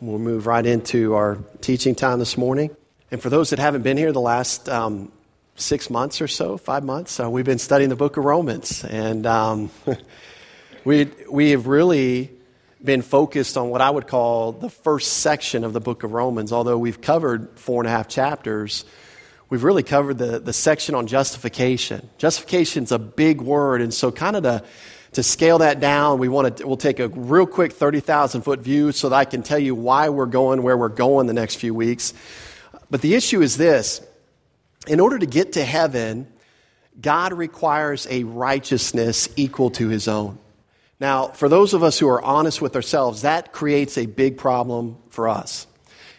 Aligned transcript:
We'll 0.00 0.20
move 0.20 0.46
right 0.46 0.64
into 0.64 1.14
our 1.14 1.38
teaching 1.60 1.96
time 1.96 2.20
this 2.20 2.38
morning. 2.38 2.70
And 3.10 3.20
for 3.20 3.30
those 3.30 3.50
that 3.50 3.58
haven't 3.58 3.82
been 3.82 3.96
here 3.96 4.12
the 4.12 4.20
last 4.20 4.68
um, 4.68 5.10
six 5.56 5.90
months 5.90 6.20
or 6.20 6.28
so, 6.28 6.56
five 6.56 6.84
months, 6.84 7.18
uh, 7.18 7.28
we've 7.28 7.44
been 7.44 7.58
studying 7.58 7.90
the 7.90 7.96
book 7.96 8.16
of 8.16 8.24
Romans. 8.24 8.84
And 8.84 9.26
um, 9.26 9.70
we, 10.84 11.10
we 11.28 11.50
have 11.50 11.66
really 11.66 12.30
been 12.84 13.02
focused 13.02 13.56
on 13.56 13.70
what 13.70 13.80
I 13.80 13.90
would 13.90 14.06
call 14.06 14.52
the 14.52 14.70
first 14.70 15.14
section 15.14 15.64
of 15.64 15.72
the 15.72 15.80
book 15.80 16.04
of 16.04 16.12
Romans. 16.12 16.52
Although 16.52 16.78
we've 16.78 17.00
covered 17.00 17.58
four 17.58 17.82
and 17.82 17.88
a 17.88 17.90
half 17.90 18.06
chapters, 18.06 18.84
we've 19.50 19.64
really 19.64 19.82
covered 19.82 20.18
the, 20.18 20.38
the 20.38 20.52
section 20.52 20.94
on 20.94 21.08
justification. 21.08 22.08
Justification 22.18 22.84
is 22.84 22.92
a 22.92 23.00
big 23.00 23.40
word, 23.40 23.82
and 23.82 23.92
so 23.92 24.12
kind 24.12 24.36
of 24.36 24.44
the 24.44 24.62
to 25.12 25.22
scale 25.22 25.58
that 25.58 25.80
down, 25.80 26.18
we 26.18 26.28
want 26.28 26.58
to, 26.58 26.66
we'll 26.66 26.76
take 26.76 27.00
a 27.00 27.08
real 27.08 27.46
quick 27.46 27.72
30,000 27.72 28.42
foot 28.42 28.60
view 28.60 28.92
so 28.92 29.08
that 29.08 29.16
I 29.16 29.24
can 29.24 29.42
tell 29.42 29.58
you 29.58 29.74
why 29.74 30.08
we're 30.08 30.26
going 30.26 30.62
where 30.62 30.76
we're 30.76 30.88
going 30.88 31.26
the 31.26 31.32
next 31.32 31.56
few 31.56 31.74
weeks. 31.74 32.14
But 32.90 33.00
the 33.00 33.14
issue 33.14 33.40
is 33.40 33.56
this 33.56 34.00
in 34.86 35.00
order 35.00 35.18
to 35.18 35.26
get 35.26 35.52
to 35.54 35.64
heaven, 35.64 36.26
God 37.00 37.32
requires 37.32 38.06
a 38.10 38.24
righteousness 38.24 39.28
equal 39.36 39.70
to 39.72 39.88
his 39.88 40.08
own. 40.08 40.38
Now, 41.00 41.28
for 41.28 41.48
those 41.48 41.74
of 41.74 41.82
us 41.82 41.98
who 41.98 42.08
are 42.08 42.22
honest 42.22 42.60
with 42.60 42.74
ourselves, 42.74 43.22
that 43.22 43.52
creates 43.52 43.96
a 43.98 44.06
big 44.06 44.36
problem 44.36 44.96
for 45.10 45.28
us. 45.28 45.66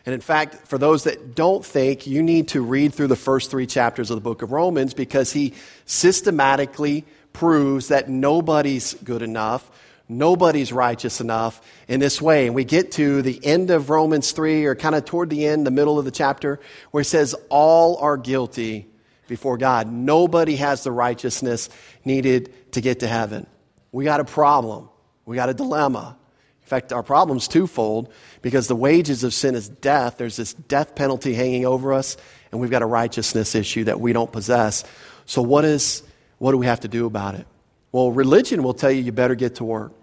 And 0.05 0.13
in 0.13 0.21
fact, 0.21 0.67
for 0.67 0.77
those 0.77 1.03
that 1.03 1.35
don't 1.35 1.65
think, 1.65 2.07
you 2.07 2.23
need 2.23 2.49
to 2.49 2.61
read 2.61 2.93
through 2.93 3.07
the 3.07 3.15
first 3.17 3.51
three 3.51 3.67
chapters 3.67 4.09
of 4.09 4.15
the 4.15 4.21
book 4.21 4.41
of 4.41 4.51
Romans 4.51 4.93
because 4.93 5.33
he 5.33 5.53
systematically 5.85 7.05
proves 7.33 7.89
that 7.89 8.09
nobody's 8.09 8.93
good 8.95 9.21
enough, 9.21 9.69
nobody's 10.07 10.73
righteous 10.73 11.21
enough 11.21 11.61
in 11.87 11.99
this 11.99 12.21
way. 12.21 12.47
And 12.47 12.55
we 12.55 12.63
get 12.63 12.91
to 12.93 13.21
the 13.21 13.43
end 13.45 13.69
of 13.69 13.89
Romans 13.89 14.31
3, 14.31 14.65
or 14.65 14.75
kind 14.75 14.95
of 14.95 15.05
toward 15.05 15.29
the 15.29 15.45
end, 15.45 15.65
the 15.65 15.71
middle 15.71 15.99
of 15.99 16.05
the 16.05 16.11
chapter, 16.11 16.59
where 16.91 17.01
it 17.01 17.05
says, 17.05 17.35
All 17.49 17.97
are 17.97 18.17
guilty 18.17 18.87
before 19.27 19.57
God. 19.57 19.91
Nobody 19.91 20.57
has 20.57 20.83
the 20.83 20.91
righteousness 20.91 21.69
needed 22.03 22.73
to 22.73 22.81
get 22.81 23.01
to 23.01 23.07
heaven. 23.07 23.47
We 23.91 24.03
got 24.03 24.19
a 24.19 24.25
problem, 24.25 24.89
we 25.25 25.35
got 25.35 25.49
a 25.49 25.53
dilemma. 25.53 26.17
In 26.61 26.67
fact, 26.69 26.93
our 26.93 27.01
problem's 27.01 27.47
twofold 27.47 28.13
because 28.43 28.67
the 28.67 28.75
wages 28.75 29.23
of 29.23 29.33
sin 29.33 29.55
is 29.55 29.67
death. 29.67 30.17
There's 30.17 30.35
this 30.35 30.53
death 30.53 30.93
penalty 30.93 31.33
hanging 31.33 31.65
over 31.65 31.93
us, 31.93 32.15
and 32.51 32.61
we've 32.61 32.69
got 32.69 32.83
a 32.83 32.85
righteousness 32.85 33.55
issue 33.55 33.85
that 33.85 33.99
we 33.99 34.13
don't 34.13 34.31
possess. 34.31 34.83
So, 35.25 35.41
what 35.41 35.65
is 35.65 36.03
what 36.39 36.51
do 36.51 36.57
we 36.57 36.65
have 36.65 36.81
to 36.81 36.87
do 36.87 37.05
about 37.05 37.35
it? 37.35 37.45
Well, 37.91 38.11
religion 38.11 38.63
will 38.63 38.73
tell 38.73 38.91
you 38.91 39.01
you 39.01 39.11
better 39.11 39.35
get 39.35 39.55
to 39.55 39.63
work. 39.63 39.93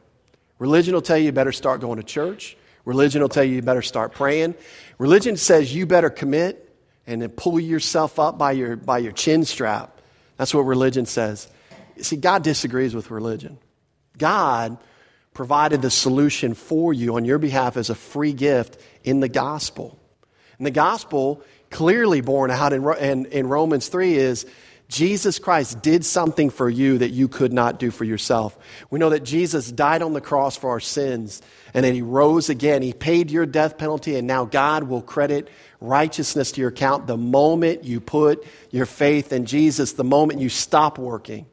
Religion 0.59 0.95
will 0.95 1.03
tell 1.03 1.19
you 1.19 1.25
you 1.25 1.33
better 1.33 1.53
start 1.53 1.81
going 1.81 1.99
to 1.99 2.05
church. 2.05 2.57
Religion 2.85 3.21
will 3.21 3.29
tell 3.29 3.45
you 3.45 3.57
you 3.57 3.63
better 3.63 3.83
start 3.83 4.13
praying. 4.13 4.55
Religion 4.99 5.37
says 5.37 5.75
you 5.75 5.87
better 5.87 6.09
commit 6.11 6.63
and 7.07 7.21
then 7.21 7.31
pull 7.31 7.61
yourself 7.61 8.19
up 8.19 8.39
by 8.39 8.53
your, 8.53 8.77
by 8.77 8.99
your 8.99 9.13
chin 9.13 9.45
strap. 9.45 10.01
That's 10.37 10.55
what 10.55 10.63
religion 10.63 11.07
says. 11.07 11.49
See, 12.01 12.17
God 12.17 12.43
disagrees 12.43 12.95
with 12.95 13.11
religion. 13.11 13.59
God 14.19 14.79
provided 15.35 15.83
the 15.83 15.91
solution 15.91 16.55
for 16.55 16.93
you 16.93 17.17
on 17.17 17.25
your 17.25 17.39
behalf 17.39 17.77
as 17.77 17.91
a 17.91 17.95
free 17.95 18.33
gift 18.33 18.81
in 19.05 19.21
the 19.21 19.29
gospel. 19.29 19.99
And 20.59 20.67
the 20.67 20.71
gospel, 20.71 21.43
clearly 21.71 22.23
borne 22.23 22.51
out 22.51 22.73
in, 22.73 22.87
in, 22.95 23.27
in 23.27 23.47
Romans 23.47 23.89
3, 23.89 24.15
is 24.15 24.47
Jesus 24.89 25.41
Christ 25.41 25.83
did 25.83 26.05
something 26.05 26.49
for 26.49 26.69
you 26.69 26.99
that 26.99 27.11
you 27.11 27.27
could 27.27 27.53
not 27.53 27.81
do 27.81 27.91
for 27.91 28.05
yourself. 28.05 28.57
We 28.89 29.01
know 29.01 29.11
that 29.11 29.25
Jesus 29.25 29.71
died 29.71 30.01
on 30.01 30.13
the 30.13 30.21
cross 30.21 30.57
for 30.57 30.71
our 30.71 30.81
sins 30.81 31.43
and 31.75 31.85
that 31.85 31.93
he 31.93 32.03
rose 32.03 32.49
again. 32.49 32.83
He 32.83 32.93
paid 32.93 33.31
your 33.31 33.47
death 33.47 33.79
penalty, 33.79 34.17
and 34.17 34.29
now 34.29 34.45
God 34.45 34.85
will 34.85 35.03
credit 35.03 35.49
righteousness 35.81 36.53
to 36.53 36.61
your 36.61 36.71
account 36.71 37.07
the 37.07 37.17
moment 37.17 37.85
you 37.85 38.01
put 38.01 38.47
your 38.71 38.87
faith 38.87 39.33
in 39.33 39.45
Jesus, 39.45 39.93
the 39.93 40.05
moment 40.05 40.41
you 40.41 40.49
stop 40.49 40.99
working, 40.99 41.47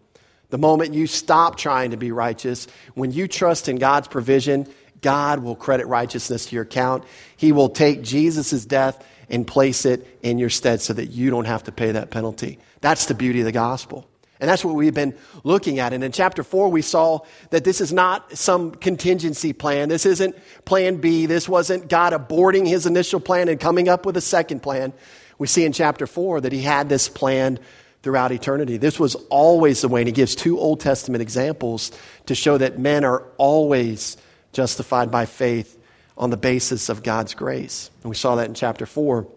the 0.50 0.60
moment 0.60 0.94
you 0.94 1.08
stop 1.08 1.58
trying 1.58 1.92
to 1.92 1.98
be 1.98 2.12
righteous. 2.12 2.68
When 2.94 3.12
you 3.12 3.28
trust 3.28 3.68
in 3.68 3.78
God's 3.78 4.08
provision, 4.08 4.68
God 5.02 5.40
will 5.40 5.56
credit 5.56 5.88
righteousness 5.88 6.46
to 6.46 6.56
your 6.56 6.64
account. 6.64 7.04
He 7.36 7.52
will 7.52 7.70
take 7.70 8.04
Jesus' 8.04 8.64
death 8.64 9.06
and 9.30 9.46
place 9.48 9.86
it 9.86 10.20
in 10.22 10.38
your 10.38 10.50
stead 10.50 10.82
so 10.82 10.94
that 10.94 11.08
you 11.08 11.30
don't 11.30 11.46
have 11.46 11.64
to 11.64 11.72
pay 11.72 11.92
that 11.92 12.12
penalty. 12.12 12.60
That's 12.82 13.06
the 13.06 13.14
beauty 13.14 13.40
of 13.40 13.46
the 13.46 13.52
gospel. 13.52 14.08
And 14.40 14.50
that's 14.50 14.66
what 14.66 14.76
we've 14.76 14.94
been 14.94 15.16
looking 15.46 15.80
at. 15.80 15.94
And 15.94 16.04
in 16.04 16.12
chapter 16.12 16.44
four, 16.44 16.68
we 16.70 16.82
saw 16.82 17.20
that 17.52 17.64
this 17.64 17.80
is 17.80 17.94
not 17.94 18.38
some 18.38 18.72
contingency 18.72 19.54
plan. 19.54 19.88
This 19.88 20.06
isn't 20.06 20.36
plan 20.66 20.98
B. 20.98 21.28
This 21.28 21.48
wasn't 21.48 21.88
God 21.88 22.12
aborting 22.12 22.68
his 22.68 22.86
initial 22.86 23.22
plan 23.22 23.48
and 23.48 23.58
coming 23.58 23.88
up 23.88 24.06
with 24.06 24.18
a 24.18 24.22
second 24.22 24.62
plan. 24.62 24.92
We 25.38 25.48
see 25.48 25.64
in 25.64 25.72
chapter 25.72 26.06
four 26.06 26.42
that 26.42 26.52
he 26.52 26.62
had 26.62 26.90
this 26.90 27.08
plan 27.08 27.58
throughout 28.02 28.34
eternity. 28.34 28.76
This 28.76 29.00
was 29.00 29.16
always 29.30 29.80
the 29.80 29.88
way. 29.88 30.02
And 30.02 30.08
he 30.10 30.12
gives 30.12 30.36
two 30.36 30.60
Old 30.60 30.82
Testament 30.82 31.22
examples 31.22 31.92
to 32.26 32.36
show 32.36 32.58
that 32.58 32.78
men 32.78 33.06
are 33.06 33.24
always 33.38 34.18
justified 34.52 35.10
by 35.10 35.26
faith 35.26 35.80
on 36.18 36.30
the 36.30 36.38
basis 36.38 36.90
of 36.90 37.04
God's 37.04 37.34
grace. 37.34 37.90
And 38.02 38.10
we 38.10 38.16
saw 38.16 38.36
that 38.36 38.48
in 38.48 38.54
chapter 38.54 38.86
4. 38.86 39.28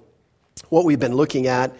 What 0.68 0.84
we've 0.84 1.00
been 1.00 1.14
looking 1.14 1.46
at 1.46 1.74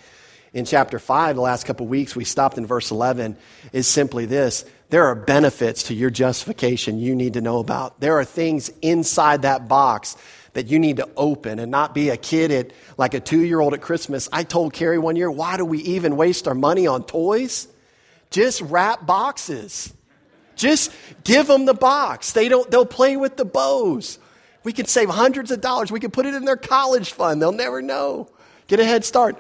in 0.53 0.65
chapter 0.65 0.99
5 0.99 1.37
the 1.37 1.43
last 1.43 1.67
couple 1.67 1.87
weeks, 1.87 2.17
we 2.17 2.25
stopped 2.25 2.59
in 2.59 2.67
verse 2.67 2.91
11, 2.91 3.37
is 3.73 3.87
simply 3.87 4.27
this. 4.27 4.65
There 4.89 5.05
are 5.05 5.15
benefits 5.15 5.85
to 5.85 5.95
your 5.95 6.11
justification 6.11 6.99
you 6.99 7.15
need 7.15 7.35
to 7.35 7.41
know 7.41 7.59
about. 7.59 8.01
There 8.01 8.19
are 8.19 8.25
things 8.25 8.71
inside 8.83 9.43
that 9.43 9.69
box 9.69 10.17
that 10.53 10.69
you 10.69 10.79
need 10.79 10.97
to 10.97 11.09
open 11.17 11.59
and 11.59 11.71
not 11.71 11.95
be 11.95 12.09
a 12.09 12.17
kid 12.17 12.51
at 12.51 12.73
like 12.97 13.13
a 13.13 13.21
two 13.21 13.43
year 13.43 13.61
old 13.61 13.75
at 13.75 13.83
Christmas. 13.83 14.29
I 14.33 14.45
told 14.45 14.73
Carrie 14.73 14.99
one 14.99 15.17
year, 15.17 15.31
why 15.31 15.59
do 15.59 15.65
we 15.67 15.81
even 15.81 16.17
waste 16.17 16.49
our 16.49 16.55
money 16.55 16.87
on 16.87 17.05
toys? 17.05 17.69
Just 18.31 18.63
wrap 18.63 19.05
boxes. 19.05 19.93
Just 20.55 20.91
give 21.25 21.47
them 21.47 21.67
the 21.67 21.75
box. 21.75 22.33
They 22.33 22.49
don't, 22.49 22.71
they'll 22.71 22.87
play 22.87 23.19
with 23.19 23.37
the 23.37 23.45
bows. 23.45 24.19
We 24.67 24.73
could 24.73 24.89
save 24.89 25.09
hundreds 25.09 25.53
of 25.53 25.61
dollars. 25.61 25.93
We 25.93 26.01
could 26.01 26.13
put 26.13 26.27
it 26.27 26.35
in 26.35 26.45
their 26.45 26.57
college 26.57 27.13
fund. 27.13 27.41
They'll 27.41 27.53
never 27.53 27.81
know. 27.81 28.29
Get 28.67 28.81
a 28.81 28.85
head 28.85 29.05
start. 29.05 29.39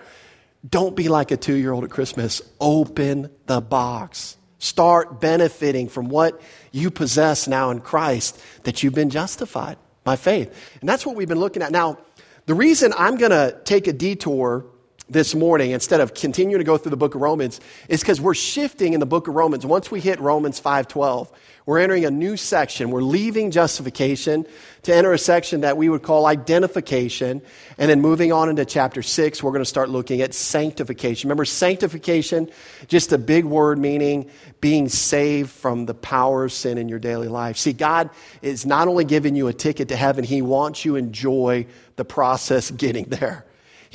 Don't 0.64 0.94
be 0.94 1.08
like 1.08 1.32
a 1.32 1.36
two 1.36 1.56
year 1.56 1.72
old 1.72 1.82
at 1.82 1.90
Christmas. 1.90 2.40
Open 2.60 3.28
the 3.46 3.60
box. 3.60 4.36
Start 4.60 5.20
benefiting 5.20 5.88
from 5.88 6.10
what 6.10 6.40
you 6.70 6.92
possess 6.92 7.48
now 7.48 7.70
in 7.70 7.80
Christ 7.80 8.40
that 8.62 8.84
you've 8.84 8.94
been 8.94 9.10
justified 9.10 9.78
by 10.04 10.14
faith. 10.14 10.54
And 10.78 10.88
that's 10.88 11.04
what 11.04 11.16
we've 11.16 11.26
been 11.26 11.40
looking 11.40 11.60
at. 11.60 11.72
Now, 11.72 11.98
the 12.44 12.54
reason 12.54 12.92
I'm 12.96 13.16
going 13.16 13.32
to 13.32 13.60
take 13.64 13.88
a 13.88 13.92
detour 13.92 14.64
this 15.08 15.34
morning 15.34 15.70
instead 15.70 16.00
of 16.00 16.14
continuing 16.14 16.58
to 16.58 16.64
go 16.64 16.76
through 16.76 16.90
the 16.90 16.96
book 16.96 17.14
of 17.14 17.20
Romans 17.20 17.60
is 17.88 18.00
because 18.00 18.20
we're 18.20 18.34
shifting 18.34 18.92
in 18.92 19.00
the 19.00 19.06
book 19.06 19.28
of 19.28 19.34
Romans. 19.34 19.64
Once 19.64 19.90
we 19.90 20.00
hit 20.00 20.18
Romans 20.20 20.60
5:12, 20.60 21.30
we're 21.64 21.78
entering 21.78 22.04
a 22.04 22.10
new 22.10 22.36
section. 22.36 22.90
We're 22.90 23.02
leaving 23.02 23.50
justification 23.52 24.46
to 24.82 24.94
enter 24.94 25.12
a 25.12 25.18
section 25.18 25.62
that 25.62 25.76
we 25.76 25.88
would 25.88 26.02
call 26.02 26.26
identification. 26.26 27.42
And 27.78 27.90
then 27.90 28.00
moving 28.00 28.32
on 28.32 28.48
into 28.48 28.64
chapter 28.64 29.02
6, 29.02 29.42
we're 29.42 29.50
going 29.50 29.62
to 29.62 29.64
start 29.64 29.90
looking 29.90 30.20
at 30.22 30.34
sanctification. 30.34 31.28
Remember, 31.28 31.44
sanctification, 31.44 32.50
just 32.88 33.12
a 33.12 33.18
big 33.18 33.44
word 33.44 33.78
meaning 33.78 34.30
being 34.60 34.88
saved 34.88 35.50
from 35.50 35.86
the 35.86 35.94
power 35.94 36.44
of 36.44 36.52
sin 36.52 36.78
in 36.78 36.88
your 36.88 37.00
daily 37.00 37.28
life. 37.28 37.56
See, 37.56 37.72
God 37.72 38.10
is 38.42 38.66
not 38.66 38.88
only 38.88 39.04
giving 39.04 39.36
you 39.36 39.48
a 39.48 39.52
ticket 39.52 39.88
to 39.88 39.96
heaven, 39.96 40.24
He 40.24 40.42
wants 40.42 40.84
you 40.84 40.92
to 40.92 40.98
enjoy 40.98 41.66
the 41.96 42.04
process 42.04 42.70
getting 42.70 43.04
there. 43.04 43.45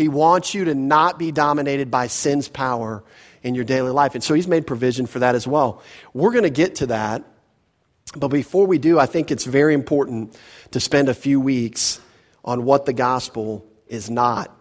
He 0.02 0.10
wants 0.10 0.54
you 0.54 0.66
to 0.66 0.76
not 0.76 1.20
be 1.20 1.32
dominated 1.32 1.92
by 1.92 2.08
sin's 2.08 2.48
power 2.48 3.04
in 3.44 3.56
your 3.56 3.66
daily 3.66 3.92
life. 3.92 4.16
And 4.16 4.24
so 4.24 4.34
He's 4.34 4.48
made 4.48 4.68
provision 4.68 5.06
for 5.06 5.20
that 5.20 5.36
as 5.36 5.48
well. 5.48 5.82
We're 6.14 6.32
going 6.32 6.44
to 6.44 6.50
get 6.50 6.76
to 6.76 6.88
that 6.88 7.24
but 8.16 8.28
before 8.28 8.68
we 8.68 8.78
do, 8.78 9.00
I 9.00 9.06
think 9.06 9.32
it's 9.32 9.46
very 9.46 9.74
important 9.74 10.38
to 10.72 10.80
spend 10.80 11.08
a 11.10 11.14
few 11.14 11.40
weeks 11.40 12.02
on 12.44 12.66
what 12.66 12.86
the 12.86 12.94
gospel 12.94 13.66
is 13.88 14.09
not. 14.09 14.56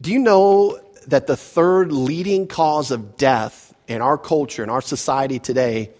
Do 0.00 0.12
you 0.12 0.18
know 0.18 0.80
that 1.08 1.26
the 1.26 1.36
third 1.36 1.92
leading 1.92 2.46
cause 2.46 2.90
of 2.90 3.16
death 3.16 3.74
in 3.86 4.00
our 4.00 4.16
culture, 4.16 4.62
in 4.62 4.70
our 4.70 4.80
society 4.80 5.38
today, 5.38 5.90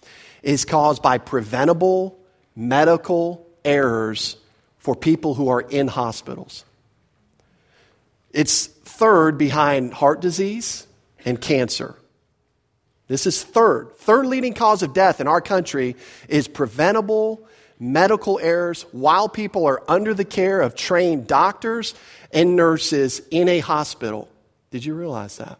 is 0.43 0.65
caused 0.65 1.03
by 1.03 1.19
preventable 1.19 2.19
medical 2.55 3.47
errors 3.65 4.37
for 4.79 4.95
people 4.95 5.35
who 5.35 5.49
are 5.49 5.61
in 5.61 5.89
hospitals? 5.89 6.65
It's 8.33 8.71
third 8.87 9.37
behind 9.37 9.93
heart 9.93 10.21
disease 10.21 10.87
and 11.25 11.41
cancer. 11.41 11.97
This 13.09 13.27
is 13.27 13.43
third. 13.43 13.97
Third 13.99 14.27
leading 14.27 14.55
cause 14.55 14.83
of 14.83 14.95
death 14.95 15.21
in 15.21 15.29
our 15.29 15.41
country 15.41 15.97
is 16.29 16.49
preventable 16.49 17.47
medical 17.79 18.39
errors 18.39 18.87
while 18.93 19.29
people 19.29 19.67
are 19.67 19.83
under 19.87 20.15
the 20.15 20.25
care 20.25 20.61
of 20.61 20.75
trained 20.75 21.27
doctors 21.27 21.95
and 22.33 22.57
nurses 22.57 23.21
in 23.31 23.49
a 23.49 23.59
hospital. 23.59 24.29
Did 24.71 24.85
you 24.85 24.95
realize 24.95 25.37
that? 25.37 25.59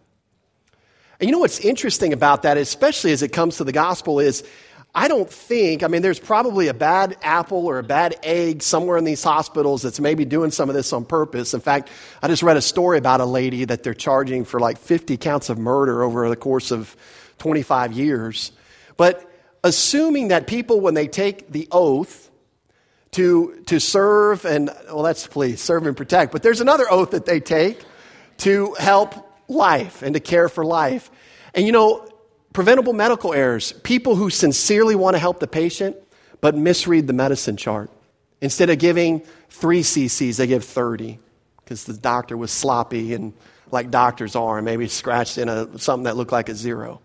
And 1.21 1.29
you 1.29 1.33
know 1.33 1.39
what's 1.39 1.61
interesting 1.61 2.13
about 2.13 2.43
that, 2.43 2.57
especially 2.57 3.13
as 3.13 3.23
it 3.23 3.33
comes 3.33 3.57
to 3.59 3.65
the 3.65 3.73
gospel, 3.73 4.21
is 4.21 4.45
I 4.99 5.09
don't 5.09 5.29
think, 5.29 5.83
I 5.83 5.89
mean, 5.89 6.01
there's 6.01 6.19
probably 6.19 6.69
a 6.69 6.75
bad 6.75 7.19
apple 7.21 7.67
or 7.67 7.79
a 7.79 7.83
bad 7.83 8.17
egg 8.23 8.63
somewhere 8.63 8.97
in 8.97 9.05
these 9.05 9.23
hospitals 9.23 9.83
that's 9.83 10.01
maybe 10.01 10.25
doing 10.25 10.51
some 10.51 10.71
of 10.71 10.75
this 10.75 10.91
on 10.95 11.05
purpose. 11.05 11.53
In 11.53 11.61
fact, 11.61 11.91
I 12.23 12.29
just 12.29 12.43
read 12.43 12.57
a 12.57 12.63
story 12.63 12.97
about 12.97 13.21
a 13.21 13.27
lady 13.27 13.67
that 13.67 13.83
they're 13.83 13.93
charging 13.93 14.47
for 14.47 14.59
like 14.59 14.79
50 14.79 15.19
counts 15.19 15.51
of 15.51 15.59
murder 15.59 16.03
over 16.03 16.31
the 16.31 16.35
course 16.35 16.71
of 16.71 16.97
25 17.37 17.93
years. 17.93 18.53
But 18.97 19.31
assuming 19.63 20.29
that 20.29 20.47
people, 20.47 20.81
when 20.81 20.95
they 20.95 21.09
take 21.09 21.53
the 21.53 21.69
oath 21.71 22.31
to, 23.13 23.63
to 23.67 23.79
serve 23.79 24.47
and, 24.47 24.71
well, 24.87 25.03
that's 25.03 25.27
please, 25.27 25.61
serve 25.61 25.87
and 25.87 25.95
protect, 25.95 26.33
but 26.33 26.43
there's 26.43 26.63
another 26.63 26.91
oath 26.91 27.11
that 27.11 27.27
they 27.27 27.41
take 27.41 27.85
to 28.39 28.73
help 28.79 29.15
life 29.47 30.01
and 30.01 30.15
to 30.15 30.21
care 30.21 30.49
for 30.49 30.65
life. 30.65 31.11
And 31.53 31.67
you 31.67 31.73
know, 31.73 32.09
Preventable 32.57 32.95
medical 32.95 33.35
errors, 33.35 33.73
people 33.83 34.17
who 34.17 34.31
sincerely 34.31 34.95
want 34.95 35.15
to 35.15 35.19
help 35.19 35.41
the 35.41 35.47
patient 35.47 35.95
but 36.41 36.57
misread 36.57 37.07
the 37.07 37.13
medicine 37.13 37.59
chart. 37.59 37.91
Instead 38.41 38.71
of 38.71 38.79
giving 38.79 39.21
three 39.51 39.83
cc's, 39.83 40.39
they 40.39 40.47
give 40.47 40.65
30 40.65 41.19
because 41.59 41.85
the 41.85 41.93
doctor 41.93 42.35
was 42.35 42.51
sloppy 42.51 43.13
and 43.13 43.35
like 43.71 43.91
doctors 43.91 44.35
are, 44.35 44.63
maybe 44.63 44.89
scratched 44.89 45.37
in 45.37 45.51
a, 45.51 45.79
something 45.79 46.05
that 46.05 46.17
looked 46.17 46.33
like 46.33 46.49
a 46.49 46.55
zero. 46.55 47.03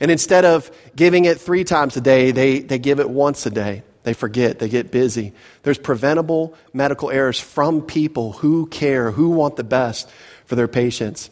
And 0.00 0.10
instead 0.10 0.46
of 0.46 0.70
giving 0.96 1.26
it 1.26 1.38
three 1.38 1.64
times 1.64 1.98
a 1.98 2.00
day, 2.00 2.30
they, 2.30 2.60
they 2.60 2.78
give 2.78 3.00
it 3.00 3.10
once 3.10 3.44
a 3.44 3.50
day. 3.50 3.82
They 4.04 4.14
forget, 4.14 4.60
they 4.60 4.70
get 4.70 4.90
busy. 4.90 5.34
There's 5.62 5.76
preventable 5.76 6.54
medical 6.72 7.10
errors 7.10 7.38
from 7.38 7.82
people 7.82 8.32
who 8.32 8.64
care, 8.68 9.10
who 9.10 9.28
want 9.28 9.56
the 9.56 9.62
best 9.62 10.08
for 10.46 10.56
their 10.56 10.68
patients. 10.68 11.28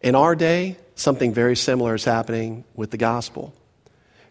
In 0.00 0.14
our 0.14 0.36
day, 0.36 0.76
something 0.94 1.32
very 1.32 1.56
similar 1.56 1.94
is 1.94 2.04
happening 2.04 2.64
with 2.74 2.90
the 2.90 2.96
gospel. 2.96 3.54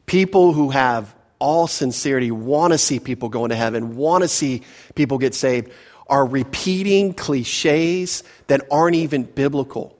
People 0.06 0.54
who 0.54 0.69
have 0.69 1.13
all 1.39 1.68
sincerity 1.68 2.31
want 2.31 2.74
to 2.74 2.77
see 2.77 3.00
people 3.00 3.30
go 3.30 3.45
into 3.45 3.56
heaven, 3.56 3.95
want 3.95 4.24
to 4.24 4.27
see 4.27 4.62
people 4.95 5.18
get 5.18 5.36
saved, 5.36 5.71
are 6.07 6.25
repeating 6.25 7.13
cliches 7.13 8.24
that 8.48 8.62
aren't 8.71 8.95
even 8.95 9.24
biblical. 9.24 9.98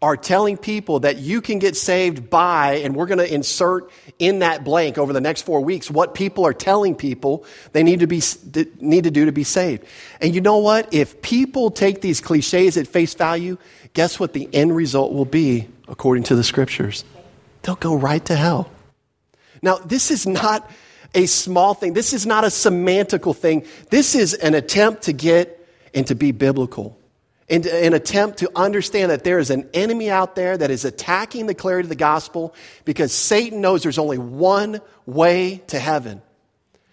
Are 0.00 0.16
telling 0.16 0.56
people 0.56 1.00
that 1.00 1.18
you 1.18 1.40
can 1.40 1.58
get 1.58 1.74
saved 1.74 2.30
by, 2.30 2.74
and 2.84 2.94
we're 2.94 3.06
going 3.06 3.18
to 3.18 3.34
insert 3.34 3.90
in 4.20 4.38
that 4.40 4.62
blank 4.62 4.96
over 4.96 5.12
the 5.12 5.20
next 5.20 5.42
four 5.42 5.60
weeks 5.60 5.90
what 5.90 6.14
people 6.14 6.46
are 6.46 6.52
telling 6.52 6.94
people 6.94 7.44
they 7.72 7.82
need 7.82 7.98
to, 8.00 8.06
be, 8.06 8.22
need 8.80 9.04
to 9.04 9.10
do 9.10 9.24
to 9.24 9.32
be 9.32 9.42
saved. 9.42 9.84
And 10.20 10.32
you 10.34 10.40
know 10.40 10.58
what? 10.58 10.94
If 10.94 11.20
people 11.20 11.72
take 11.72 12.00
these 12.00 12.20
cliches 12.20 12.76
at 12.76 12.86
face 12.86 13.14
value, 13.14 13.58
guess 13.92 14.20
what 14.20 14.34
the 14.34 14.48
end 14.52 14.76
result 14.76 15.12
will 15.12 15.24
be 15.24 15.68
according 15.88 16.22
to 16.24 16.36
the 16.36 16.44
scriptures? 16.44 17.04
They'll 17.62 17.74
go 17.74 17.96
right 17.96 18.24
to 18.26 18.36
hell. 18.36 18.70
Now, 19.62 19.78
this 19.78 20.12
is 20.12 20.28
not 20.28 20.70
a 21.12 21.26
small 21.26 21.74
thing. 21.74 21.94
This 21.94 22.12
is 22.12 22.24
not 22.24 22.44
a 22.44 22.48
semantical 22.48 23.34
thing. 23.34 23.66
This 23.90 24.14
is 24.14 24.34
an 24.34 24.54
attempt 24.54 25.02
to 25.02 25.12
get 25.12 25.68
and 25.92 26.06
to 26.06 26.14
be 26.14 26.30
biblical. 26.30 26.96
And 27.50 27.64
an 27.64 27.94
attempt 27.94 28.40
to 28.40 28.50
understand 28.54 29.10
that 29.10 29.24
there 29.24 29.38
is 29.38 29.48
an 29.50 29.70
enemy 29.72 30.10
out 30.10 30.34
there 30.34 30.56
that 30.56 30.70
is 30.70 30.84
attacking 30.84 31.46
the 31.46 31.54
clarity 31.54 31.86
of 31.86 31.88
the 31.88 31.96
gospel 31.96 32.54
because 32.84 33.12
Satan 33.12 33.62
knows 33.62 33.82
there's 33.82 33.98
only 33.98 34.18
one 34.18 34.80
way 35.06 35.62
to 35.68 35.78
heaven. 35.78 36.20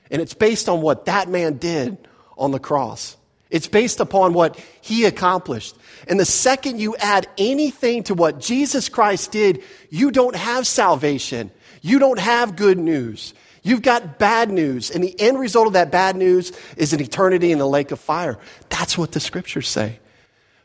And 0.09 0.21
it's 0.21 0.33
based 0.33 0.69
on 0.69 0.81
what 0.81 1.05
that 1.05 1.27
man 1.27 1.57
did 1.57 1.97
on 2.37 2.51
the 2.51 2.59
cross. 2.59 3.17
It's 3.49 3.67
based 3.67 3.99
upon 3.99 4.33
what 4.33 4.59
he 4.81 5.05
accomplished. 5.05 5.75
And 6.07 6.19
the 6.19 6.25
second 6.25 6.79
you 6.79 6.95
add 6.97 7.27
anything 7.37 8.03
to 8.03 8.13
what 8.13 8.39
Jesus 8.39 8.89
Christ 8.89 9.31
did, 9.31 9.63
you 9.89 10.11
don't 10.11 10.35
have 10.35 10.65
salvation. 10.67 11.51
You 11.81 11.99
don't 11.99 12.19
have 12.19 12.55
good 12.55 12.77
news. 12.77 13.33
You've 13.61 13.81
got 13.81 14.19
bad 14.19 14.51
news. 14.51 14.91
And 14.91 15.03
the 15.03 15.19
end 15.19 15.39
result 15.39 15.67
of 15.67 15.73
that 15.73 15.91
bad 15.91 16.15
news 16.15 16.51
is 16.77 16.93
an 16.93 17.01
eternity 17.01 17.51
in 17.51 17.59
the 17.59 17.67
lake 17.67 17.91
of 17.91 17.99
fire. 17.99 18.37
That's 18.69 18.97
what 18.97 19.11
the 19.11 19.19
scriptures 19.19 19.67
say. 19.67 19.99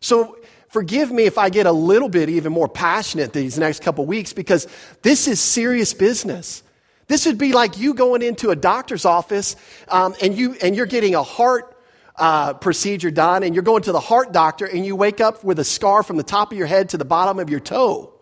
So 0.00 0.38
forgive 0.68 1.10
me 1.10 1.24
if 1.24 1.38
I 1.38 1.50
get 1.50 1.66
a 1.66 1.72
little 1.72 2.08
bit 2.08 2.28
even 2.28 2.52
more 2.52 2.68
passionate 2.68 3.32
these 3.32 3.58
next 3.58 3.82
couple 3.82 4.06
weeks 4.06 4.32
because 4.32 4.66
this 5.02 5.28
is 5.28 5.40
serious 5.40 5.94
business. 5.94 6.62
This 7.06 7.26
would 7.26 7.38
be 7.38 7.52
like 7.52 7.78
you 7.78 7.94
going 7.94 8.22
into 8.22 8.50
a 8.50 8.56
doctor's 8.56 9.04
office 9.04 9.56
um, 9.88 10.14
and, 10.22 10.36
you, 10.36 10.56
and 10.62 10.76
you're 10.76 10.86
getting 10.86 11.14
a 11.14 11.22
heart 11.22 11.76
uh, 12.16 12.54
procedure 12.54 13.10
done 13.10 13.42
and 13.42 13.54
you're 13.54 13.64
going 13.64 13.82
to 13.82 13.92
the 13.92 14.00
heart 14.00 14.32
doctor 14.32 14.66
and 14.66 14.86
you 14.86 14.94
wake 14.94 15.20
up 15.20 15.42
with 15.42 15.58
a 15.58 15.64
scar 15.64 16.02
from 16.02 16.16
the 16.16 16.22
top 16.22 16.52
of 16.52 16.58
your 16.58 16.66
head 16.66 16.90
to 16.90 16.98
the 16.98 17.04
bottom 17.04 17.38
of 17.38 17.50
your 17.50 17.60
toe. 17.60 18.12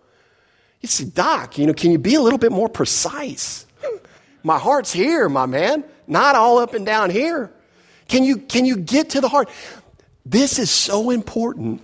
You 0.80 0.88
say, 0.88 1.04
Doc, 1.04 1.58
you 1.58 1.66
know, 1.66 1.74
can 1.74 1.90
you 1.90 1.98
be 1.98 2.14
a 2.14 2.20
little 2.20 2.38
bit 2.38 2.52
more 2.52 2.68
precise? 2.68 3.66
My 4.42 4.58
heart's 4.58 4.92
here, 4.92 5.28
my 5.28 5.46
man, 5.46 5.84
not 6.06 6.36
all 6.36 6.58
up 6.58 6.74
and 6.74 6.86
down 6.86 7.10
here. 7.10 7.52
Can 8.06 8.24
you, 8.24 8.38
can 8.38 8.64
you 8.64 8.76
get 8.76 9.10
to 9.10 9.20
the 9.20 9.28
heart? 9.28 9.50
This 10.30 10.58
is 10.58 10.70
so 10.70 11.08
important 11.08 11.80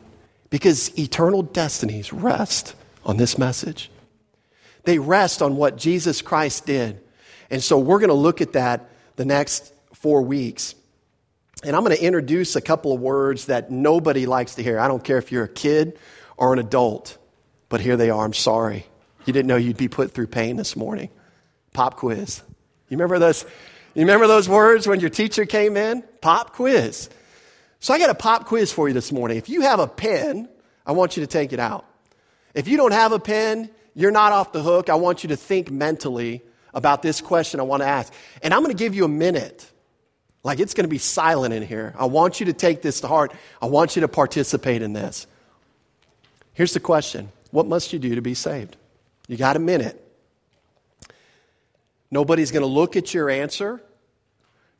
because 0.50 0.96
eternal 0.98 1.42
destinies 1.42 2.12
rest 2.12 2.74
on 3.02 3.16
this 3.16 3.38
message. 3.38 3.90
They 4.82 4.98
rest 4.98 5.40
on 5.40 5.56
what 5.56 5.78
Jesus 5.78 6.20
Christ 6.20 6.66
did. 6.66 7.00
And 7.48 7.62
so 7.62 7.78
we're 7.78 8.00
going 8.00 8.08
to 8.08 8.14
look 8.14 8.42
at 8.42 8.52
that 8.52 8.90
the 9.16 9.24
next 9.24 9.72
four 9.94 10.20
weeks. 10.20 10.74
And 11.64 11.74
I'm 11.74 11.84
going 11.84 11.96
to 11.96 12.02
introduce 12.04 12.54
a 12.54 12.60
couple 12.60 12.92
of 12.92 13.00
words 13.00 13.46
that 13.46 13.70
nobody 13.70 14.26
likes 14.26 14.56
to 14.56 14.62
hear. 14.62 14.78
I 14.78 14.88
don't 14.88 15.02
care 15.02 15.16
if 15.16 15.32
you're 15.32 15.44
a 15.44 15.48
kid 15.48 15.98
or 16.36 16.52
an 16.52 16.58
adult, 16.58 17.16
but 17.70 17.80
here 17.80 17.96
they 17.96 18.10
are. 18.10 18.26
I'm 18.26 18.34
sorry. 18.34 18.84
You 19.24 19.32
didn't 19.32 19.46
know 19.46 19.56
you'd 19.56 19.78
be 19.78 19.88
put 19.88 20.12
through 20.12 20.26
pain 20.26 20.56
this 20.56 20.76
morning. 20.76 21.08
Pop 21.72 21.96
quiz. 21.96 22.42
You 22.90 22.98
remember 22.98 23.18
those? 23.18 23.46
You 23.94 24.02
remember 24.02 24.26
those 24.26 24.50
words 24.50 24.86
when 24.86 25.00
your 25.00 25.08
teacher 25.08 25.46
came 25.46 25.78
in? 25.78 26.02
Pop 26.20 26.52
quiz. 26.52 27.08
So 27.84 27.92
I 27.92 27.98
got 27.98 28.08
a 28.08 28.14
pop 28.14 28.46
quiz 28.46 28.72
for 28.72 28.88
you 28.88 28.94
this 28.94 29.12
morning. 29.12 29.36
If 29.36 29.50
you 29.50 29.60
have 29.60 29.78
a 29.78 29.86
pen, 29.86 30.48
I 30.86 30.92
want 30.92 31.18
you 31.18 31.20
to 31.22 31.26
take 31.26 31.52
it 31.52 31.60
out. 31.60 31.84
If 32.54 32.66
you 32.66 32.78
don't 32.78 32.94
have 32.94 33.12
a 33.12 33.18
pen, 33.18 33.68
you're 33.94 34.10
not 34.10 34.32
off 34.32 34.52
the 34.52 34.62
hook. 34.62 34.88
I 34.88 34.94
want 34.94 35.22
you 35.22 35.28
to 35.28 35.36
think 35.36 35.70
mentally 35.70 36.40
about 36.72 37.02
this 37.02 37.20
question 37.20 37.60
I 37.60 37.64
want 37.64 37.82
to 37.82 37.86
ask. 37.86 38.10
And 38.40 38.54
I'm 38.54 38.62
going 38.62 38.74
to 38.74 38.82
give 38.82 38.94
you 38.94 39.04
a 39.04 39.08
minute 39.08 39.70
like 40.42 40.60
it's 40.60 40.72
going 40.72 40.84
to 40.84 40.88
be 40.88 40.96
silent 40.96 41.52
in 41.52 41.62
here. 41.62 41.94
I 41.98 42.06
want 42.06 42.40
you 42.40 42.46
to 42.46 42.54
take 42.54 42.80
this 42.80 43.02
to 43.02 43.06
heart. 43.06 43.34
I 43.60 43.66
want 43.66 43.96
you 43.96 44.00
to 44.00 44.08
participate 44.08 44.80
in 44.80 44.94
this. 44.94 45.26
Here's 46.54 46.72
the 46.72 46.80
question 46.80 47.28
What 47.50 47.66
must 47.66 47.92
you 47.92 47.98
do 47.98 48.14
to 48.14 48.22
be 48.22 48.32
saved? 48.32 48.78
You 49.28 49.36
got 49.36 49.56
a 49.56 49.60
minute. 49.60 50.02
Nobody's 52.10 52.50
going 52.50 52.62
to 52.62 52.66
look 52.66 52.96
at 52.96 53.12
your 53.12 53.28
answer. 53.28 53.82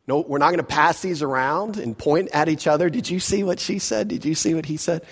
No, 0.07 0.21
we're 0.21 0.39
not 0.39 0.49
going 0.49 0.59
to 0.59 0.65
pass 0.65 1.01
these 1.01 1.23
around 1.23 1.79
and 1.79 1.97
point 1.97 2.29
at 2.33 2.49
each 2.49 2.67
other. 2.67 2.91
Did 2.91 3.09
you 3.09 3.21
see 3.21 3.43
what 3.43 3.59
she 3.59 3.79
said? 3.79 4.09
Did 4.09 4.25
you 4.25 4.35
see 4.35 4.55
what 4.55 4.67
he 4.67 4.77
said? 4.77 5.05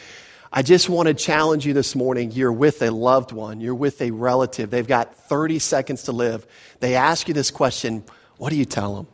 I 0.53 0.61
just 0.61 0.91
want 0.91 1.09
to 1.09 1.15
challenge 1.15 1.65
you 1.65 1.73
this 1.73 1.97
morning. 1.97 2.31
You're 2.31 2.53
with 2.53 2.83
a 2.83 2.91
loved 2.91 3.33
one, 3.33 3.61
you're 3.61 3.75
with 3.75 4.03
a 4.03 4.11
relative. 4.11 4.69
They've 4.69 4.87
got 4.87 5.17
30 5.17 5.59
seconds 5.61 6.03
to 6.05 6.13
live. 6.13 6.47
They 6.81 6.95
ask 6.95 7.27
you 7.27 7.33
this 7.33 7.51
question 7.51 8.05
what 8.37 8.51
do 8.51 8.57
you 8.57 8.65
tell 8.65 8.97
them? 8.97 9.07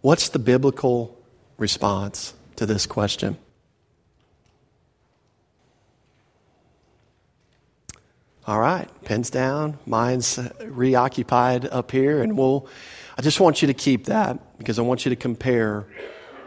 What's 0.00 0.30
the 0.30 0.38
biblical 0.38 1.16
response 1.56 2.34
to 2.56 2.66
this 2.66 2.86
question? 2.86 3.36
All 8.46 8.58
right, 8.58 8.88
pens 9.04 9.28
down, 9.28 9.78
mind's 9.84 10.38
reoccupied 10.64 11.66
up 11.66 11.92
here, 11.92 12.22
and 12.22 12.36
we'll. 12.36 12.66
I 13.18 13.22
just 13.22 13.40
want 13.40 13.62
you 13.62 13.66
to 13.66 13.74
keep 13.74 14.04
that 14.04 14.58
because 14.58 14.78
I 14.78 14.82
want 14.82 15.04
you 15.04 15.10
to 15.10 15.16
compare 15.16 15.86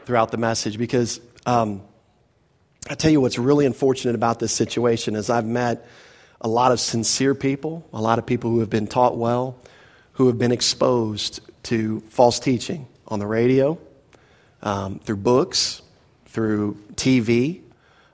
throughout 0.05 0.31
the 0.31 0.37
message. 0.37 0.77
Because 0.77 1.19
um, 1.45 1.81
I 2.89 2.95
tell 2.95 3.11
you 3.11 3.19
what's 3.19 3.37
really 3.37 3.65
unfortunate 3.65 4.15
about 4.15 4.39
this 4.39 4.53
situation 4.53 5.17
is 5.17 5.29
I've 5.29 5.45
met 5.45 5.85
a 6.39 6.47
lot 6.47 6.71
of 6.71 6.79
sincere 6.79 7.35
people, 7.35 7.85
a 7.91 8.01
lot 8.01 8.19
of 8.19 8.25
people 8.25 8.51
who 8.51 8.61
have 8.61 8.69
been 8.69 8.87
taught 8.87 9.17
well, 9.17 9.57
who 10.13 10.27
have 10.27 10.37
been 10.37 10.53
exposed 10.53 11.41
to 11.63 11.99
false 12.07 12.39
teaching, 12.39 12.87
on 13.05 13.19
the 13.19 13.27
radio, 13.27 13.77
um, 14.63 14.99
through 14.99 15.17
books, 15.17 15.81
through 16.27 16.81
TV, 16.95 17.59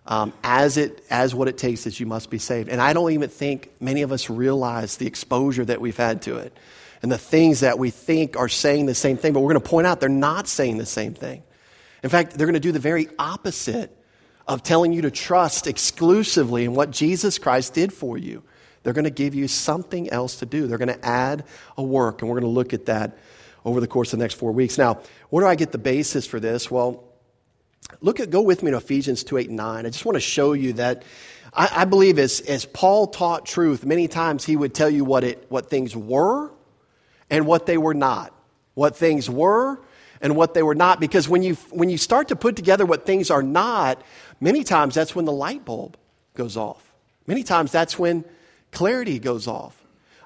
um, 0.08 0.34
as, 0.44 0.78
it, 0.78 1.06
as 1.12 1.36
what 1.36 1.48
it 1.48 1.60
takes 1.60 1.84
that 1.84 2.00
you 2.00 2.08
must 2.08 2.32
be 2.32 2.40
saved. 2.40 2.70
And 2.70 2.82
I 2.82 2.94
don't 2.94 3.12
even 3.12 3.30
think 3.30 3.70
many 3.80 4.02
of 4.02 4.12
us 4.12 4.32
realize 4.32 4.98
the 4.98 5.06
exposure 5.06 5.64
that 5.66 5.80
we've 5.80 5.96
had 5.96 6.24
to 6.24 6.38
it 6.38 6.58
and 7.02 7.12
the 7.12 7.18
things 7.18 7.60
that 7.62 7.78
we 7.80 7.90
think 7.90 8.38
are 8.38 8.50
saying 8.50 8.86
the 8.86 8.96
same 8.96 9.18
thing, 9.18 9.34
but 9.34 9.42
we're 9.42 9.54
going 9.54 9.62
to 9.62 9.70
point 9.70 9.88
out 9.88 10.00
they're 10.00 10.10
not 10.10 10.48
saying 10.48 10.78
the 10.78 10.86
same 10.86 11.14
thing. 11.14 11.44
In 12.04 12.10
fact, 12.10 12.38
they're 12.38 12.48
going 12.48 12.54
to 12.54 12.60
do 12.60 12.72
the 12.72 12.80
very 12.80 13.08
opposite 13.20 13.96
of 14.48 14.64
telling 14.64 14.94
you 14.94 15.02
to 15.02 15.12
trust 15.12 15.68
exclusively 15.68 16.66
in 16.66 16.74
what 16.74 16.92
Jesus 16.92 17.38
Christ 17.38 17.74
did 17.74 17.92
for 17.92 18.18
you. 18.18 18.44
They're 18.84 18.94
going 18.94 19.06
to 19.06 19.10
give 19.10 19.36
you 19.36 19.48
something 19.48 20.10
else 20.10 20.38
to 20.38 20.46
do. 20.46 20.68
They're 20.68 20.78
going 20.78 20.88
to 20.88 21.06
add 21.06 21.44
a 21.78 21.84
work, 21.84 22.22
and 22.22 22.30
we're 22.30 22.40
going 22.40 22.50
to 22.50 22.56
look 22.56 22.74
at 22.74 22.86
that 22.86 23.18
over 23.66 23.82
the 23.82 23.88
course 23.88 24.14
of 24.14 24.20
the 24.20 24.24
next 24.24 24.36
four 24.36 24.52
weeks. 24.52 24.78
Now, 24.78 25.02
where 25.30 25.44
do 25.44 25.48
I 25.48 25.56
get 25.56 25.72
the 25.72 25.78
basis 25.78 26.26
for 26.26 26.40
this? 26.40 26.72
Well, 26.72 27.04
Look 28.02 28.20
at, 28.20 28.30
go 28.30 28.42
with 28.42 28.64
me 28.64 28.72
to 28.72 28.78
Ephesians 28.78 29.24
2 29.24 29.38
8 29.38 29.50
9. 29.50 29.86
I 29.86 29.90
just 29.90 30.06
want 30.06 30.16
to 30.16 30.22
show 30.22 30.54
you 30.54 30.74
that 30.74 31.04
I, 31.54 31.70
I 31.82 31.86
believe 31.86 32.20
as, 32.20 32.42
as 32.42 32.66
Paul 32.66 33.08
taught 33.08 33.46
truth, 33.46 33.86
many 33.86 34.08
times 34.08 34.46
he 34.46 34.56
would 34.56 34.74
tell 34.74 34.90
you 34.90 35.06
what, 35.06 35.24
it, 35.24 35.46
what 35.50 35.70
things 35.70 35.96
were 35.96 36.52
and 37.30 37.46
what 37.46 37.66
they 37.66 37.78
were 37.78 37.94
not. 37.94 38.34
What 38.74 38.96
things 38.96 39.30
were 39.30 39.80
and 40.22 40.36
what 40.36 40.54
they 40.54 40.64
were 40.64 40.76
not. 40.76 41.00
Because 41.00 41.28
when 41.28 41.44
you, 41.44 41.56
when 41.72 41.90
you 41.90 41.98
start 41.98 42.30
to 42.30 42.36
put 42.36 42.56
together 42.56 42.86
what 42.86 43.06
things 43.06 43.32
are 43.32 43.44
not, 43.44 44.02
many 44.40 44.64
times 44.64 44.96
that's 44.96 45.16
when 45.16 45.26
the 45.26 45.32
light 45.32 45.66
bulb 45.66 45.98
goes 46.36 46.58
off. 46.58 46.92
Many 47.26 47.44
times 47.44 47.72
that's 47.72 47.98
when 47.98 48.24
clarity 48.72 49.20
goes 49.20 49.48
off. 49.48 49.76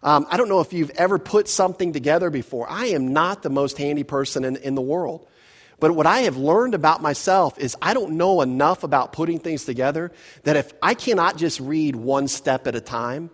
Um, 0.03 0.25
I 0.29 0.37
don't 0.37 0.49
know 0.49 0.61
if 0.61 0.73
you've 0.73 0.89
ever 0.91 1.19
put 1.19 1.47
something 1.47 1.93
together 1.93 2.29
before. 2.29 2.67
I 2.69 2.87
am 2.87 3.13
not 3.13 3.43
the 3.43 3.49
most 3.49 3.77
handy 3.77 4.03
person 4.03 4.43
in, 4.43 4.55
in 4.57 4.75
the 4.75 4.81
world. 4.81 5.27
But 5.79 5.91
what 5.91 6.05
I 6.05 6.21
have 6.21 6.37
learned 6.37 6.75
about 6.75 7.01
myself 7.01 7.57
is 7.57 7.75
I 7.81 7.93
don't 7.93 8.13
know 8.13 8.41
enough 8.41 8.83
about 8.83 9.13
putting 9.13 9.39
things 9.39 9.65
together 9.65 10.11
that 10.43 10.55
if 10.55 10.73
I 10.81 10.93
cannot 10.93 11.37
just 11.37 11.59
read 11.59 11.95
one 11.95 12.27
step 12.27 12.67
at 12.67 12.75
a 12.75 12.81
time, 12.81 13.31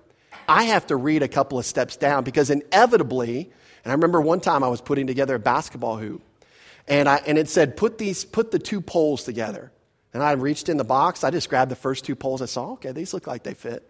I 0.48 0.64
have 0.64 0.88
to 0.88 0.96
read 0.96 1.24
a 1.24 1.28
couple 1.28 1.60
of 1.60 1.66
steps 1.66 1.98
down 1.98 2.24
because 2.24 2.50
inevitably, 2.50 3.52
and 3.84 3.92
I 3.92 3.96
remember 3.96 4.22
one 4.22 4.40
time 4.40 4.64
I 4.64 4.70
was 4.70 4.82
putting 4.82 5.08
together 5.08 5.36
a 5.36 5.40
basketball 5.40 5.98
hoop 5.98 6.22
and, 6.88 7.10
I, 7.10 7.18
and 7.18 7.38
it 7.38 7.50
said, 7.50 7.76
put, 7.76 7.98
these, 7.98 8.24
put 8.24 8.52
the 8.52 8.60
two 8.60 8.80
poles 8.80 9.24
together. 9.24 9.72
And 10.14 10.24
I 10.24 10.32
reached 10.32 10.70
in 10.70 10.78
the 10.78 10.86
box, 10.86 11.24
I 11.24 11.32
just 11.32 11.50
grabbed 11.50 11.70
the 11.70 11.76
first 11.76 12.06
two 12.06 12.16
poles. 12.16 12.42
I 12.42 12.46
saw, 12.46 12.72
okay, 12.74 12.94
these 12.94 13.14
look 13.14 13.28
like 13.28 13.44
they 13.44 13.54
fit. 13.54 13.88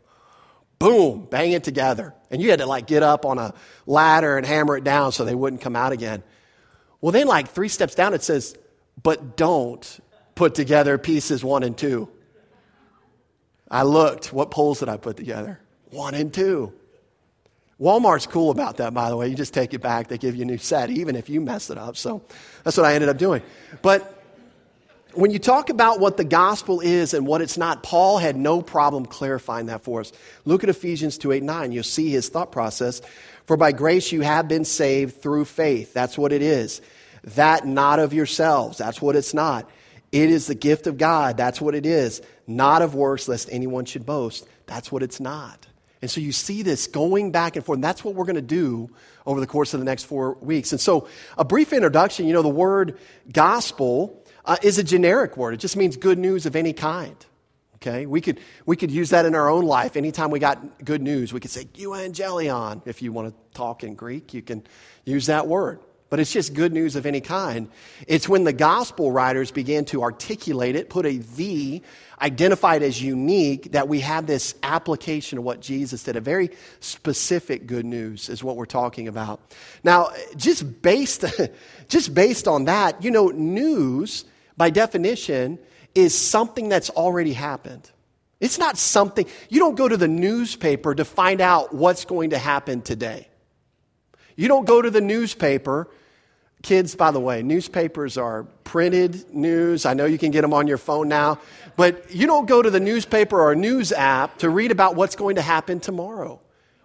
Boom, 0.79 1.27
bang 1.29 1.51
it 1.51 1.63
together. 1.63 2.13
And 2.29 2.41
you 2.41 2.49
had 2.49 2.59
to 2.59 2.65
like 2.65 2.87
get 2.87 3.03
up 3.03 3.25
on 3.25 3.37
a 3.37 3.53
ladder 3.85 4.37
and 4.37 4.45
hammer 4.45 4.77
it 4.77 4.83
down 4.83 5.11
so 5.11 5.25
they 5.25 5.35
wouldn't 5.35 5.61
come 5.61 5.75
out 5.75 5.91
again. 5.91 6.23
Well, 7.01 7.11
then, 7.11 7.27
like 7.27 7.49
three 7.49 7.69
steps 7.69 7.95
down, 7.95 8.13
it 8.13 8.23
says, 8.23 8.57
but 9.01 9.37
don't 9.37 9.99
put 10.35 10.55
together 10.55 10.97
pieces 10.97 11.43
one 11.43 11.63
and 11.63 11.77
two. 11.77 12.09
I 13.69 13.83
looked, 13.83 14.33
what 14.33 14.49
poles 14.49 14.79
did 14.79 14.89
I 14.89 14.97
put 14.97 15.17
together? 15.17 15.59
One 15.91 16.13
and 16.13 16.33
two. 16.33 16.73
Walmart's 17.79 18.25
cool 18.25 18.49
about 18.49 18.77
that, 18.77 18.93
by 18.93 19.09
the 19.09 19.17
way. 19.17 19.27
You 19.27 19.35
just 19.35 19.53
take 19.53 19.73
it 19.73 19.81
back, 19.81 20.07
they 20.07 20.17
give 20.17 20.35
you 20.35 20.41
a 20.41 20.45
new 20.45 20.57
set, 20.57 20.89
even 20.89 21.15
if 21.15 21.29
you 21.29 21.41
mess 21.41 21.69
it 21.69 21.77
up. 21.77 21.95
So 21.95 22.23
that's 22.63 22.75
what 22.75 22.85
I 22.85 22.95
ended 22.95 23.09
up 23.09 23.17
doing. 23.17 23.43
But 23.83 24.17
when 25.13 25.31
you 25.31 25.39
talk 25.39 25.69
about 25.69 25.99
what 25.99 26.17
the 26.17 26.23
gospel 26.23 26.79
is 26.79 27.13
and 27.13 27.27
what 27.27 27.41
it's 27.41 27.57
not, 27.57 27.83
Paul 27.83 28.17
had 28.17 28.35
no 28.35 28.61
problem 28.61 29.05
clarifying 29.05 29.67
that 29.67 29.83
for 29.83 29.99
us. 29.99 30.11
Look 30.45 30.63
at 30.63 30.69
Ephesians 30.69 31.17
2 31.19 31.33
8 31.33 31.43
9. 31.43 31.71
You'll 31.71 31.83
see 31.83 32.09
his 32.09 32.29
thought 32.29 32.51
process. 32.51 33.01
For 33.45 33.57
by 33.57 33.71
grace 33.71 34.11
you 34.11 34.21
have 34.21 34.47
been 34.47 34.65
saved 34.65 35.21
through 35.21 35.45
faith. 35.45 35.93
That's 35.93 36.17
what 36.17 36.33
it 36.33 36.41
is. 36.41 36.81
That 37.35 37.65
not 37.65 37.99
of 37.99 38.13
yourselves. 38.13 38.77
That's 38.77 39.01
what 39.01 39.15
it's 39.15 39.33
not. 39.33 39.69
It 40.11 40.29
is 40.29 40.47
the 40.47 40.55
gift 40.55 40.87
of 40.87 40.97
God. 40.97 41.37
That's 41.37 41.61
what 41.61 41.75
it 41.75 41.85
is. 41.85 42.21
Not 42.47 42.81
of 42.81 42.95
works, 42.95 43.27
lest 43.27 43.49
anyone 43.51 43.85
should 43.85 44.05
boast. 44.05 44.47
That's 44.65 44.91
what 44.91 45.03
it's 45.03 45.19
not. 45.19 45.66
And 46.01 46.11
so 46.11 46.21
you 46.21 46.31
see 46.31 46.61
this 46.61 46.87
going 46.87 47.31
back 47.31 47.55
and 47.55 47.65
forth. 47.65 47.77
And 47.77 47.83
that's 47.83 48.03
what 48.03 48.15
we're 48.15 48.25
going 48.25 48.35
to 48.35 48.41
do 48.41 48.89
over 49.25 49.39
the 49.39 49.47
course 49.47 49.73
of 49.73 49.79
the 49.79 49.85
next 49.85 50.03
four 50.03 50.33
weeks. 50.35 50.71
And 50.71 50.79
so, 50.79 51.07
a 51.37 51.45
brief 51.45 51.73
introduction 51.73 52.27
you 52.27 52.33
know, 52.33 52.41
the 52.41 52.49
word 52.49 52.97
gospel 53.31 54.23
uh, 54.45 54.57
is 54.61 54.77
a 54.77 54.83
generic 54.83 55.37
word, 55.37 55.53
it 55.53 55.59
just 55.59 55.75
means 55.75 55.97
good 55.97 56.17
news 56.17 56.45
of 56.45 56.55
any 56.55 56.73
kind. 56.73 57.15
Okay, 57.75 58.07
we 58.07 58.21
could, 58.21 58.39
we 58.65 58.75
could 58.75 58.89
use 58.89 59.11
that 59.11 59.27
in 59.27 59.35
our 59.35 59.49
own 59.49 59.63
life. 59.63 59.95
Anytime 59.95 60.31
we 60.31 60.39
got 60.39 60.83
good 60.83 61.01
news, 61.01 61.31
we 61.31 61.39
could 61.39 61.51
say 61.51 61.65
euangelion. 61.65 62.81
If 62.87 63.03
you 63.03 63.13
want 63.13 63.29
to 63.29 63.55
talk 63.55 63.83
in 63.83 63.93
Greek, 63.93 64.33
you 64.33 64.41
can 64.41 64.65
use 65.05 65.27
that 65.27 65.45
word. 65.45 65.79
But 66.09 66.21
it's 66.21 66.31
just 66.31 66.53
good 66.53 66.71
news 66.71 66.95
of 66.95 67.05
any 67.05 67.19
kind. 67.19 67.69
It's 68.07 68.29
when 68.29 68.45
the 68.45 68.53
gospel 68.53 69.11
writers 69.11 69.51
began 69.51 69.83
to 69.85 70.03
articulate 70.03 70.77
it, 70.77 70.89
put 70.89 71.05
a 71.05 71.17
the, 71.17 71.81
identified 72.21 72.81
as 72.81 73.01
unique, 73.01 73.73
that 73.73 73.89
we 73.89 73.99
have 73.99 74.25
this 74.25 74.55
application 74.63 75.37
of 75.37 75.43
what 75.43 75.59
Jesus 75.59 76.03
did. 76.03 76.15
A 76.15 76.21
very 76.21 76.51
specific 76.79 77.67
good 77.67 77.85
news 77.85 78.29
is 78.29 78.41
what 78.41 78.55
we're 78.55 78.65
talking 78.65 79.09
about. 79.09 79.41
Now, 79.83 80.11
just 80.37 80.81
based, 80.81 81.25
just 81.89 82.13
based 82.13 82.47
on 82.47 82.65
that, 82.65 83.03
you 83.03 83.11
know, 83.11 83.27
news, 83.27 84.23
by 84.55 84.69
definition, 84.69 85.59
is 85.93 86.17
something 86.17 86.69
that's 86.69 86.89
already 86.91 87.33
happened. 87.33 87.91
It's 88.39 88.59
not 88.59 88.77
something, 88.77 89.25
you 89.49 89.59
don't 89.59 89.75
go 89.75 89.87
to 89.87 89.97
the 89.97 90.07
newspaper 90.07 90.93
to 90.93 91.03
find 91.03 91.41
out 91.41 91.73
what's 91.73 92.05
going 92.05 92.29
to 92.29 92.37
happen 92.37 92.81
today. 92.81 93.27
You 94.37 94.47
don't 94.47 94.65
go 94.65 94.81
to 94.81 94.89
the 94.89 95.01
newspaper. 95.01 95.89
Kids, 96.61 96.95
by 96.95 97.11
the 97.11 97.19
way, 97.19 97.43
newspapers 97.43 98.17
are 98.17 98.43
printed 98.63 99.33
news. 99.33 99.85
I 99.85 99.93
know 99.93 100.05
you 100.05 100.17
can 100.17 100.31
get 100.31 100.41
them 100.41 100.53
on 100.53 100.67
your 100.67 100.77
phone 100.77 101.09
now, 101.09 101.39
but 101.75 102.13
you 102.13 102.25
don't 102.27 102.47
go 102.47 102.61
to 102.61 102.69
the 102.69 102.79
newspaper 102.79 103.39
or 103.39 103.55
news 103.55 103.91
app 103.91 104.37
to 104.39 104.49
read 104.49 104.71
about 104.71 104.95
what's 104.95 105.15
going 105.15 105.35
to 105.35 105.41
happen 105.41 105.79
tomorrow. 105.79 106.39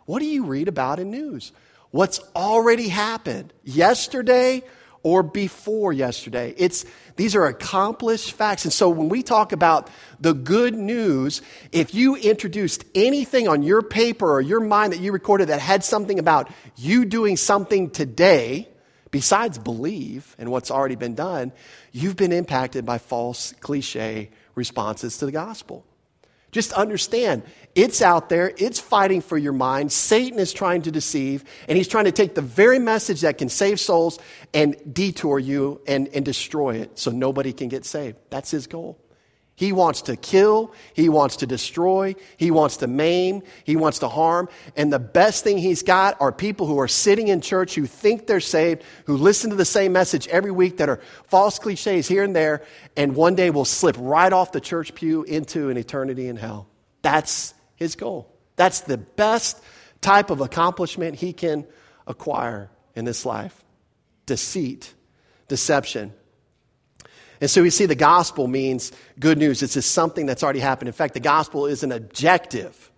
What 0.07 0.19
do 0.19 0.27
you 0.27 0.45
read 0.45 0.67
about 0.67 0.99
in 0.99 1.11
news? 1.11 1.53
What's 1.91 2.21
already 2.35 2.89
happened 2.89 3.53
yesterday 3.65 4.63
or 5.03 5.23
before 5.23 5.93
yesterday. 5.93 6.55
It's, 6.57 6.85
these 7.17 7.35
are 7.35 7.47
accomplished 7.47 8.33
facts. 8.33 8.65
And 8.65 8.73
so 8.73 8.89
when 8.89 9.09
we 9.09 9.23
talk 9.23 9.53
about 9.53 9.91
the 10.21 10.33
good 10.33 10.75
news, 10.75 11.43
if 11.73 11.95
you 11.95 12.17
introduced 12.17 12.85
anything 12.95 13.49
on 13.49 13.63
your 13.63 13.83
paper 13.83 14.31
or 14.31 14.41
your 14.41 14.61
mind 14.61 14.93
that 14.93 15.01
you 15.01 15.13
recorded 15.13 15.49
that 15.49 15.61
had 15.61 15.83
something 15.85 16.19
about 16.19 16.51
you 16.77 17.05
doing 17.05 17.37
something 17.37 17.91
today, 17.91 18.69
besides 19.11 19.59
believe 19.59 20.37
in 20.39 20.51
what's 20.51 20.71
already 20.71 20.97
been 20.97 21.15
done, 21.15 21.53
you've 21.91 22.17
been 22.17 22.33
impacted 22.33 22.87
by 22.87 22.99
false 22.99 23.53
cliche 23.61 24.31
responses 24.55 25.19
to 25.19 25.27
the 25.27 25.33
gospel. 25.33 25.85
Just 26.53 26.73
understand, 26.75 27.43
it's 27.75 28.03
out 28.03 28.29
there, 28.29 28.53
it's 28.59 28.79
fighting 28.79 29.23
for 29.23 29.39
your 29.39 29.53
mind. 29.53 29.93
Satan 29.93 30.39
is 30.39 30.53
trying 30.53 30.83
to 30.83 30.91
deceive, 30.91 31.45
and 31.69 31.79
he's 31.79 31.89
trying 31.89 32.05
to 32.05 32.13
take 32.13 32.35
the 32.35 32.43
very 32.43 32.79
message 32.79 33.23
that 33.23 33.39
can 33.39 33.49
save 33.49 33.81
souls 33.81 34.19
and 34.53 34.77
detour 34.93 35.39
you 35.39 35.81
and, 35.87 36.09
and 36.09 36.25
destroy 36.25 36.77
it 36.77 36.99
so 36.99 37.11
nobody 37.11 37.53
can 37.53 37.69
get 37.69 37.85
saved. 37.85 38.19
That's 38.31 38.51
his 38.51 38.67
goal. 38.67 38.99
He 39.55 39.73
wants 39.73 40.03
to 40.03 40.17
kill, 40.17 40.73
he 40.95 41.09
wants 41.09 41.37
to 41.37 41.47
destroy, 41.47 42.15
he 42.37 42.51
wants 42.51 42.79
to 42.79 42.87
maim, 42.87 43.43
he 43.65 43.77
wants 43.77 44.01
to 44.01 44.09
harm. 44.09 44.49
And 44.77 44.93
the 44.93 44.99
best 44.99 45.45
thing 45.45 45.59
he's 45.59 45.83
got 45.83 46.21
are 46.21 46.33
people 46.33 46.67
who 46.67 46.81
are 46.81 46.89
sitting 46.89 47.29
in 47.29 47.41
church 47.41 47.75
who 47.75 47.87
think 47.87 48.27
they're 48.27 48.41
saved, 48.41 48.83
who 49.05 49.17
listen 49.17 49.51
to 49.51 49.57
the 49.57 49.65
same 49.65 49.93
message 49.93 50.27
every 50.29 50.51
week 50.51 50.79
that 50.79 50.89
are 50.89 51.01
false 51.29 51.59
cliches 51.59 52.09
here 52.09 52.25
and 52.25 52.35
there, 52.35 52.65
and 52.97 53.15
one 53.15 53.35
day 53.35 53.51
will 53.51 53.67
slip 53.67 53.97
right 53.99 54.33
off 54.33 54.53
the 54.53 54.61
church 54.61 54.95
pew 54.95 55.23
into 55.25 55.69
an 55.69 55.77
eternity 55.77 56.29
in 56.29 56.37
hell. 56.37 56.67
That's 57.03 57.55
his 57.83 57.97
goal. 57.97 58.33
That's 58.57 58.81
the 58.81 58.97
best 58.97 59.63
type 60.01 60.31
of 60.31 60.41
accomplishment 60.41 61.17
he 61.17 61.33
can 61.33 61.67
acquire 62.07 62.71
in 62.95 63.05
this 63.05 63.27
life 63.27 63.63
deceit, 64.27 64.95
deception. 65.49 66.13
And 67.41 67.51
so 67.51 67.63
we 67.63 67.71
see 67.71 67.87
the 67.87 67.97
gospel 67.97 68.47
means 68.47 68.93
good 69.19 69.37
news. 69.37 69.63
It's 69.63 69.75
just 69.75 69.91
something 69.91 70.27
that's 70.27 70.45
already 70.45 70.61
happened. 70.61 70.89
In 70.89 70.95
fact, 70.95 71.15
the 71.15 71.21
gospel 71.21 71.67
is 71.67 71.83
an 71.83 71.91
objective. 71.91 72.91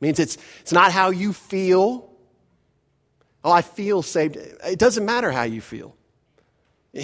It 0.00 0.04
means 0.04 0.18
it's, 0.18 0.36
it's 0.60 0.72
not 0.72 0.90
how 0.90 1.10
you 1.10 1.32
feel. 1.32 2.10
Oh, 3.44 3.52
I 3.52 3.62
feel 3.62 4.02
saved. 4.02 4.36
It 4.36 4.78
doesn't 4.78 5.04
matter 5.04 5.30
how 5.30 5.44
you 5.44 5.60
feel. 5.60 5.96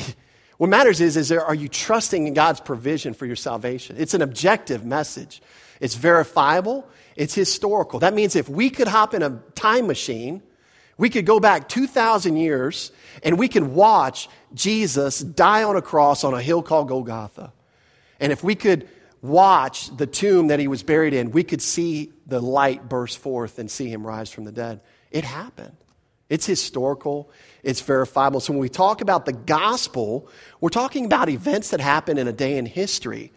What 0.59 0.71
matters 0.71 1.01
is, 1.01 1.17
is 1.17 1.29
there, 1.29 1.45
are 1.45 1.55
you 1.55 1.69
trusting 1.69 2.27
in 2.27 2.35
God's 2.35 2.61
provision 2.61 3.15
for 3.15 3.27
your 3.27 3.37
salvation? 3.37 3.95
It's 3.97 4.13
an 4.13 4.23
objective 4.23 4.85
message. 4.85 5.41
It's 5.81 5.95
verifiable. 5.95 6.85
It's 7.19 7.35
historical. 7.35 7.99
That 7.99 8.15
means 8.15 8.37
if 8.37 8.49
we 8.49 8.71
could 8.71 8.87
hop 8.87 9.13
in 9.13 9.25
a 9.25 9.31
time 9.57 9.89
machine, 9.89 10.41
we 10.97 11.11
could 11.11 11.27
go 11.27 11.41
back 11.41 11.69
2,000 11.69 12.37
years 12.37 12.93
and 13.25 13.37
we 13.37 13.49
could 13.49 13.65
watch 13.65 14.29
Jesus 14.55 15.19
die 15.19 15.65
on 15.65 15.75
a 15.75 15.83
cross 15.83 16.23
on 16.23 16.33
a 16.33 16.41
hill 16.41 16.63
called 16.63 16.87
Golgotha. 16.87 17.53
And 18.21 18.31
if 18.31 18.45
we 18.45 18.55
could 18.55 18.89
watch 19.21 19.95
the 19.97 20.07
tomb 20.07 20.47
that 20.47 20.61
he 20.61 20.69
was 20.69 20.85
buried 20.85 21.13
in, 21.13 21.33
we 21.33 21.43
could 21.43 21.61
see 21.61 22.13
the 22.29 22.41
light 22.41 22.89
burst 22.89 23.19
forth 23.19 23.59
and 23.59 23.69
see 23.69 23.91
him 23.91 24.07
rise 24.07 24.31
from 24.31 24.45
the 24.45 24.53
dead. 24.53 24.81
It 25.11 25.25
happened. 25.25 25.77
It's 26.29 26.47
historical, 26.47 27.33
it's 27.65 27.81
verifiable. 27.81 28.39
So 28.39 28.53
when 28.53 28.61
we 28.61 28.69
talk 28.69 29.01
about 29.01 29.27
the 29.27 29.33
gospel, 29.33 30.29
we're 30.61 30.69
talking 30.69 31.05
about 31.05 31.29
events 31.29 31.71
that 31.71 31.81
happen 31.81 32.17
in 32.17 32.29
a 32.29 32.33
day 32.33 32.59
in 32.59 32.67
history. 32.67 33.33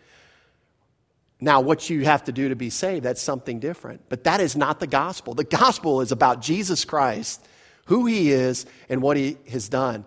Now, 1.44 1.60
what 1.60 1.90
you 1.90 2.06
have 2.06 2.26
to 2.26 2.32
do 2.32 2.50
to 2.50 2.56
be 2.56 2.70
saved, 2.70 3.04
that's 3.04 3.22
something 3.22 3.60
different. 3.60 4.04
But 4.10 4.26
that 4.26 4.40
is 4.40 4.56
not 4.56 4.80
the 4.80 4.86
gospel. 4.86 5.34
The 5.34 5.44
gospel 5.44 6.02
is 6.02 6.12
about 6.12 6.40
Jesus 6.40 6.86
Christ, 6.86 7.44
who 7.86 8.06
he 8.06 8.32
is, 8.32 8.68
and 8.88 9.02
what 9.02 9.18
he 9.18 9.38
has 9.50 9.68
done. 9.68 10.06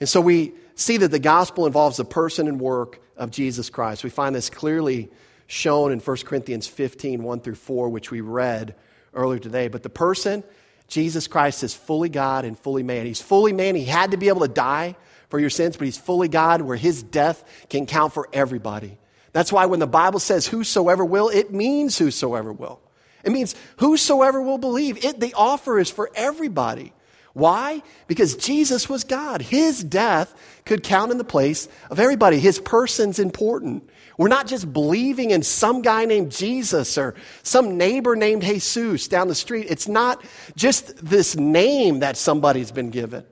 And 0.00 0.08
so 0.08 0.20
we 0.20 0.54
see 0.74 0.96
that 0.96 1.12
the 1.12 1.20
gospel 1.20 1.66
involves 1.66 1.98
the 1.98 2.04
person 2.04 2.48
and 2.48 2.60
work 2.60 3.00
of 3.16 3.30
Jesus 3.30 3.70
Christ. 3.70 4.02
We 4.02 4.10
find 4.10 4.34
this 4.34 4.50
clearly 4.50 5.08
shown 5.46 5.92
in 5.92 6.00
1 6.00 6.16
Corinthians 6.24 6.66
15, 6.66 7.22
1 7.22 7.40
through 7.40 7.54
4, 7.54 7.88
which 7.88 8.10
we 8.10 8.20
read 8.20 8.74
earlier 9.14 9.38
today. 9.38 9.68
But 9.68 9.84
the 9.84 9.90
person, 9.90 10.42
Jesus 10.88 11.28
Christ, 11.28 11.62
is 11.62 11.74
fully 11.74 12.08
God 12.08 12.44
and 12.44 12.58
fully 12.58 12.82
man. 12.82 13.06
He's 13.06 13.22
fully 13.22 13.52
man. 13.52 13.76
He 13.76 13.84
had 13.84 14.10
to 14.10 14.16
be 14.16 14.26
able 14.26 14.40
to 14.40 14.48
die 14.48 14.96
for 15.28 15.38
your 15.38 15.50
sins, 15.50 15.76
but 15.76 15.84
he's 15.84 15.96
fully 15.96 16.26
God 16.26 16.62
where 16.62 16.76
his 16.76 17.04
death 17.04 17.44
can 17.68 17.86
count 17.86 18.12
for 18.12 18.28
everybody. 18.32 18.98
That's 19.32 19.52
why 19.52 19.66
when 19.66 19.80
the 19.80 19.86
Bible 19.86 20.20
says 20.20 20.46
whosoever 20.46 21.04
will, 21.04 21.28
it 21.28 21.52
means 21.52 21.96
whosoever 21.96 22.52
will. 22.52 22.80
It 23.24 23.32
means 23.32 23.54
whosoever 23.76 24.42
will 24.42 24.58
believe. 24.58 25.04
It, 25.04 25.20
the 25.20 25.34
offer 25.34 25.78
is 25.78 25.90
for 25.90 26.10
everybody. 26.14 26.92
Why? 27.34 27.82
Because 28.08 28.36
Jesus 28.36 28.88
was 28.88 29.04
God. 29.04 29.40
His 29.40 29.82
death 29.82 30.34
could 30.66 30.82
count 30.82 31.12
in 31.12 31.18
the 31.18 31.24
place 31.24 31.66
of 31.88 31.98
everybody. 31.98 32.38
His 32.38 32.58
person's 32.58 33.18
important. 33.18 33.88
We're 34.18 34.28
not 34.28 34.46
just 34.46 34.70
believing 34.70 35.30
in 35.30 35.42
some 35.42 35.80
guy 35.80 36.04
named 36.04 36.30
Jesus 36.30 36.98
or 36.98 37.14
some 37.42 37.78
neighbor 37.78 38.14
named 38.16 38.42
Jesus 38.42 39.08
down 39.08 39.28
the 39.28 39.34
street. 39.34 39.66
It's 39.70 39.88
not 39.88 40.22
just 40.56 40.94
this 41.04 41.34
name 41.34 42.00
that 42.00 42.18
somebody's 42.18 42.70
been 42.70 42.90
given. 42.90 43.24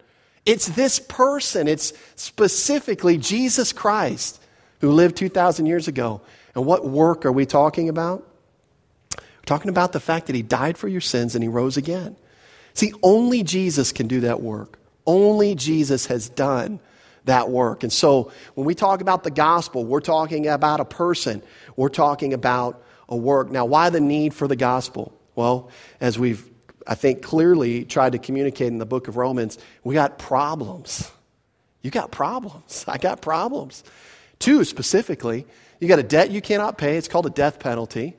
It's 0.47 0.66
this 0.66 0.99
person. 0.99 1.69
It's 1.69 1.92
specifically 2.16 3.19
Jesus 3.19 3.75
Christ 3.75 4.39
who 4.80 4.90
lived 4.92 5.16
2,000 5.16 5.66
years 5.66 5.88
ago. 5.88 6.20
And 6.54 6.64
what 6.66 6.87
work 6.87 7.25
are 7.25 7.32
we 7.32 7.46
talking 7.46 7.88
about? 7.88 8.26
We're 9.16 9.22
talking 9.46 9.70
about 9.70 9.92
the 9.92 10.00
fact 10.00 10.26
that 10.26 10.34
he 10.34 10.42
died 10.42 10.76
for 10.76 10.88
your 10.88 11.00
sins 11.00 11.34
and 11.34 11.44
he 11.44 11.49
rose 11.49 11.76
again. 11.76 12.16
See, 12.75 12.92
only 13.02 13.42
Jesus 13.42 13.92
can 13.92 14.08
do 14.08 14.20
that 14.20 14.40
work. 14.40 14.78
Only 15.06 15.54
Jesus 15.54 16.06
has 16.06 16.28
done 16.28 16.80
that 17.25 17.50
work. 17.50 17.82
And 17.82 17.92
so 17.92 18.32
when 18.54 18.66
we 18.66 18.75
talk 18.75 19.00
about 19.00 19.22
the 19.22 19.30
gospel, 19.30 19.84
we're 19.84 20.00
talking 20.00 20.46
about 20.46 20.80
a 20.80 20.84
person, 20.84 21.42
we're 21.76 21.88
talking 21.88 22.32
about 22.32 22.82
a 23.08 23.16
work. 23.16 23.50
Now, 23.50 23.64
why 23.64 23.90
the 23.90 24.00
need 24.00 24.34
for 24.34 24.46
the 24.49 24.56
gospel? 24.56 25.12
Well, 25.34 25.70
as 26.00 26.18
we've, 26.18 26.49
I 26.87 26.94
think, 26.94 27.22
clearly 27.22 27.84
tried 27.84 28.12
to 28.12 28.18
communicate 28.18 28.68
in 28.68 28.78
the 28.78 28.87
book 28.87 29.08
of 29.08 29.16
Romans, 29.16 29.58
we 29.84 29.94
got 29.94 30.18
problems. 30.18 31.10
You 31.82 31.90
got 31.90 32.10
problems. 32.10 32.84
I 32.88 32.99
got 32.99 33.20
problems. 33.20 33.84
Two 34.40 34.64
specifically, 34.64 35.47
you 35.78 35.87
got 35.87 36.00
a 36.00 36.02
debt 36.02 36.30
you 36.30 36.40
cannot 36.40 36.76
pay, 36.76 36.97
it's 36.97 37.09
called 37.09 37.26
a 37.26 37.30
death 37.30 37.61
penalty 37.61 38.16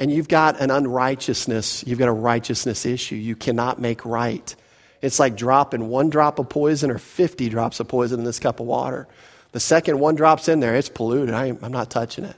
and 0.00 0.10
you've 0.10 0.28
got 0.28 0.58
an 0.60 0.70
unrighteousness, 0.70 1.84
you've 1.86 1.98
got 1.98 2.08
a 2.08 2.12
righteousness 2.12 2.86
issue 2.86 3.16
you 3.16 3.36
cannot 3.36 3.78
make 3.78 4.04
right. 4.06 4.56
It's 5.02 5.20
like 5.20 5.36
dropping 5.36 5.88
one 5.88 6.08
drop 6.08 6.38
of 6.38 6.48
poison 6.48 6.90
or 6.90 6.96
50 6.96 7.50
drops 7.50 7.80
of 7.80 7.88
poison 7.88 8.18
in 8.18 8.24
this 8.24 8.38
cup 8.38 8.60
of 8.60 8.66
water. 8.66 9.06
The 9.52 9.60
second 9.60 10.00
one 10.00 10.14
drops 10.14 10.48
in 10.48 10.60
there, 10.60 10.74
it's 10.74 10.88
polluted. 10.88 11.34
I, 11.34 11.48
am 11.48 11.72
not 11.72 11.90
touching 11.90 12.24
it, 12.24 12.36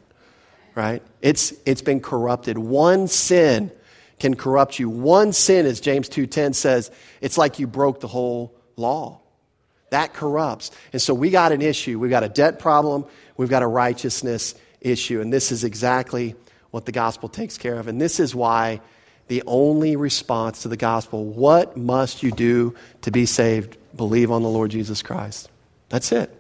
right? 0.75 1.03
It's, 1.21 1.55
it's 1.65 1.83
been 1.83 2.01
corrupted. 2.01 2.59
One 2.59 3.07
sin 3.07 3.71
can 4.19 4.35
corrupt 4.35 4.81
you. 4.81 4.91
One 4.91 5.33
sin, 5.33 5.65
as 5.65 5.81
James 5.81 6.09
2.10 6.09 6.57
says, 6.57 6.91
it's 7.21 7.39
like 7.39 7.61
you 7.61 7.69
broke 7.69 8.01
the 8.01 8.09
whole 8.09 8.53
law. 8.77 9.21
That 9.93 10.15
corrupts. 10.15 10.71
And 10.93 11.01
so 11.01 11.13
we 11.13 11.31
got 11.31 11.53
an 11.53 11.61
issue. 11.61 11.99
We've 11.99 12.11
got 12.11 12.25
a 12.25 12.29
debt 12.29 12.59
problem. 12.59 13.05
We've 13.37 13.51
got 13.51 13.63
a 13.63 13.67
righteousness 13.67 14.55
issue. 14.81 15.21
And 15.21 15.31
this 15.31 15.53
is 15.53 15.65
exactly 15.65 16.35
what 16.71 16.87
the 16.87 16.93
gospel 16.93 17.29
takes 17.29 17.59
care 17.59 17.79
of. 17.79 17.89
And 17.89 18.01
this 18.01 18.19
is 18.19 18.35
why 18.35 18.81
the 19.29 19.43
only 19.47 19.97
response 19.97 20.63
to 20.63 20.69
the 20.69 20.77
gospel 20.77 21.27
what 21.27 21.77
must 21.77 22.23
you 22.23 22.33
do 22.33 22.75
to 23.03 23.11
be 23.11 23.27
saved? 23.27 23.77
Believe 23.95 24.31
on 24.31 24.43
the 24.43 24.49
Lord 24.49 24.71
Jesus 24.71 25.03
Christ. 25.03 25.51
That's 25.91 26.11
it. 26.11 26.31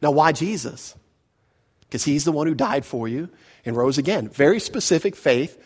Now, 0.00 0.12
why 0.12 0.30
Jesus? 0.30 0.94
Because 1.80 2.04
he's 2.04 2.24
the 2.24 2.32
one 2.32 2.46
who 2.46 2.54
died 2.54 2.84
for 2.84 3.08
you 3.08 3.28
and 3.66 3.76
rose 3.76 3.98
again. 3.98 4.28
Very 4.28 4.60
specific 4.60 5.16
faith 5.16 5.60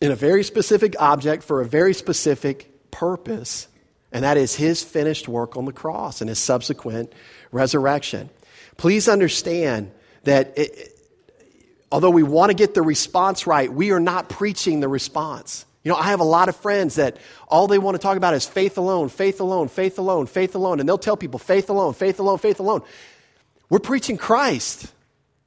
in 0.00 0.12
a 0.12 0.16
very 0.16 0.44
specific 0.44 0.94
object 1.00 1.42
for 1.42 1.60
a 1.60 1.66
very 1.66 1.92
specific 1.92 2.90
purpose, 2.92 3.66
and 4.12 4.24
that 4.24 4.36
is 4.36 4.54
his 4.54 4.82
finished 4.82 5.28
work 5.28 5.56
on 5.56 5.64
the 5.64 5.72
cross 5.72 6.20
and 6.20 6.28
his 6.28 6.38
subsequent 6.38 7.12
resurrection. 7.52 8.30
Please 8.76 9.08
understand 9.08 9.90
that 10.24 10.56
it, 10.56 10.98
although 11.92 12.10
we 12.10 12.22
want 12.22 12.50
to 12.50 12.54
get 12.54 12.74
the 12.74 12.82
response 12.82 13.46
right, 13.46 13.72
we 13.72 13.92
are 13.92 14.00
not 14.00 14.28
preaching 14.28 14.80
the 14.80 14.88
response. 14.88 15.64
You 15.82 15.90
know, 15.90 15.96
I 15.96 16.04
have 16.04 16.20
a 16.20 16.24
lot 16.24 16.48
of 16.48 16.56
friends 16.56 16.96
that 16.96 17.16
all 17.48 17.66
they 17.66 17.78
want 17.78 17.94
to 17.94 17.98
talk 17.98 18.16
about 18.16 18.34
is 18.34 18.46
faith 18.46 18.76
alone, 18.76 19.08
faith 19.08 19.40
alone, 19.40 19.68
faith 19.68 19.98
alone, 19.98 20.26
faith 20.26 20.54
alone. 20.54 20.80
And 20.80 20.88
they'll 20.88 20.98
tell 20.98 21.16
people 21.16 21.38
faith 21.38 21.70
alone, 21.70 21.94
faith 21.94 22.18
alone, 22.18 22.38
faith 22.38 22.60
alone. 22.60 22.82
We're 23.70 23.78
preaching 23.78 24.18
Christ. 24.18 24.92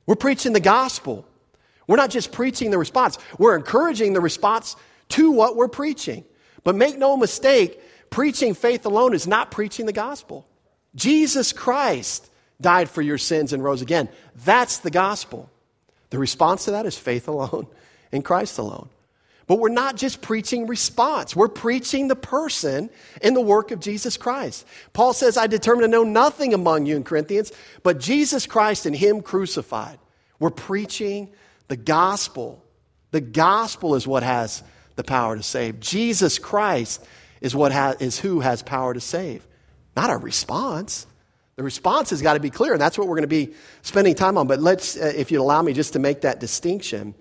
We're 0.08 0.15
preaching 0.15 0.53
the 0.53 0.60
gospel. 0.60 1.25
We're 1.88 1.97
not 1.97 2.10
just 2.10 2.32
preaching 2.32 2.71
the 2.71 2.78
response, 2.78 3.17
we're 3.38 3.56
encouraging 3.56 4.13
the 4.13 4.21
response 4.21 4.76
to 5.10 5.32
what 5.32 5.56
we're 5.56 5.67
preaching. 5.67 6.23
But 6.63 6.76
make 6.76 6.97
no 6.97 7.17
mistake, 7.17 7.80
preaching 8.13 8.54
faith 8.54 8.86
alone 8.86 9.15
is 9.15 9.26
not 9.26 9.49
preaching 9.49 9.88
the 9.88 9.91
gospel. 9.91 10.45
Jesus 10.93 11.52
Christ 11.52 12.30
died 12.62 12.88
for 12.88 13.02
your 13.02 13.17
sins 13.17 13.54
and 13.54 13.63
rose 13.63 13.82
again. 13.82 14.08
That's 14.45 14.78
the 14.78 14.91
gospel. 14.91 15.49
The 16.12 16.19
response 16.19 16.65
to 16.65 16.71
that 16.71 16.86
is 16.86 16.95
faith 16.95 17.28
alone 17.28 17.65
in 18.12 18.21
Christ 18.21 18.60
alone. 18.60 18.89
But 19.47 19.58
we're 19.58 19.69
not 19.69 19.97
just 19.97 20.21
preaching 20.21 20.67
response, 20.67 21.36
we're 21.36 21.47
preaching 21.47 22.08
the 22.08 22.15
person 22.15 22.91
in 23.19 23.34
the 23.34 23.41
work 23.41 23.71
of 23.71 23.80
Jesus 23.80 24.15
Christ. 24.15 24.67
Paul 24.93 25.13
says, 25.13 25.36
I 25.36 25.47
determined 25.47 25.86
to 25.86 25.88
know 25.88 26.04
nothing 26.04 26.54
among 26.54 26.86
you 26.86 26.95
in 26.95 27.04
Corinthians 27.04 27.52
but 27.82 27.99
Jesus 27.99 28.45
Christ 28.45 28.86
and 28.86 28.95
Him 28.95 29.21
crucified. 29.21 29.97
We're 30.39 30.52
preaching 30.52 31.30
the 31.67 31.78
gospel. 31.78 32.63
The 33.10 33.21
gospel 33.21 33.95
is 33.95 34.06
what 34.06 34.21
has 34.21 34.62
the 34.97 35.04
power 35.04 35.36
to 35.36 35.41
save. 35.41 35.80
Jesus 35.80 36.38
Christ 36.38 37.04
is, 37.43 37.53
what 37.53 37.71
ha- 37.71 37.95
is 37.99 38.17
who 38.17 38.39
has 38.39 38.63
power 38.63 38.93
to 38.93 39.01
save, 39.01 39.45
not 39.95 40.10
our 40.10 40.17
response. 40.17 41.06
The 41.58 41.62
response 41.62 42.10
has 42.10 42.23
got 42.23 42.34
to 42.34 42.39
be 42.39 42.49
clear, 42.49 42.71
and 42.71 42.82
that's 42.82 42.97
what 42.97 43.08
we're 43.08 43.17
going 43.17 43.23
to 43.23 43.27
be 43.27 43.53
spending 43.84 44.15
time 44.15 44.38
on. 44.38 44.47
But 44.47 44.60
let's, 44.60 44.97
uh, 44.97 45.12
if 45.15 45.29
you'd 45.29 45.41
allow 45.41 45.62
me 45.62 45.73
just 45.73 45.93
to 45.93 45.99
make 45.99 46.21
that 46.21 46.39
distinction. 46.39 47.13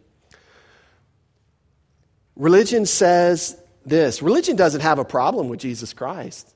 Religion 2.36 2.86
says 2.86 3.60
this 3.84 4.22
religion 4.22 4.56
doesn't 4.56 4.80
have 4.80 4.98
a 4.98 5.04
problem 5.04 5.48
with 5.48 5.60
Jesus 5.60 5.92
Christ, 5.92 6.54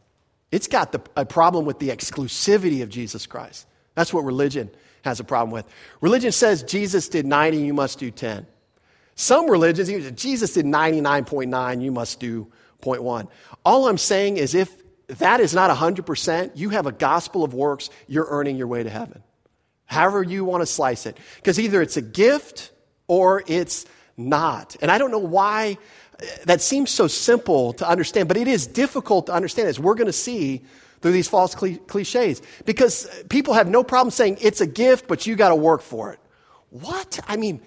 it's 0.50 0.68
got 0.68 0.92
the, 0.92 1.02
a 1.16 1.26
problem 1.26 1.66
with 1.66 1.80
the 1.80 1.90
exclusivity 1.90 2.82
of 2.82 2.88
Jesus 2.88 3.26
Christ. 3.26 3.66
That's 3.94 4.14
what 4.14 4.24
religion 4.24 4.70
has 5.02 5.20
a 5.20 5.24
problem 5.24 5.50
with. 5.50 5.66
Religion 6.00 6.30
says 6.32 6.62
Jesus 6.62 7.08
did 7.08 7.26
90, 7.26 7.58
you 7.58 7.74
must 7.74 7.98
do 7.98 8.10
10. 8.10 8.46
Some 9.16 9.50
religions, 9.50 9.88
Jesus 10.12 10.54
did 10.54 10.66
99.9, 10.66 11.82
you 11.82 11.90
must 11.90 12.20
do 12.20 12.46
0.1. 12.86 13.28
All 13.64 13.88
I'm 13.88 13.98
saying 13.98 14.36
is 14.36 14.54
if 14.54 14.74
that 15.08 15.40
is 15.40 15.54
not 15.54 15.76
100%, 15.76 16.52
you 16.54 16.70
have 16.70 16.86
a 16.86 16.92
gospel 16.92 17.44
of 17.44 17.54
works, 17.54 17.90
you're 18.06 18.26
earning 18.28 18.56
your 18.56 18.66
way 18.66 18.82
to 18.82 18.90
heaven. 18.90 19.22
However, 19.86 20.22
you 20.22 20.44
want 20.44 20.62
to 20.62 20.66
slice 20.66 21.06
it. 21.06 21.16
Because 21.36 21.60
either 21.60 21.80
it's 21.80 21.96
a 21.96 22.02
gift 22.02 22.72
or 23.06 23.42
it's 23.46 23.86
not. 24.16 24.76
And 24.80 24.90
I 24.90 24.98
don't 24.98 25.10
know 25.10 25.18
why 25.18 25.78
uh, 26.20 26.26
that 26.46 26.60
seems 26.60 26.90
so 26.90 27.06
simple 27.06 27.72
to 27.74 27.88
understand, 27.88 28.28
but 28.28 28.36
it 28.36 28.48
is 28.48 28.66
difficult 28.66 29.26
to 29.26 29.32
understand 29.32 29.68
as 29.68 29.78
we're 29.78 29.94
going 29.94 30.06
to 30.06 30.12
see 30.12 30.64
through 31.02 31.12
these 31.12 31.28
false 31.28 31.54
cliches. 31.54 32.42
Because 32.64 33.06
uh, 33.06 33.22
people 33.28 33.54
have 33.54 33.68
no 33.68 33.84
problem 33.84 34.10
saying 34.10 34.38
it's 34.40 34.60
a 34.60 34.66
gift, 34.66 35.06
but 35.06 35.26
you 35.26 35.36
got 35.36 35.50
to 35.50 35.56
work 35.56 35.82
for 35.82 36.12
it. 36.12 36.18
What? 36.70 37.20
I 37.28 37.36
mean, 37.36 37.60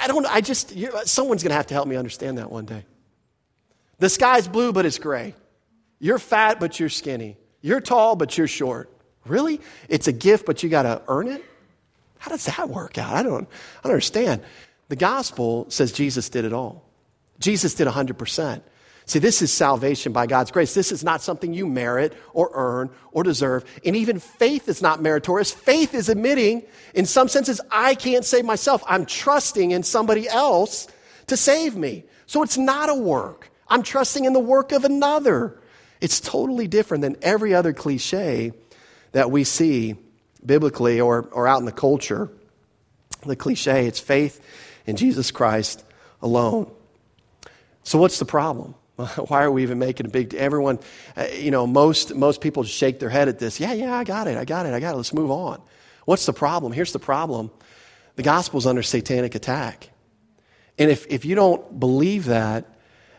I 0.00 0.06
don't 0.08 0.26
I 0.26 0.40
just, 0.40 0.74
someone's 1.06 1.42
going 1.42 1.50
to 1.50 1.56
have 1.56 1.68
to 1.68 1.74
help 1.74 1.88
me 1.88 1.96
understand 1.96 2.38
that 2.38 2.50
one 2.50 2.66
day. 2.66 2.84
The 4.00 4.08
sky's 4.08 4.48
blue, 4.48 4.72
but 4.72 4.84
it's 4.84 4.98
gray. 4.98 5.34
You're 6.00 6.18
fat, 6.18 6.58
but 6.58 6.80
you're 6.80 6.88
skinny. 6.88 7.36
You're 7.60 7.80
tall, 7.80 8.16
but 8.16 8.36
you're 8.36 8.48
short. 8.48 8.90
Really? 9.26 9.60
It's 9.88 10.08
a 10.08 10.12
gift, 10.12 10.46
but 10.46 10.62
you 10.62 10.68
got 10.68 10.82
to 10.82 11.02
earn 11.06 11.28
it? 11.28 11.44
How 12.18 12.30
does 12.30 12.46
that 12.46 12.68
work 12.68 12.98
out? 12.98 13.14
I 13.14 13.22
don't, 13.22 13.48
I 13.78 13.82
don't 13.84 13.92
understand. 13.92 14.42
The 14.88 14.96
gospel 14.96 15.66
says 15.68 15.92
Jesus 15.92 16.28
did 16.28 16.44
it 16.44 16.52
all. 16.52 16.84
Jesus 17.38 17.74
did 17.74 17.86
100%. 17.86 18.62
See, 19.06 19.18
this 19.18 19.42
is 19.42 19.52
salvation 19.52 20.12
by 20.12 20.26
God's 20.26 20.50
grace. 20.50 20.72
This 20.72 20.92
is 20.92 21.02
not 21.02 21.20
something 21.20 21.52
you 21.52 21.66
merit 21.66 22.14
or 22.32 22.50
earn 22.54 22.90
or 23.12 23.22
deserve. 23.22 23.64
And 23.84 23.96
even 23.96 24.20
faith 24.20 24.68
is 24.68 24.80
not 24.80 25.02
meritorious. 25.02 25.50
Faith 25.50 25.94
is 25.94 26.08
admitting, 26.08 26.62
in 26.94 27.06
some 27.06 27.28
senses, 27.28 27.60
I 27.70 27.94
can't 27.94 28.24
save 28.24 28.44
myself. 28.44 28.84
I'm 28.86 29.06
trusting 29.06 29.72
in 29.72 29.82
somebody 29.82 30.28
else 30.28 30.86
to 31.26 31.36
save 31.36 31.76
me. 31.76 32.04
So 32.26 32.42
it's 32.42 32.56
not 32.56 32.88
a 32.88 32.94
work. 32.94 33.49
I'm 33.70 33.82
trusting 33.82 34.24
in 34.24 34.32
the 34.32 34.40
work 34.40 34.72
of 34.72 34.84
another. 34.84 35.58
It's 36.00 36.20
totally 36.20 36.66
different 36.66 37.02
than 37.02 37.16
every 37.22 37.54
other 37.54 37.72
cliche 37.72 38.52
that 39.12 39.30
we 39.30 39.44
see 39.44 39.96
biblically 40.44 41.00
or, 41.00 41.28
or 41.32 41.46
out 41.46 41.60
in 41.60 41.66
the 41.66 41.72
culture. 41.72 42.30
The 43.24 43.36
cliche, 43.36 43.86
it's 43.86 44.00
faith 44.00 44.40
in 44.86 44.96
Jesus 44.96 45.30
Christ 45.30 45.84
alone. 46.20 46.70
So, 47.82 47.98
what's 47.98 48.18
the 48.18 48.24
problem? 48.24 48.74
Why 48.96 49.42
are 49.42 49.50
we 49.50 49.62
even 49.62 49.78
making 49.78 50.06
a 50.06 50.08
big 50.08 50.34
everyone 50.34 50.78
uh, 51.16 51.26
you 51.34 51.50
know 51.50 51.66
most 51.66 52.14
most 52.14 52.40
people 52.40 52.64
shake 52.64 52.98
their 52.98 53.08
head 53.08 53.28
at 53.28 53.38
this. 53.38 53.60
Yeah, 53.60 53.72
yeah, 53.72 53.94
I 53.94 54.04
got 54.04 54.26
it. 54.26 54.36
I 54.36 54.44
got 54.44 54.66
it. 54.66 54.74
I 54.74 54.80
got 54.80 54.94
it. 54.94 54.96
Let's 54.96 55.14
move 55.14 55.30
on. 55.30 55.60
What's 56.04 56.26
the 56.26 56.32
problem? 56.32 56.72
Here's 56.72 56.92
the 56.92 56.98
problem. 56.98 57.50
The 58.16 58.22
gospel's 58.22 58.66
under 58.66 58.82
satanic 58.82 59.34
attack. 59.34 59.90
And 60.78 60.90
if 60.90 61.06
if 61.08 61.24
you 61.24 61.34
don't 61.34 61.78
believe 61.78 62.26
that, 62.26 62.66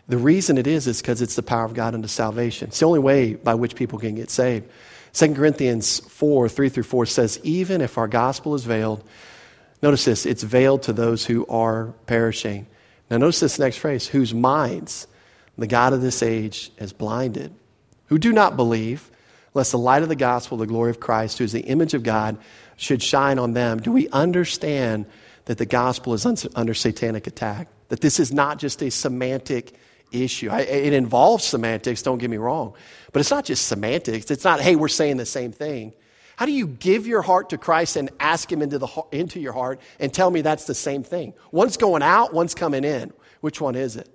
the 0.08 0.18
reason 0.18 0.58
it 0.58 0.68
is 0.68 0.88
is 0.88 1.02
because 1.02 1.22
it's 1.22 1.36
the 1.36 1.44
power 1.44 1.66
of 1.66 1.74
God 1.74 1.94
unto 1.94 2.08
salvation. 2.08 2.70
It's 2.70 2.80
the 2.80 2.86
only 2.86 3.00
way 3.00 3.36
by 3.36 3.56
which 3.56 3.76
people 3.76 4.00
can 4.00 4.16
get 4.16 4.30
saved. 4.30 4.70
2 5.14 5.36
Corinthians 5.36 6.00
4 6.00 6.50
3 6.50 6.70
through 6.70 6.84
4 6.84 7.06
says, 7.06 7.40
Even 7.44 7.82
if 7.82 7.98
our 7.98 8.08
gospel 8.08 8.56
is 8.56 8.64
veiled, 8.64 9.04
notice 9.82 10.06
this, 10.06 10.26
it's 10.26 10.44
veiled 10.44 10.84
to 10.84 10.94
those 10.94 11.26
who 11.26 11.46
are 11.48 11.94
perishing. 12.06 12.68
Now, 13.10 13.18
notice 13.18 13.42
this 13.42 13.60
next 13.60 13.78
phrase 13.78 14.08
whose 14.08 14.34
minds 14.34 15.08
the 15.58 15.68
God 15.68 15.94
of 15.94 16.02
this 16.02 16.24
age 16.24 16.72
has 16.80 16.94
blinded, 16.94 17.54
who 18.06 18.18
do 18.18 18.32
not 18.32 18.56
believe, 18.56 19.12
lest 19.54 19.72
the 19.72 19.78
light 19.78 20.02
of 20.02 20.10
the 20.10 20.16
gospel, 20.16 20.58
the 20.58 20.66
glory 20.66 20.92
of 20.92 21.00
Christ, 21.00 21.38
who 21.38 21.44
is 21.44 21.52
the 21.52 21.62
image 21.62 21.94
of 21.94 22.04
God, 22.04 22.38
should 22.78 23.04
shine 23.04 23.38
on 23.38 23.54
them. 23.54 23.80
Do 23.80 23.92
we 23.92 24.08
understand 24.10 25.06
that 25.46 25.58
the 25.58 25.66
gospel 25.66 26.14
is 26.14 26.26
under 26.56 26.74
satanic 26.74 27.28
attack? 27.28 27.68
That 27.90 28.02
this 28.02 28.20
is 28.20 28.32
not 28.32 28.60
just 28.60 28.82
a 28.82 28.90
semantic 28.90 29.76
issue. 30.12 30.50
I, 30.50 30.62
it 30.62 30.94
involves 30.94 31.44
semantics, 31.44 32.02
don't 32.02 32.18
get 32.18 32.30
me 32.30 32.38
wrong. 32.38 32.74
But 33.12 33.20
it's 33.20 33.32
not 33.32 33.46
just 33.46 33.68
semantics. 33.68 34.30
It's 34.30 34.44
not, 34.44 34.60
hey, 34.60 34.76
we're 34.76 34.88
saying 34.88 35.18
the 35.18 35.26
same 35.26 35.52
thing. 35.52 35.94
How 36.36 36.46
do 36.46 36.52
you 36.52 36.66
give 36.66 37.06
your 37.06 37.22
heart 37.22 37.50
to 37.50 37.58
Christ 37.58 37.98
and 37.98 38.10
ask 38.20 38.52
Him 38.52 38.62
into, 38.62 38.80
the, 38.80 38.88
into 39.12 39.40
your 39.40 39.54
heart 39.54 39.80
and 40.00 40.12
tell 40.12 40.32
me 40.32 40.42
that's 40.42 40.66
the 40.66 40.74
same 40.74 41.04
thing? 41.04 41.34
One's 41.52 41.78
going 41.78 42.02
out, 42.02 42.34
one's 42.34 42.56
coming 42.56 42.84
in. 42.84 43.14
Which 43.42 43.62
one 43.62 43.76
is 43.76 43.96
it? 43.96 44.10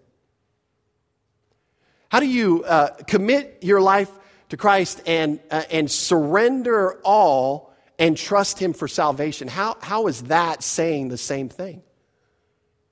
How 2.09 2.20
do 2.20 2.26
you 2.26 2.64
uh, 2.64 2.88
commit 3.06 3.59
your 3.62 3.80
life 3.80 4.11
to 4.48 4.56
Christ 4.56 5.02
and, 5.06 5.38
uh, 5.50 5.62
and 5.70 5.90
surrender 5.90 6.98
all 7.04 7.72
and 7.98 8.16
trust 8.16 8.59
Him 8.59 8.72
for 8.72 8.88
salvation? 8.88 9.46
How, 9.46 9.76
how 9.80 10.09
is 10.09 10.22
that 10.24 10.62
saying 10.64 11.09
the 11.09 11.18
same 11.18 11.48
thing? 11.48 11.82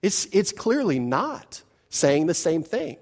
It's, 0.01 0.27
it's 0.27 0.53
clearly 0.53 1.01
not 1.01 1.64
saying 1.95 2.27
the 2.27 2.35
same 2.35 2.63
thing. 2.63 2.97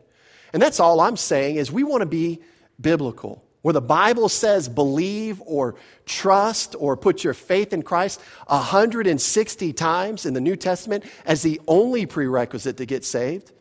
And 0.53 0.61
that's 0.63 0.81
all 0.81 1.01
I'm 1.01 1.17
saying 1.17 1.57
is 1.57 1.73
we 1.73 1.83
want 1.83 2.03
to 2.03 2.07
be 2.07 2.41
biblical. 2.81 3.43
Where 3.63 3.73
the 3.73 3.81
Bible 3.81 4.29
says 4.29 4.69
believe 4.69 5.41
or 5.47 5.77
trust 6.05 6.75
or 6.77 6.97
put 6.97 7.23
your 7.23 7.33
faith 7.33 7.73
in 7.73 7.83
Christ 7.83 8.21
160 8.49 9.73
times 9.73 10.27
in 10.27 10.35
the 10.35 10.41
New 10.41 10.57
Testament 10.57 11.05
as 11.25 11.43
the 11.43 11.61
only 11.69 12.05
prerequisite 12.05 12.77
to 12.79 12.87
get 12.87 13.05
saved, 13.05 13.53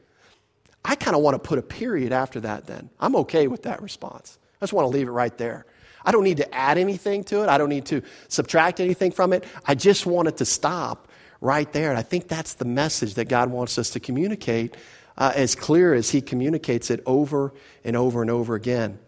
I 0.84 0.96
kind 0.96 1.16
of 1.16 1.22
want 1.22 1.36
to 1.36 1.48
put 1.48 1.60
a 1.60 1.62
period 1.62 2.12
after 2.12 2.40
that 2.40 2.66
then. 2.66 2.90
I'm 3.00 3.16
okay 3.18 3.48
with 3.48 3.64
that 3.64 3.84
response. 3.84 4.40
I 4.60 4.66
just 4.66 4.74
want 4.74 4.86
to 4.86 4.90
leave 4.90 5.08
it 5.08 5.12
right 5.12 5.38
there. 5.38 5.68
I 6.04 6.12
don't 6.12 6.24
need 6.24 6.38
to 6.38 6.52
add 6.52 6.80
anything 6.80 7.24
to 7.26 7.44
it, 7.44 7.50
I 7.50 7.60
don't 7.60 7.70
need 7.70 7.86
to 7.88 8.02
subtract 8.28 8.80
anything 8.80 9.12
from 9.12 9.34
it. 9.34 9.44
I 9.68 9.76
just 9.76 10.08
want 10.08 10.28
it 10.28 10.38
to 10.38 10.46
stop 10.46 11.10
right 11.42 11.72
there. 11.74 11.90
And 11.90 12.00
I 12.00 12.02
think 12.02 12.28
that's 12.28 12.54
the 12.54 12.66
message 12.66 13.16
that 13.16 13.26
God 13.26 13.52
wants 13.52 13.78
us 13.78 13.92
to 13.92 14.00
communicate 14.00 14.78
uh, 15.18 15.32
as 15.36 15.56
clear 15.56 15.94
as 15.94 16.10
He 16.10 16.22
communicates 16.22 16.90
it 16.90 17.02
over 17.06 17.54
and 17.84 17.96
over 17.96 18.22
and 18.22 18.32
over 18.32 18.56
again. 18.56 19.00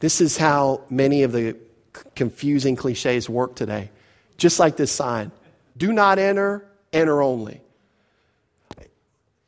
This 0.00 0.20
is 0.20 0.36
how 0.36 0.82
many 0.90 1.22
of 1.22 1.32
the 1.32 1.56
confusing 2.14 2.76
cliches 2.76 3.28
work 3.28 3.54
today. 3.54 3.90
Just 4.36 4.58
like 4.58 4.76
this 4.76 4.92
sign 4.92 5.30
do 5.76 5.92
not 5.92 6.18
enter, 6.18 6.66
enter 6.92 7.22
only. 7.22 7.60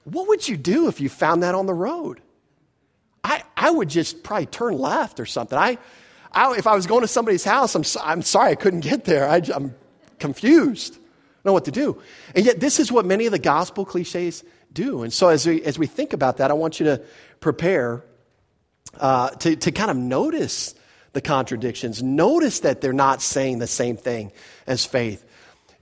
What 0.04 0.28
would 0.28 0.46
you 0.46 0.56
do 0.56 0.88
if 0.88 1.00
you 1.00 1.08
found 1.08 1.42
that 1.42 1.54
on 1.54 1.66
the 1.66 1.74
road? 1.74 2.20
I, 3.24 3.42
I 3.56 3.70
would 3.70 3.88
just 3.88 4.22
probably 4.22 4.46
turn 4.46 4.78
left 4.78 5.18
or 5.18 5.26
something. 5.26 5.58
I, 5.58 5.78
I, 6.30 6.56
if 6.56 6.66
I 6.66 6.74
was 6.76 6.86
going 6.86 7.00
to 7.00 7.08
somebody's 7.08 7.44
house, 7.44 7.74
I'm, 7.74 7.84
I'm 8.02 8.22
sorry 8.22 8.52
I 8.52 8.54
couldn't 8.54 8.80
get 8.80 9.04
there. 9.04 9.28
I, 9.28 9.42
I'm 9.52 9.74
confused. 10.18 10.94
I 10.96 10.98
know 11.44 11.52
what 11.52 11.64
to 11.64 11.72
do. 11.72 12.00
And 12.34 12.44
yet, 12.44 12.60
this 12.60 12.78
is 12.78 12.92
what 12.92 13.04
many 13.04 13.26
of 13.26 13.32
the 13.32 13.38
gospel 13.38 13.84
cliches 13.84 14.44
do. 14.76 15.02
And 15.02 15.12
so, 15.12 15.28
as 15.28 15.46
we, 15.46 15.62
as 15.64 15.78
we 15.78 15.86
think 15.86 16.12
about 16.12 16.36
that, 16.36 16.52
I 16.52 16.54
want 16.54 16.78
you 16.78 16.86
to 16.86 17.02
prepare 17.40 18.04
uh, 19.00 19.30
to, 19.30 19.56
to 19.56 19.72
kind 19.72 19.90
of 19.90 19.96
notice 19.96 20.74
the 21.12 21.20
contradictions. 21.20 22.02
Notice 22.02 22.60
that 22.60 22.80
they're 22.80 22.92
not 22.92 23.22
saying 23.22 23.58
the 23.58 23.66
same 23.66 23.96
thing 23.96 24.32
as 24.66 24.84
faith. 24.84 25.24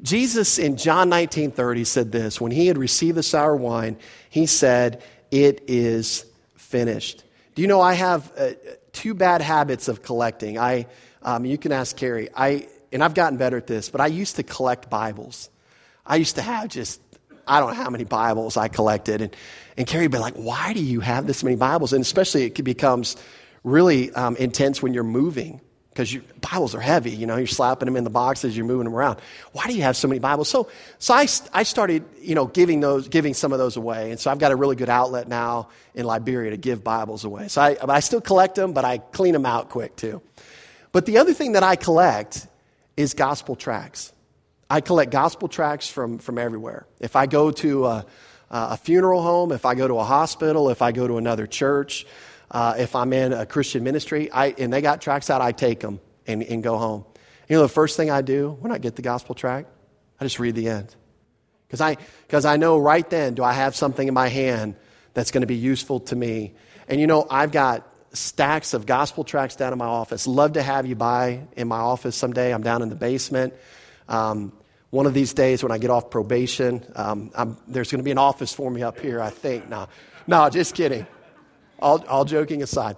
Jesus 0.01 0.59
in 0.59 0.77
John 0.77 1.09
19 1.09 1.51
30 1.51 1.85
said 1.85 2.13
this 2.13 2.41
when 2.41 2.53
he 2.53 2.67
had 2.67 2.79
received 2.79 3.17
the 3.17 3.23
sour 3.23 3.57
wine, 3.57 3.97
he 4.31 4.47
said, 4.47 5.03
It 5.31 5.65
is 5.67 6.25
finished. 6.57 7.25
Do 7.55 7.63
you 7.63 7.69
know 7.69 7.81
I 7.81 7.95
have 7.95 8.33
uh, 8.37 8.51
two 8.93 9.15
bad 9.15 9.41
habits 9.41 9.89
of 9.89 10.03
collecting? 10.03 10.59
I, 10.59 10.87
um, 11.23 11.45
you 11.45 11.59
can 11.59 11.73
ask 11.73 11.97
Carrie. 11.97 12.29
I, 12.35 12.69
and 12.93 13.03
I've 13.03 13.15
gotten 13.15 13.39
better 13.39 13.57
at 13.57 13.67
this, 13.67 13.91
but 13.91 14.01
I 14.01 14.07
used 14.07 14.37
to 14.37 14.43
collect 14.43 14.91
Bibles. 14.91 15.51
I 16.07 16.17
used 16.17 16.37
to 16.37 16.43
have 16.43 16.69
just 16.69 17.01
I 17.47 17.61
don't 17.61 17.71
know 17.71 17.83
how 17.83 17.91
many 17.91 18.05
Bibles 18.05 18.57
I 18.57 18.69
collected. 18.69 19.21
And, 19.21 19.37
and 19.77 19.87
Carrie 19.87 20.05
would 20.05 20.13
be 20.13 20.19
like, 20.19 20.35
why 20.35 20.73
do 20.73 20.83
you 20.83 21.01
have 21.01 21.27
this 21.27 21.43
many 21.45 21.57
Bibles? 21.57 21.93
And 21.93 22.03
especially 22.03 22.45
it 22.45 22.65
becomes 22.65 23.17
really 23.63 24.13
um, 24.13 24.37
intense 24.37 24.83
when 24.83 24.95
you're 24.95 25.05
moving 25.05 25.61
because 25.95 26.13
your 26.13 26.25
Bibles 26.41 26.75
are 26.75 26.81
heavy. 26.81 27.13
You 27.13 27.27
know, 27.27 27.37
you're 27.37 27.47
slapping 27.47 27.87
them 27.87 27.97
in 27.97 28.03
the 28.03 28.11
boxes, 28.11 28.57
you're 28.57 28.67
moving 28.67 28.85
them 28.85 28.95
around. 28.95 29.21
Why 29.53 29.67
do 29.67 29.75
you 29.75 29.83
have 29.83 29.97
so 29.97 30.09
many 30.09 30.19
Bibles? 30.19 30.49
So, 30.49 30.69
so 30.99 31.15
I, 31.15 31.29
I 31.53 31.63
started, 31.63 32.05
you 32.21 32.35
know, 32.35 32.47
giving 32.47 32.81
those, 32.81 33.07
giving 33.07 33.33
some 33.33 33.53
of 33.53 33.59
those 33.59 33.77
away. 33.77 34.11
And 34.11 34.19
so 34.19 34.31
I've 34.31 34.41
got 34.41 34.51
a 34.51 34.57
really 34.57 34.75
good 34.75 34.89
outlet 34.89 35.29
now 35.29 35.69
in 35.95 36.05
Liberia 36.05 36.51
to 36.51 36.57
give 36.57 36.83
Bibles 36.83 37.25
away. 37.25 37.47
So 37.47 37.63
I, 37.63 37.77
I 37.89 38.01
still 38.01 38.21
collect 38.21 38.57
them, 38.57 38.73
but 38.73 38.85
I 38.85 38.99
clean 38.99 39.33
them 39.33 39.47
out 39.47 39.71
quick 39.71 39.95
too. 39.95 40.21
But 40.91 41.07
the 41.07 41.19
other 41.19 41.33
thing 41.33 41.53
that 41.53 41.63
I 41.63 41.77
collect 41.77 42.47
is 42.97 43.15
gospel 43.15 43.55
tracts. 43.55 44.13
I 44.75 44.81
collect 44.81 45.13
gospel 45.13 45.47
tracts 45.47 45.89
from, 45.89 46.19
from 46.19 46.37
everywhere. 46.37 46.85
If 46.99 47.15
I 47.15 47.27
go 47.27 47.53
to 47.53 47.87
a, 47.87 48.07
a 48.51 48.77
funeral 48.77 49.23
home, 49.23 49.53
if 49.53 49.65
I 49.65 49.77
go 49.77 49.87
to 49.87 50.01
a 50.01 50.03
hospital, 50.03 50.69
if 50.69 50.83
I 50.83 50.91
go 50.91 51.07
to 51.07 51.17
another 51.17 51.47
church, 51.47 52.05
uh, 52.51 52.75
if 52.77 52.97
I'm 52.97 53.13
in 53.13 53.33
a 53.33 53.47
Christian 53.47 53.85
ministry, 53.85 54.33
I, 54.33 54.49
and 54.49 54.73
they 54.73 54.81
got 54.81 55.01
tracts 55.01 55.31
out, 55.31 55.41
I 55.41 55.53
take 55.53 55.79
them 55.79 56.01
and, 56.27 56.43
and 56.43 56.61
go 56.61 56.77
home. 56.77 57.05
You 57.49 57.55
know, 57.55 57.63
the 57.63 57.69
first 57.69 57.97
thing 57.97 58.11
I 58.11 58.21
do 58.23 58.51
when 58.59 58.73
I 58.73 58.79
get 58.79 58.97
the 58.97 59.03
gospel 59.03 59.37
tract, 59.37 59.69
I 60.19 60.25
just 60.25 60.41
read 60.41 60.57
the 60.57 60.69
end. 60.69 60.93
Because 61.69 61.81
I, 61.81 61.97
cause 62.29 62.45
I 62.45 62.57
know 62.57 62.77
right 62.77 63.09
then, 63.09 63.35
do 63.35 63.45
I 63.45 63.53
have 63.53 63.77
something 63.77 64.09
in 64.09 64.13
my 64.13 64.27
hand 64.27 64.75
that's 65.13 65.31
going 65.31 65.43
to 65.43 65.47
be 65.47 65.55
useful 65.55 66.01
to 66.01 66.17
me? 66.17 66.53
And 66.89 67.01
you 67.01 67.07
know, 67.07 67.29
I've 67.31 67.53
got 67.53 67.87
stacks 68.13 68.75
of 68.75 68.87
gospel 68.87 69.23
tracts 69.23 69.55
down 69.55 69.73
in 69.73 69.79
my 69.79 69.87
office. 69.87 70.27
Love 70.27 70.55
to 70.55 70.63
have 70.65 70.85
you 70.85 70.97
by 70.97 71.47
in 71.57 71.69
my 71.69 71.79
office 71.79 72.17
someday. 72.17 72.53
I'm 72.53 72.65
down 72.65 72.83
in 72.83 72.89
the 72.89 72.97
basement. 72.97 73.55
Um, 74.09 74.53
one 74.95 75.07
of 75.07 75.13
these 75.13 75.35
days 75.35 75.61
when 75.61 75.73
I 75.73 75.79
get 75.79 75.91
off 75.91 76.09
probation, 76.09 76.87
um, 76.95 77.59
there's 77.67 77.91
going 77.91 77.99
to 77.99 78.05
be 78.05 78.13
an 78.13 78.19
office 78.19 78.53
for 78.53 78.71
me 78.71 78.85
up 78.85 79.01
here, 79.01 79.21
I 79.21 79.31
think. 79.31 79.69
No, 79.69 79.89
no 80.29 80.49
just 80.49 80.77
kidding. 80.77 81.05
All, 81.81 82.05
all 82.07 82.25
joking 82.25 82.63
aside. 82.63 82.97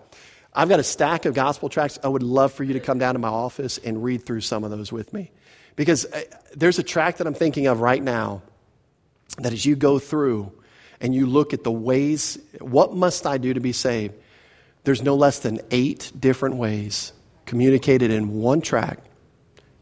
I've 0.52 0.68
got 0.68 0.78
a 0.78 0.82
stack 0.82 1.24
of 1.24 1.32
gospel 1.32 1.70
tracts. 1.70 1.98
I 2.04 2.08
would 2.08 2.22
love 2.22 2.52
for 2.52 2.64
you 2.64 2.74
to 2.74 2.80
come 2.80 2.98
down 2.98 3.14
to 3.14 3.18
my 3.18 3.28
office 3.28 3.78
and 3.78 4.04
read 4.04 4.26
through 4.26 4.42
some 4.42 4.62
of 4.62 4.70
those 4.70 4.92
with 4.92 5.14
me. 5.14 5.30
Because 5.74 6.04
uh, 6.04 6.20
there's 6.54 6.78
a 6.78 6.82
tract 6.82 7.16
that 7.16 7.26
I'm 7.26 7.32
thinking 7.32 7.66
of 7.66 7.80
right 7.80 8.02
now 8.02 8.42
that 9.38 9.54
as 9.54 9.64
you 9.64 9.74
go 9.74 9.98
through 9.98 10.52
and 11.00 11.14
you 11.14 11.24
look 11.24 11.54
at 11.54 11.64
the 11.64 11.72
ways, 11.72 12.38
what 12.60 12.94
must 12.94 13.26
I 13.26 13.38
do 13.38 13.54
to 13.54 13.60
be 13.60 13.72
saved? 13.72 14.12
There's 14.84 15.02
no 15.02 15.14
less 15.14 15.38
than 15.38 15.60
eight 15.70 16.12
different 16.18 16.56
ways 16.56 17.14
communicated 17.46 18.10
in 18.10 18.34
one 18.34 18.60
tract 18.60 19.08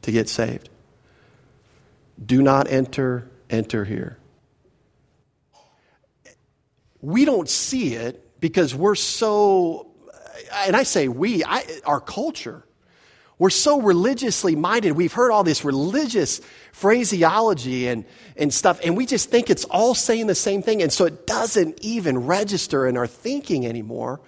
to 0.02 0.12
get 0.12 0.28
saved. 0.28 0.68
Do 2.22 2.42
not 2.42 2.70
enter, 2.70 3.30
enter 3.50 3.84
here. 3.84 4.18
We 7.00 7.24
don't 7.24 7.48
see 7.48 7.94
it 7.94 8.40
because 8.40 8.74
we're 8.74 8.94
so, 8.94 9.88
and 10.52 10.74
I 10.76 10.84
say 10.84 11.08
we, 11.08 11.44
I, 11.44 11.64
our 11.84 12.00
culture, 12.00 12.64
we're 13.38 13.50
so 13.50 13.80
religiously 13.80 14.54
minded. 14.54 14.92
We've 14.92 15.12
heard 15.12 15.32
all 15.32 15.42
this 15.42 15.64
religious 15.64 16.40
phraseology 16.72 17.88
and, 17.88 18.04
and 18.36 18.54
stuff, 18.54 18.80
and 18.84 18.96
we 18.96 19.06
just 19.06 19.28
think 19.28 19.50
it's 19.50 19.64
all 19.64 19.94
saying 19.94 20.28
the 20.28 20.34
same 20.34 20.62
thing. 20.62 20.82
And 20.82 20.92
so 20.92 21.04
it 21.04 21.26
doesn't 21.26 21.80
even 21.82 22.26
register 22.26 22.86
in 22.86 22.96
our 22.96 23.08
thinking 23.08 23.66
anymore 23.66 24.20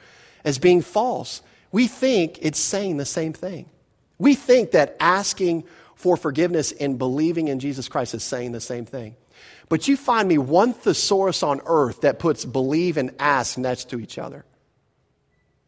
as 0.44 0.58
being 0.58 0.82
false. 0.82 1.40
We 1.70 1.86
think 1.86 2.38
it's 2.42 2.58
saying 2.58 2.96
the 2.96 3.04
same 3.04 3.32
thing. 3.32 3.70
We 4.18 4.34
think 4.34 4.72
that 4.72 4.96
asking 4.98 5.64
for 5.96 6.16
forgiveness 6.16 6.72
and 6.72 6.98
believing 6.98 7.48
in 7.48 7.58
Jesus 7.58 7.88
Christ 7.88 8.14
is 8.14 8.22
saying 8.22 8.52
the 8.52 8.60
same 8.60 8.86
thing. 8.86 9.16
But 9.68 9.88
you 9.88 9.96
find 9.96 10.28
me 10.28 10.38
one 10.38 10.72
thesaurus 10.72 11.42
on 11.42 11.60
earth 11.66 12.02
that 12.02 12.18
puts 12.18 12.44
believe 12.44 12.96
and 12.96 13.10
ask 13.18 13.58
next 13.58 13.90
to 13.90 13.98
each 13.98 14.18
other. 14.18 14.44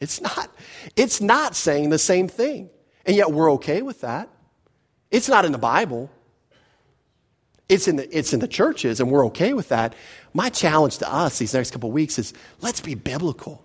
It's 0.01 0.21
not, 0.21 0.55
it's 0.95 1.21
not 1.21 1.57
saying 1.57 1.91
the 1.91 1.99
same 1.99 2.29
thing. 2.29 2.71
And 3.05 3.17
yet 3.17 3.33
we're 3.33 3.53
okay 3.55 3.83
with 3.83 4.03
that. 4.03 4.29
It's 5.11 5.29
not 5.29 5.45
in 5.45 5.53
the 5.53 5.59
Bible. 5.59 6.11
It's 7.69 7.89
in 7.89 7.97
the, 7.97 8.17
it's 8.17 8.33
in 8.33 8.41
the 8.41 8.49
churches, 8.49 9.01
and 9.01 9.11
we're 9.11 9.27
okay 9.27 9.53
with 9.53 9.69
that. 9.71 9.95
My 10.33 10.49
challenge 10.49 10.99
to 10.99 11.13
us 11.13 11.39
these 11.39 11.53
next 11.53 11.73
couple 11.73 11.91
weeks 11.91 12.19
is 12.19 12.33
let's 12.61 12.81
be 12.81 12.95
biblical. 12.95 13.65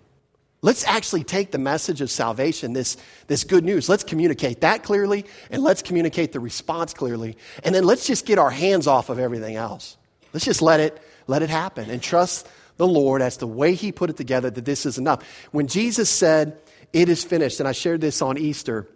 Let's 0.64 0.86
actually 0.86 1.26
take 1.26 1.52
the 1.52 1.58
message 1.58 2.00
of 2.00 2.10
salvation, 2.10 2.72
this, 2.72 2.96
this 3.28 3.44
good 3.44 3.66
news, 3.66 3.90
let's 3.90 4.06
communicate 4.06 4.62
that 4.62 4.82
clearly, 4.82 5.26
and 5.52 5.62
let's 5.62 5.82
communicate 5.82 6.32
the 6.32 6.40
response 6.40 6.94
clearly. 6.94 7.36
And 7.66 7.76
then 7.76 7.84
let's 7.84 8.08
just 8.08 8.26
get 8.26 8.40
our 8.40 8.50
hands 8.50 8.88
off 8.88 9.10
of 9.10 9.20
everything 9.20 9.58
else. 9.58 9.98
Let's 10.32 10.46
just 10.46 10.62
let 10.62 10.80
it, 10.80 11.02
let 11.28 11.42
it 11.42 11.50
happen 11.50 11.90
and 11.90 12.02
trust 12.02 12.48
the 12.78 12.88
Lord 12.88 13.22
as 13.22 13.36
the 13.38 13.46
way 13.46 13.74
He 13.74 13.92
put 13.92 14.10
it 14.10 14.16
together 14.16 14.50
that 14.50 14.64
this 14.64 14.86
is 14.86 14.98
enough. 14.98 15.22
When 15.52 15.68
Jesus 15.68 16.10
said, 16.10 16.58
It 16.94 17.10
is 17.10 17.26
finished, 17.26 17.60
and 17.60 17.68
I 17.68 17.74
shared 17.74 18.00
this 18.00 18.22
on 18.22 18.38
Easter, 18.38 18.88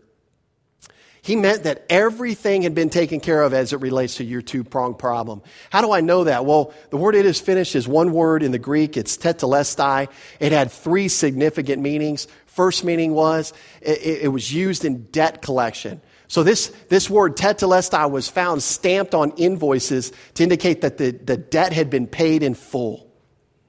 He 1.28 1.36
meant 1.36 1.64
that 1.64 1.86
everything 1.90 2.62
had 2.62 2.74
been 2.74 2.90
taken 2.90 3.20
care 3.20 3.44
of 3.44 3.54
as 3.54 3.74
it 3.74 3.82
relates 3.82 4.16
to 4.16 4.24
your 4.24 4.42
two 4.42 4.64
pronged 4.64 4.98
problem. 4.98 5.42
How 5.70 5.82
do 5.82 5.92
I 5.92 6.00
know 6.00 6.24
that? 6.24 6.46
Well, 6.46 6.74
the 6.90 6.96
word 6.96 7.16
it 7.16 7.26
is 7.26 7.38
finished 7.38 7.76
is 7.76 7.86
one 7.86 8.14
word 8.14 8.44
in 8.44 8.54
the 8.54 8.58
Greek. 8.58 8.96
It's 8.96 9.18
tetelestai. 9.18 10.08
It 10.40 10.54
had 10.54 10.72
three 10.72 11.10
significant 11.10 11.82
meanings. 11.82 12.30
First 12.46 12.86
meaning 12.86 13.14
was 13.14 13.52
it, 13.82 14.22
it 14.22 14.32
was 14.32 14.54
used 14.54 14.86
in 14.86 15.04
debt 15.08 15.42
collection. 15.42 16.00
So 16.30 16.44
this, 16.44 16.68
this 16.88 17.10
word 17.10 17.36
tetelestai 17.36 18.10
was 18.10 18.30
found 18.30 18.64
stamped 18.64 19.14
on 19.14 19.32
invoices 19.32 20.14
to 20.36 20.44
indicate 20.44 20.80
that 20.80 20.98
the, 20.98 21.12
the 21.12 21.36
debt 21.36 21.74
had 21.74 21.90
been 21.90 22.08
paid 22.08 22.42
in 22.42 22.54
full. 22.54 23.12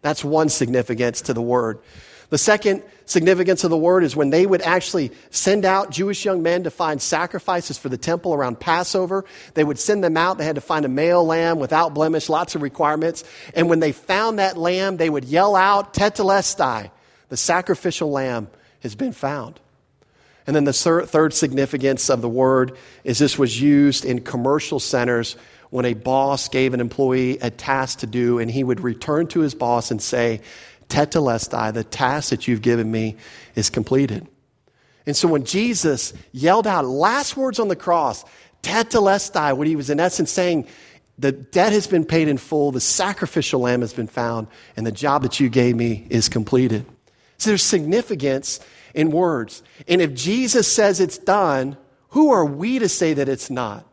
That's 0.01 0.25
one 0.25 0.49
significance 0.49 1.23
to 1.23 1.35
the 1.35 1.43
word. 1.43 1.81
The 2.31 2.39
second 2.39 2.83
significance 3.07 3.65
of 3.65 3.71
the 3.71 3.77
word 3.77 4.05
is 4.05 4.15
when 4.15 4.29
they 4.29 4.45
would 4.45 4.61
actually 4.61 5.13
send 5.31 5.65
out 5.65 5.91
Jewish 5.91 6.27
young 6.27 6.43
men 6.43 6.65
to 6.65 6.71
find 6.71 7.01
sacrifices 7.01 7.79
for 7.79 7.89
the 7.89 7.97
temple 7.97 8.35
around 8.35 8.61
Passover, 8.61 9.25
they 9.55 9.65
would 9.65 9.79
send 9.79 10.05
them 10.05 10.17
out. 10.17 10.37
They 10.37 10.45
had 10.45 10.57
to 10.57 10.61
find 10.61 10.85
a 10.85 10.91
male 10.91 11.25
lamb 11.25 11.59
without 11.59 11.95
blemish, 11.95 12.29
lots 12.29 12.55
of 12.55 12.61
requirements. 12.61 13.25
And 13.55 13.71
when 13.71 13.81
they 13.81 13.93
found 13.93 14.39
that 14.39 14.59
lamb, 14.59 14.99
they 14.99 15.09
would 15.09 15.25
yell 15.25 15.57
out, 15.57 15.95
Tetelestai, 15.95 16.91
the 17.31 17.37
sacrificial 17.37 18.11
lamb 18.11 18.49
has 18.81 18.95
been 18.95 19.13
found. 19.13 19.59
And 20.47 20.55
then 20.55 20.65
the 20.65 20.73
third 20.73 21.35
significance 21.35 22.09
of 22.09 22.23
the 22.23 22.29
word 22.29 22.77
is 23.05 23.19
this 23.19 23.39
was 23.39 23.61
used 23.61 24.05
in 24.05 24.21
commercial 24.21 24.81
centers 24.81 25.37
when 25.71 25.85
a 25.85 25.93
boss 25.93 26.49
gave 26.49 26.73
an 26.73 26.81
employee 26.81 27.39
a 27.39 27.51
task 27.51 27.99
to 27.99 28.07
do, 28.07 28.39
and 28.39 28.51
he 28.51 28.65
would 28.65 28.81
return 28.81 29.27
to 29.29 29.41
his 29.41 29.55
boss 29.55 29.91
and 29.91 30.01
say, 30.01 30.41
Tetelestai, 30.89 31.73
the 31.73 31.85
task 31.85 32.31
that 32.31 32.49
you've 32.49 32.63
given 32.63 32.91
me 32.91 33.17
is 33.55 33.71
completed. 33.71 34.27
And 35.07 35.17
so 35.17 35.29
when 35.29 35.45
Jesus 35.45 36.13
yelled 36.33 36.67
out 36.67 36.85
last 36.85 37.37
words 37.37 37.59
on 37.59 37.69
the 37.69 37.77
cross, 37.77 38.25
Tetelestai, 38.63 39.57
what 39.57 39.67
he 39.67 39.77
was 39.77 39.91
in 39.91 40.01
essence 40.01 40.31
saying, 40.31 40.67
the 41.19 41.33
debt 41.33 41.73
has 41.73 41.87
been 41.87 42.05
paid 42.05 42.29
in 42.29 42.39
full, 42.39 42.71
the 42.71 42.81
sacrificial 42.81 43.61
lamb 43.61 43.81
has 43.81 43.93
been 43.93 44.07
found, 44.07 44.47
and 44.77 44.87
the 44.87 44.93
job 44.93 45.23
that 45.23 45.41
you 45.41 45.49
gave 45.49 45.75
me 45.75 46.07
is 46.11 46.29
completed. 46.29 46.85
So 47.39 47.51
there's 47.51 47.63
significance 47.63 48.61
in 48.95 49.11
words. 49.11 49.63
And 49.89 50.01
if 50.01 50.15
Jesus 50.15 50.71
says 50.71 51.01
it's 51.01 51.19
done, 51.19 51.77
who 52.11 52.31
are 52.31 52.45
we 52.45 52.79
to 52.79 52.89
say 52.89 53.15
that 53.15 53.29
it's 53.29 53.51
not? 53.51 53.88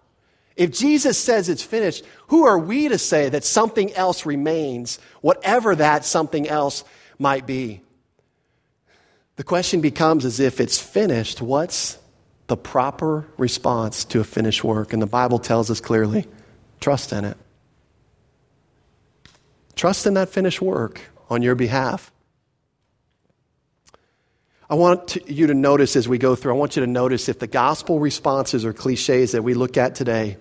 If 0.55 0.71
Jesus 0.71 1.17
says 1.17 1.49
it's 1.49 1.63
finished, 1.63 2.05
who 2.27 2.45
are 2.45 2.57
we 2.57 2.87
to 2.87 2.97
say 2.97 3.29
that 3.29 3.43
something 3.43 3.93
else 3.93 4.25
remains, 4.25 4.99
whatever 5.21 5.75
that 5.75 6.05
something 6.05 6.47
else 6.47 6.83
might 7.19 7.45
be? 7.45 7.81
The 9.35 9.43
question 9.43 9.81
becomes 9.81 10.23
as 10.23 10.39
if 10.39 10.61
it's 10.61 10.79
finished, 10.79 11.41
what's 11.41 11.97
the 12.47 12.55
proper 12.55 13.27
response 13.37 14.05
to 14.05 14.21
a 14.21 14.23
finished 14.23 14.63
work? 14.63 14.93
And 14.93 15.01
the 15.01 15.07
Bible 15.07 15.39
tells 15.39 15.69
us 15.69 15.81
clearly 15.81 16.25
trust 16.79 17.11
in 17.11 17.25
it. 17.25 17.37
Trust 19.75 20.07
in 20.07 20.13
that 20.13 20.29
finished 20.29 20.61
work 20.61 21.01
on 21.29 21.41
your 21.41 21.55
behalf. 21.55 22.13
I 24.69 24.75
want 24.75 25.09
to, 25.09 25.33
you 25.33 25.47
to 25.47 25.53
notice 25.53 25.95
as 25.95 26.07
we 26.07 26.17
go 26.17 26.33
through, 26.33 26.53
I 26.53 26.57
want 26.57 26.75
you 26.75 26.81
to 26.81 26.87
notice 26.87 27.27
if 27.27 27.39
the 27.39 27.47
gospel 27.47 27.99
responses 27.99 28.63
or 28.65 28.73
cliches 28.73 29.33
that 29.33 29.43
we 29.43 29.53
look 29.53 29.77
at 29.77 29.95
today 29.95 30.37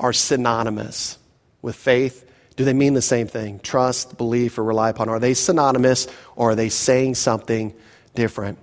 are 0.00 0.12
synonymous 0.12 1.18
with 1.62 1.76
faith. 1.76 2.28
Do 2.56 2.64
they 2.64 2.72
mean 2.72 2.94
the 2.94 3.02
same 3.02 3.28
thing? 3.28 3.60
Trust, 3.60 4.16
belief, 4.16 4.58
or 4.58 4.64
rely 4.64 4.90
upon? 4.90 5.08
Are 5.08 5.20
they 5.20 5.34
synonymous 5.34 6.08
or 6.34 6.50
are 6.50 6.54
they 6.54 6.68
saying 6.68 7.14
something 7.14 7.74
different? 8.14 8.58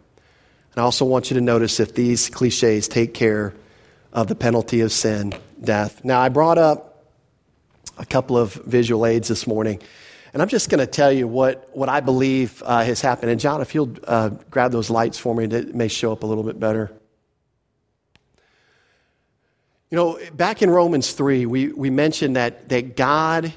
And 0.73 0.81
I 0.81 0.83
also 0.83 1.05
want 1.05 1.31
you 1.31 1.35
to 1.35 1.41
notice 1.41 1.79
if 1.79 1.93
these 1.93 2.29
cliches 2.29 2.87
take 2.87 3.13
care 3.13 3.53
of 4.11 4.27
the 4.27 4.35
penalty 4.35 4.81
of 4.81 4.91
sin, 4.91 5.33
death. 5.63 6.03
Now, 6.03 6.19
I 6.19 6.29
brought 6.29 6.57
up 6.57 7.05
a 7.97 8.05
couple 8.05 8.37
of 8.37 8.53
visual 8.53 9.05
aids 9.05 9.27
this 9.27 9.47
morning. 9.47 9.81
And 10.33 10.41
I'm 10.41 10.49
just 10.49 10.69
going 10.69 10.79
to 10.79 10.87
tell 10.87 11.11
you 11.11 11.27
what, 11.27 11.69
what 11.73 11.89
I 11.89 11.99
believe 11.99 12.61
uh, 12.65 12.83
has 12.83 13.01
happened. 13.01 13.31
And 13.31 13.39
John, 13.39 13.61
if 13.61 13.73
you'll 13.73 13.95
uh, 14.03 14.29
grab 14.51 14.71
those 14.71 14.89
lights 14.89 15.17
for 15.17 15.33
me, 15.33 15.45
it 15.45 15.73
may 15.73 15.87
show 15.87 16.11
up 16.11 16.23
a 16.23 16.27
little 16.27 16.43
bit 16.43 16.59
better. 16.59 16.91
You 19.89 19.95
know, 19.95 20.19
back 20.33 20.61
in 20.61 20.69
Romans 20.69 21.13
3, 21.13 21.45
we, 21.45 21.69
we 21.69 21.89
mentioned 21.89 22.35
that, 22.35 22.67
that 22.69 22.97
God 22.97 23.53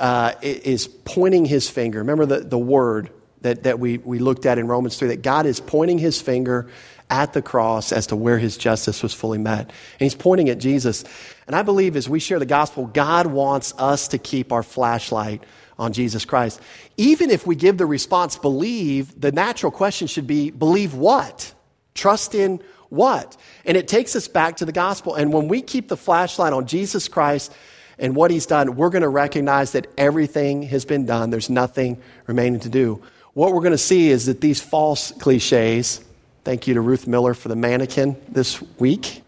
uh, 0.00 0.32
is 0.40 0.88
pointing 0.88 1.44
his 1.44 1.68
finger. 1.68 1.98
Remember 1.98 2.24
the, 2.24 2.40
the 2.40 2.58
word 2.58 3.10
that, 3.42 3.64
that 3.64 3.78
we, 3.78 3.98
we 3.98 4.18
looked 4.18 4.46
at 4.46 4.56
in 4.56 4.68
Romans 4.68 4.98
3 4.98 5.08
that 5.08 5.22
God 5.22 5.44
is 5.44 5.60
pointing 5.60 5.98
his 5.98 6.18
finger 6.18 6.70
at 7.10 7.34
the 7.34 7.42
cross 7.42 7.92
as 7.92 8.06
to 8.06 8.16
where 8.16 8.38
his 8.38 8.56
justice 8.56 9.02
was 9.02 9.12
fully 9.12 9.36
met. 9.36 9.66
And 9.66 9.72
he's 9.98 10.14
pointing 10.14 10.48
at 10.48 10.56
Jesus. 10.56 11.04
And 11.46 11.54
I 11.54 11.60
believe 11.60 11.94
as 11.94 12.08
we 12.08 12.20
share 12.20 12.38
the 12.38 12.46
gospel, 12.46 12.86
God 12.86 13.26
wants 13.26 13.74
us 13.76 14.08
to 14.08 14.18
keep 14.18 14.52
our 14.52 14.62
flashlight 14.62 15.44
on 15.78 15.92
Jesus 15.92 16.24
Christ. 16.24 16.58
Even 16.96 17.28
if 17.28 17.46
we 17.46 17.54
give 17.54 17.76
the 17.76 17.84
response 17.84 18.38
believe, 18.38 19.20
the 19.20 19.30
natural 19.30 19.70
question 19.70 20.06
should 20.06 20.26
be 20.26 20.50
believe 20.50 20.94
what? 20.94 21.52
Trust 21.92 22.34
in 22.34 22.62
what? 22.88 23.36
And 23.64 23.76
it 23.76 23.88
takes 23.88 24.14
us 24.16 24.28
back 24.28 24.58
to 24.58 24.64
the 24.64 24.72
gospel. 24.72 25.14
And 25.14 25.32
when 25.32 25.48
we 25.48 25.62
keep 25.62 25.88
the 25.88 25.96
flashlight 25.96 26.52
on 26.52 26.66
Jesus 26.66 27.08
Christ 27.08 27.52
and 27.98 28.14
what 28.14 28.30
he's 28.30 28.46
done, 28.46 28.76
we're 28.76 28.90
going 28.90 29.02
to 29.02 29.08
recognize 29.08 29.72
that 29.72 29.86
everything 29.96 30.62
has 30.64 30.84
been 30.84 31.06
done. 31.06 31.30
There's 31.30 31.50
nothing 31.50 32.00
remaining 32.26 32.60
to 32.60 32.68
do. 32.68 33.02
What 33.34 33.52
we're 33.52 33.60
going 33.60 33.72
to 33.72 33.78
see 33.78 34.08
is 34.08 34.26
that 34.26 34.40
these 34.40 34.60
false 34.60 35.12
cliches, 35.12 36.02
thank 36.44 36.66
you 36.66 36.74
to 36.74 36.80
Ruth 36.80 37.06
Miller 37.06 37.34
for 37.34 37.48
the 37.48 37.56
mannequin 37.56 38.16
this 38.28 38.62
week, 38.78 39.22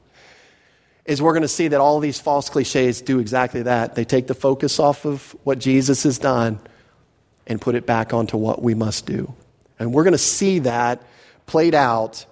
is 1.05 1.21
we're 1.23 1.33
going 1.33 1.43
to 1.43 1.49
see 1.49 1.69
that 1.69 1.81
all 1.81 2.01
these 2.01 2.21
false 2.21 2.49
cliches 2.51 3.01
do 3.01 3.19
exactly 3.19 3.63
that. 3.63 3.95
They 3.95 4.05
take 4.05 4.27
the 4.27 4.35
focus 4.35 4.79
off 4.79 5.05
of 5.05 5.35
what 5.45 5.59
Jesus 5.59 6.03
has 6.05 6.19
done 6.19 6.61
and 7.47 7.61
put 7.61 7.75
it 7.75 7.87
back 7.87 8.13
onto 8.13 8.37
what 8.37 8.63
we 8.63 8.75
must 8.75 9.07
do. 9.07 9.35
And 9.79 9.93
we're 9.93 10.05
going 10.05 10.13
to 10.13 10.19
see 10.19 10.61
that 10.61 11.03
played 11.47 11.75
out 11.75 12.27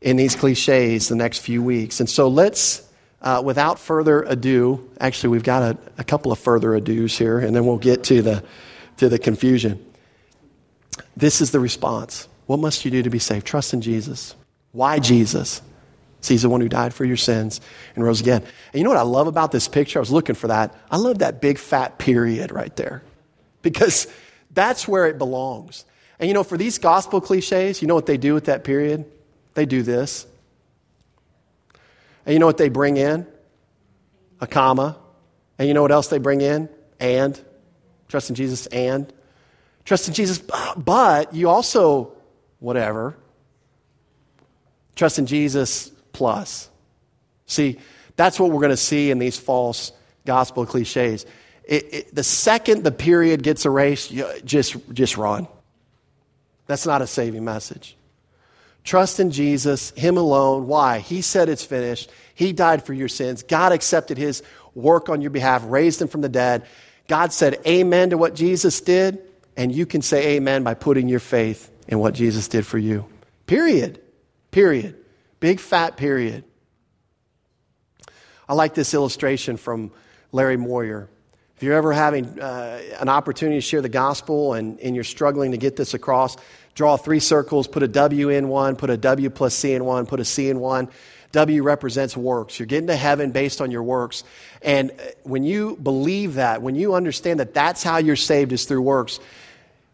in 0.00 0.16
these 0.16 0.34
cliches 0.34 1.08
the 1.08 1.16
next 1.16 1.38
few 1.38 1.62
weeks. 1.62 2.00
And 2.00 2.08
so 2.08 2.28
let's, 2.28 2.82
uh, 3.20 3.42
without 3.44 3.78
further 3.78 4.22
ado, 4.22 4.88
actually, 4.98 5.30
we've 5.30 5.42
got 5.42 5.62
a, 5.62 5.78
a 5.98 6.04
couple 6.04 6.32
of 6.32 6.38
further 6.38 6.70
ados 6.70 7.16
here, 7.16 7.38
and 7.38 7.54
then 7.54 7.66
we'll 7.66 7.78
get 7.78 8.04
to 8.04 8.22
the, 8.22 8.42
to 8.96 9.08
the 9.08 9.18
confusion. 9.18 9.84
This 11.16 11.40
is 11.40 11.50
the 11.50 11.60
response. 11.60 12.28
What 12.46 12.58
must 12.58 12.84
you 12.84 12.90
do 12.90 13.02
to 13.02 13.10
be 13.10 13.18
saved? 13.18 13.46
Trust 13.46 13.74
in 13.74 13.80
Jesus. 13.80 14.34
Why 14.72 14.98
Jesus? 14.98 15.62
See, 16.22 16.34
he's 16.34 16.42
the 16.42 16.48
one 16.48 16.60
who 16.60 16.68
died 16.68 16.92
for 16.92 17.04
your 17.04 17.16
sins 17.16 17.60
and 17.94 18.04
rose 18.04 18.20
again. 18.20 18.42
And 18.42 18.74
you 18.74 18.84
know 18.84 18.90
what 18.90 18.98
I 18.98 19.02
love 19.02 19.26
about 19.26 19.52
this 19.52 19.68
picture? 19.68 19.98
I 19.98 20.00
was 20.00 20.10
looking 20.10 20.34
for 20.34 20.48
that. 20.48 20.74
I 20.90 20.96
love 20.96 21.18
that 21.20 21.40
big 21.40 21.58
fat 21.58 21.98
period 21.98 22.52
right 22.52 22.74
there 22.76 23.02
because 23.62 24.06
that's 24.50 24.86
where 24.86 25.06
it 25.06 25.18
belongs. 25.18 25.84
And 26.18 26.28
you 26.28 26.34
know, 26.34 26.44
for 26.44 26.58
these 26.58 26.78
gospel 26.78 27.20
cliches, 27.20 27.80
you 27.80 27.88
know 27.88 27.94
what 27.94 28.06
they 28.06 28.18
do 28.18 28.34
with 28.34 28.46
that 28.46 28.64
period? 28.64 29.10
They 29.60 29.66
do 29.66 29.82
this. 29.82 30.26
And 32.24 32.32
you 32.32 32.38
know 32.38 32.46
what 32.46 32.56
they 32.56 32.70
bring 32.70 32.96
in? 32.96 33.26
A 34.40 34.46
comma. 34.46 34.96
And 35.58 35.68
you 35.68 35.74
know 35.74 35.82
what 35.82 35.92
else 35.92 36.08
they 36.08 36.16
bring 36.16 36.40
in? 36.40 36.70
And. 36.98 37.38
Trust 38.08 38.30
in 38.30 38.36
Jesus 38.36 38.66
and. 38.68 39.12
Trust 39.84 40.08
in 40.08 40.14
Jesus, 40.14 40.42
but 40.78 41.34
you 41.34 41.50
also, 41.50 42.12
whatever. 42.58 43.18
Trust 44.96 45.18
in 45.18 45.26
Jesus 45.26 45.90
plus. 46.12 46.70
See, 47.44 47.76
that's 48.16 48.40
what 48.40 48.50
we're 48.50 48.60
going 48.60 48.70
to 48.70 48.78
see 48.78 49.10
in 49.10 49.18
these 49.18 49.36
false 49.36 49.92
gospel 50.24 50.64
cliches. 50.64 51.26
It, 51.64 51.92
it, 51.92 52.14
the 52.14 52.24
second 52.24 52.82
the 52.82 52.92
period 52.92 53.42
gets 53.42 53.66
erased, 53.66 54.10
you, 54.10 54.26
just, 54.42 54.74
just 54.94 55.18
run. 55.18 55.48
That's 56.66 56.86
not 56.86 57.02
a 57.02 57.06
saving 57.06 57.44
message. 57.44 57.98
Trust 58.84 59.20
in 59.20 59.30
Jesus, 59.30 59.90
Him 59.90 60.16
alone. 60.16 60.66
Why? 60.66 61.00
He 61.00 61.22
said 61.22 61.48
it's 61.48 61.64
finished. 61.64 62.10
He 62.34 62.52
died 62.52 62.84
for 62.84 62.94
your 62.94 63.08
sins. 63.08 63.42
God 63.42 63.72
accepted 63.72 64.18
His 64.18 64.42
work 64.74 65.08
on 65.08 65.20
your 65.20 65.30
behalf, 65.30 65.62
raised 65.66 66.00
Him 66.00 66.08
from 66.08 66.22
the 66.22 66.28
dead. 66.28 66.66
God 67.08 67.32
said 67.32 67.60
amen 67.66 68.10
to 68.10 68.18
what 68.18 68.34
Jesus 68.34 68.80
did, 68.80 69.18
and 69.56 69.72
you 69.72 69.84
can 69.84 70.00
say 70.00 70.36
amen 70.36 70.62
by 70.62 70.74
putting 70.74 71.08
your 71.08 71.20
faith 71.20 71.70
in 71.88 71.98
what 71.98 72.14
Jesus 72.14 72.48
did 72.48 72.66
for 72.66 72.78
you. 72.78 73.06
Period. 73.46 74.00
Period. 74.50 74.96
Big 75.40 75.60
fat 75.60 75.96
period. 75.96 76.44
I 78.48 78.54
like 78.54 78.74
this 78.74 78.94
illustration 78.94 79.56
from 79.56 79.92
Larry 80.32 80.56
Moyer. 80.56 81.08
If 81.56 81.62
you're 81.62 81.76
ever 81.76 81.92
having 81.92 82.40
uh, 82.40 82.80
an 82.98 83.08
opportunity 83.08 83.58
to 83.58 83.60
share 83.60 83.82
the 83.82 83.88
gospel 83.88 84.54
and, 84.54 84.80
and 84.80 84.94
you're 84.94 85.04
struggling 85.04 85.50
to 85.50 85.56
get 85.58 85.76
this 85.76 85.94
across, 85.94 86.36
draw 86.74 86.96
three 86.96 87.20
circles, 87.20 87.66
put 87.66 87.82
a 87.82 87.88
W 87.88 88.28
in 88.28 88.48
one, 88.48 88.76
put 88.76 88.90
a 88.90 88.96
W 88.96 89.30
plus 89.30 89.54
C 89.54 89.74
in 89.74 89.84
one, 89.84 90.06
put 90.06 90.20
a 90.20 90.24
C 90.24 90.48
in 90.48 90.60
one. 90.60 90.88
W 91.32 91.62
represents 91.62 92.16
works. 92.16 92.58
You're 92.58 92.66
getting 92.66 92.88
to 92.88 92.96
heaven 92.96 93.30
based 93.30 93.60
on 93.60 93.70
your 93.70 93.84
works. 93.84 94.24
And 94.62 94.90
uh, 94.90 94.94
when 95.22 95.44
you 95.44 95.76
believe 95.76 96.34
that, 96.34 96.60
when 96.60 96.74
you 96.74 96.94
understand 96.94 97.38
that 97.38 97.54
that's 97.54 97.82
how 97.82 97.98
you're 97.98 98.16
saved 98.16 98.52
is 98.52 98.64
through 98.64 98.82
works, 98.82 99.20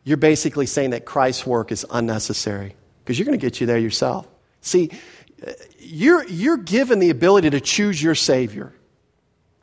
you're 0.05 0.17
basically 0.17 0.67
saying 0.67 0.91
that 0.91 1.05
Christ's 1.05 1.47
work 1.47 1.73
is 1.73 1.85
unnecessary 1.91 2.75
because 3.05 3.19
you're 3.19 3.27
going 3.27 3.39
to 3.39 3.45
get 3.45 3.61
you 3.61 3.67
there 3.67 3.79
yourself. 3.79 4.27
See, 4.63 4.91
you're, 5.79 6.27
you're 6.27 6.57
given 6.57 7.01
the 7.01 7.11
ability 7.11 7.51
to 7.51 7.61
choose 7.61 8.03
your 8.03 8.15
Savior. 8.15 8.73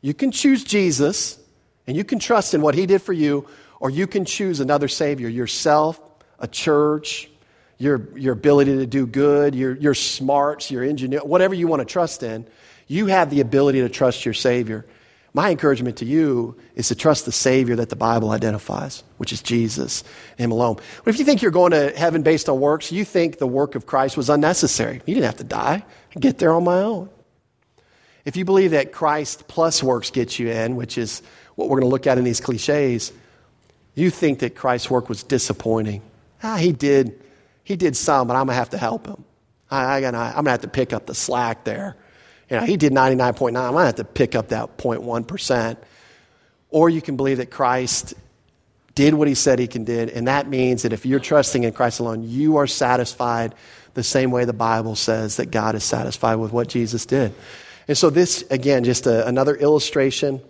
You 0.02 0.14
can 0.14 0.32
choose 0.32 0.64
Jesus 0.64 1.40
and 1.88 1.98
you 1.98 2.04
can 2.04 2.20
trust 2.20 2.54
in 2.54 2.62
what 2.62 2.76
He 2.76 2.86
did 2.86 3.02
for 3.02 3.14
you, 3.14 3.48
or 3.80 3.90
you 3.90 4.08
can 4.08 4.26
choose 4.26 4.60
another 4.60 4.88
Savior 4.88 5.28
yourself, 5.28 6.00
a 6.44 6.48
church, 6.48 7.30
your, 7.80 8.08
your 8.18 8.34
ability 8.34 8.78
to 8.78 8.86
do 8.86 9.08
good, 9.08 9.56
your, 9.56 9.76
your 9.78 9.96
smarts, 9.96 10.70
your 10.70 10.84
engineer, 10.84 11.22
whatever 11.22 11.56
you 11.56 11.68
want 11.68 11.80
to 11.80 11.86
trust 11.86 12.22
in. 12.22 12.46
You 12.86 13.08
have 13.08 13.30
the 13.30 13.40
ability 13.40 13.80
to 13.82 13.90
trust 13.90 14.26
your 14.26 14.34
Savior. 14.34 14.86
My 15.34 15.50
encouragement 15.50 15.98
to 15.98 16.06
you 16.06 16.56
is 16.76 16.90
to 16.90 16.96
trust 16.96 17.26
the 17.26 17.32
Savior 17.32 17.78
that 17.78 17.90
the 17.90 17.96
Bible 17.96 18.30
identifies, 18.30 19.04
which 19.18 19.34
is 19.34 19.42
Jesus, 19.42 20.04
Him 20.38 20.52
alone. 20.52 20.76
But 21.04 21.14
if 21.14 21.18
you 21.18 21.26
think 21.26 21.42
you're 21.42 21.50
going 21.50 21.72
to 21.72 21.92
heaven 21.98 22.22
based 22.22 22.50
on 22.50 22.60
works, 22.60 22.92
you 22.92 23.06
think 23.06 23.40
the 23.40 23.48
work 23.48 23.74
of 23.74 23.86
Christ 23.88 24.16
was 24.18 24.30
unnecessary. 24.30 25.02
You 25.06 25.16
didn't 25.16 25.26
have 25.26 25.38
to 25.38 25.44
die. 25.46 25.84
I 26.16 26.20
get 26.20 26.38
there 26.38 26.54
on 26.54 26.66
my 26.66 26.82
own. 26.82 27.10
If 28.26 28.36
you 28.36 28.46
believe 28.46 28.72
that 28.72 28.92
Christ 28.92 29.48
plus 29.48 29.82
works 29.82 30.12
gets 30.12 30.38
you 30.40 30.50
in, 30.50 30.76
which 30.76 30.98
is 30.98 31.24
what 31.56 31.70
we're 31.70 31.80
going 31.80 31.90
to 31.90 31.94
look 31.94 32.06
at 32.06 32.18
in 32.18 32.26
these 32.26 32.42
cliches, 32.42 33.12
you 33.96 34.10
think 34.10 34.40
that 34.40 34.56
Christ's 34.56 34.90
work 34.90 35.10
was 35.10 35.24
disappointing. 35.24 36.02
Ah, 36.44 36.58
he 36.58 36.74
did, 36.74 37.24
he 37.64 37.76
did 37.76 37.96
some, 37.96 38.28
but 38.28 38.36
I'm 38.36 38.46
going 38.46 38.54
to 38.54 38.60
have 38.60 38.72
to 38.72 38.78
help 38.78 39.08
him. 39.08 39.24
I, 39.72 39.96
I'm 39.96 40.02
going 40.12 40.46
to 40.46 40.52
have 40.52 40.62
to 40.62 40.68
pick 40.68 40.94
up 40.94 41.08
the 41.08 41.16
slack 41.16 41.64
there. 41.64 41.96
You 42.50 42.58
know, 42.58 42.64
he 42.64 42.78
did 42.78 42.92
99.9. 42.92 43.56
I'm 43.56 43.74
to 43.74 43.80
have 43.80 43.96
to 43.96 44.04
pick 44.04 44.36
up 44.36 44.50
that 44.50 44.78
0.1%. 44.78 45.78
Or 46.70 46.90
you 46.90 47.02
can 47.02 47.16
believe 47.16 47.38
that 47.38 47.50
Christ 47.50 48.14
did 48.96 49.14
what 49.14 49.28
he 49.28 49.34
said 49.34 49.58
he 49.58 49.68
can 49.68 49.84
did, 49.84 50.10
and 50.10 50.28
that 50.28 50.48
means 50.48 50.84
that 50.84 50.94
if 50.94 51.06
you're 51.06 51.20
trusting 51.20 51.64
in 51.64 51.74
Christ 51.74 52.00
alone, 52.00 52.24
you 52.24 52.58
are 52.58 52.68
satisfied 52.68 53.56
the 53.94 54.04
same 54.04 54.32
way 54.32 54.46
the 54.46 54.54
Bible 54.54 54.96
says 54.96 55.38
that 55.38 55.48
God 55.48 55.76
is 55.76 55.84
satisfied 55.84 56.36
with 56.36 56.52
what 56.52 56.68
Jesus 56.68 57.06
did. 57.06 57.34
And 57.88 57.98
so, 57.98 58.10
this, 58.10 58.44
again, 58.50 58.84
just 58.84 59.08
a, 59.08 59.28
another 59.28 59.56
illustration 59.56 60.42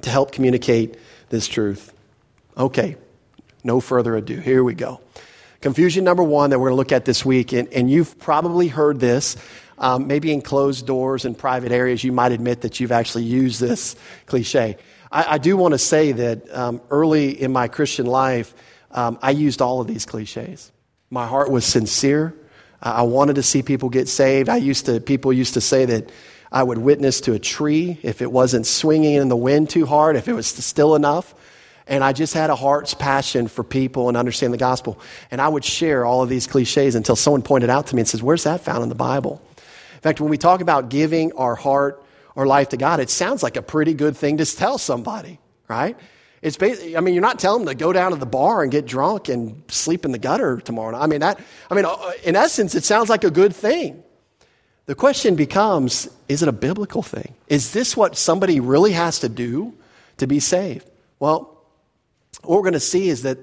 to 0.00 0.10
help 0.10 0.32
communicate 0.32 0.96
this 1.30 1.48
truth. 1.48 1.92
Okay, 2.56 2.96
no 3.64 3.80
further 3.80 4.16
ado. 4.16 4.38
Here 4.38 4.62
we 4.62 4.74
go. 4.74 5.00
Confusion 5.60 6.04
number 6.04 6.22
one 6.22 6.50
that 6.50 6.58
we're 6.58 6.68
going 6.68 6.76
to 6.76 6.78
look 6.78 6.92
at 6.92 7.04
this 7.04 7.24
week, 7.24 7.52
and, 7.52 7.68
and 7.72 7.90
you've 7.90 8.18
probably 8.18 8.68
heard 8.68 9.00
this. 9.00 9.36
Um, 9.76 10.08
maybe 10.08 10.32
in 10.32 10.42
closed 10.42 10.86
doors 10.86 11.24
and 11.24 11.38
private 11.38 11.70
areas, 11.70 12.02
you 12.02 12.12
might 12.12 12.32
admit 12.32 12.62
that 12.62 12.80
you've 12.80 12.92
actually 12.92 13.24
used 13.24 13.60
this 13.60 13.94
cliche. 14.26 14.76
I, 15.10 15.34
I 15.34 15.38
do 15.38 15.56
want 15.56 15.72
to 15.72 15.78
say 15.78 16.12
that 16.12 16.52
um, 16.54 16.80
early 16.90 17.30
in 17.30 17.52
my 17.52 17.68
Christian 17.68 18.06
life, 18.06 18.54
um, 18.90 19.18
I 19.22 19.30
used 19.30 19.62
all 19.62 19.80
of 19.80 19.86
these 19.86 20.04
cliches. 20.04 20.72
My 21.10 21.26
heart 21.26 21.50
was 21.50 21.64
sincere. 21.64 22.34
I 22.80 23.02
wanted 23.02 23.36
to 23.36 23.42
see 23.42 23.62
people 23.62 23.88
get 23.88 24.08
saved. 24.08 24.48
I 24.48 24.56
used 24.56 24.86
to, 24.86 25.00
people 25.00 25.32
used 25.32 25.54
to 25.54 25.60
say 25.60 25.84
that 25.86 26.10
I 26.50 26.62
would 26.62 26.78
witness 26.78 27.20
to 27.22 27.32
a 27.32 27.38
tree 27.38 27.98
if 28.02 28.22
it 28.22 28.30
wasn't 28.30 28.66
swinging 28.66 29.14
in 29.14 29.28
the 29.28 29.36
wind 29.36 29.70
too 29.70 29.84
hard, 29.84 30.16
if 30.16 30.28
it 30.28 30.32
was 30.32 30.46
still 30.46 30.94
enough. 30.94 31.34
And 31.88 32.04
I 32.04 32.12
just 32.12 32.34
had 32.34 32.50
a 32.50 32.54
heart's 32.54 32.94
passion 32.94 33.48
for 33.48 33.64
people 33.64 34.08
and 34.08 34.16
understand 34.16 34.52
the 34.52 34.58
gospel. 34.58 35.00
And 35.30 35.40
I 35.40 35.48
would 35.48 35.64
share 35.64 36.04
all 36.04 36.22
of 36.22 36.28
these 36.28 36.46
cliches 36.46 36.94
until 36.94 37.16
someone 37.16 37.42
pointed 37.42 37.70
out 37.70 37.86
to 37.88 37.96
me 37.96 38.02
and 38.02 38.08
says, 38.08 38.22
Where's 38.22 38.44
that 38.44 38.60
found 38.60 38.82
in 38.82 38.88
the 38.88 38.94
Bible? 38.94 39.42
In 39.56 40.00
fact, 40.02 40.20
when 40.20 40.30
we 40.30 40.38
talk 40.38 40.60
about 40.60 40.90
giving 40.90 41.32
our 41.32 41.54
heart 41.54 42.04
or 42.36 42.46
life 42.46 42.68
to 42.68 42.76
God, 42.76 43.00
it 43.00 43.10
sounds 43.10 43.42
like 43.42 43.56
a 43.56 43.62
pretty 43.62 43.94
good 43.94 44.16
thing 44.16 44.36
to 44.36 44.44
tell 44.44 44.78
somebody, 44.78 45.40
right? 45.66 45.96
It's 46.40 46.56
basically, 46.56 46.96
I 46.96 47.00
mean, 47.00 47.14
you're 47.14 47.22
not 47.22 47.40
telling 47.40 47.64
them 47.64 47.74
to 47.74 47.78
go 47.78 47.92
down 47.92 48.12
to 48.12 48.16
the 48.16 48.26
bar 48.26 48.62
and 48.62 48.70
get 48.70 48.86
drunk 48.86 49.28
and 49.28 49.64
sleep 49.68 50.04
in 50.04 50.12
the 50.12 50.18
gutter 50.18 50.58
tomorrow. 50.58 50.96
I 50.96 51.06
mean, 51.06 51.20
that, 51.20 51.40
I 51.68 51.74
mean, 51.74 51.84
uh, 51.84 52.12
in 52.22 52.36
essence, 52.36 52.76
it 52.76 52.84
sounds 52.84 53.08
like 53.08 53.24
a 53.24 53.30
good 53.30 53.54
thing. 53.56 54.04
The 54.86 54.94
question 54.94 55.34
becomes 55.34 56.08
is 56.28 56.42
it 56.42 56.48
a 56.48 56.52
biblical 56.52 57.02
thing? 57.02 57.34
Is 57.48 57.72
this 57.72 57.96
what 57.96 58.16
somebody 58.16 58.60
really 58.60 58.92
has 58.92 59.18
to 59.20 59.28
do 59.28 59.74
to 60.18 60.26
be 60.26 60.40
saved? 60.40 60.88
Well, 61.18 61.57
what 62.42 62.56
we're 62.56 62.62
going 62.62 62.72
to 62.74 62.80
see 62.80 63.08
is 63.08 63.22
that 63.22 63.38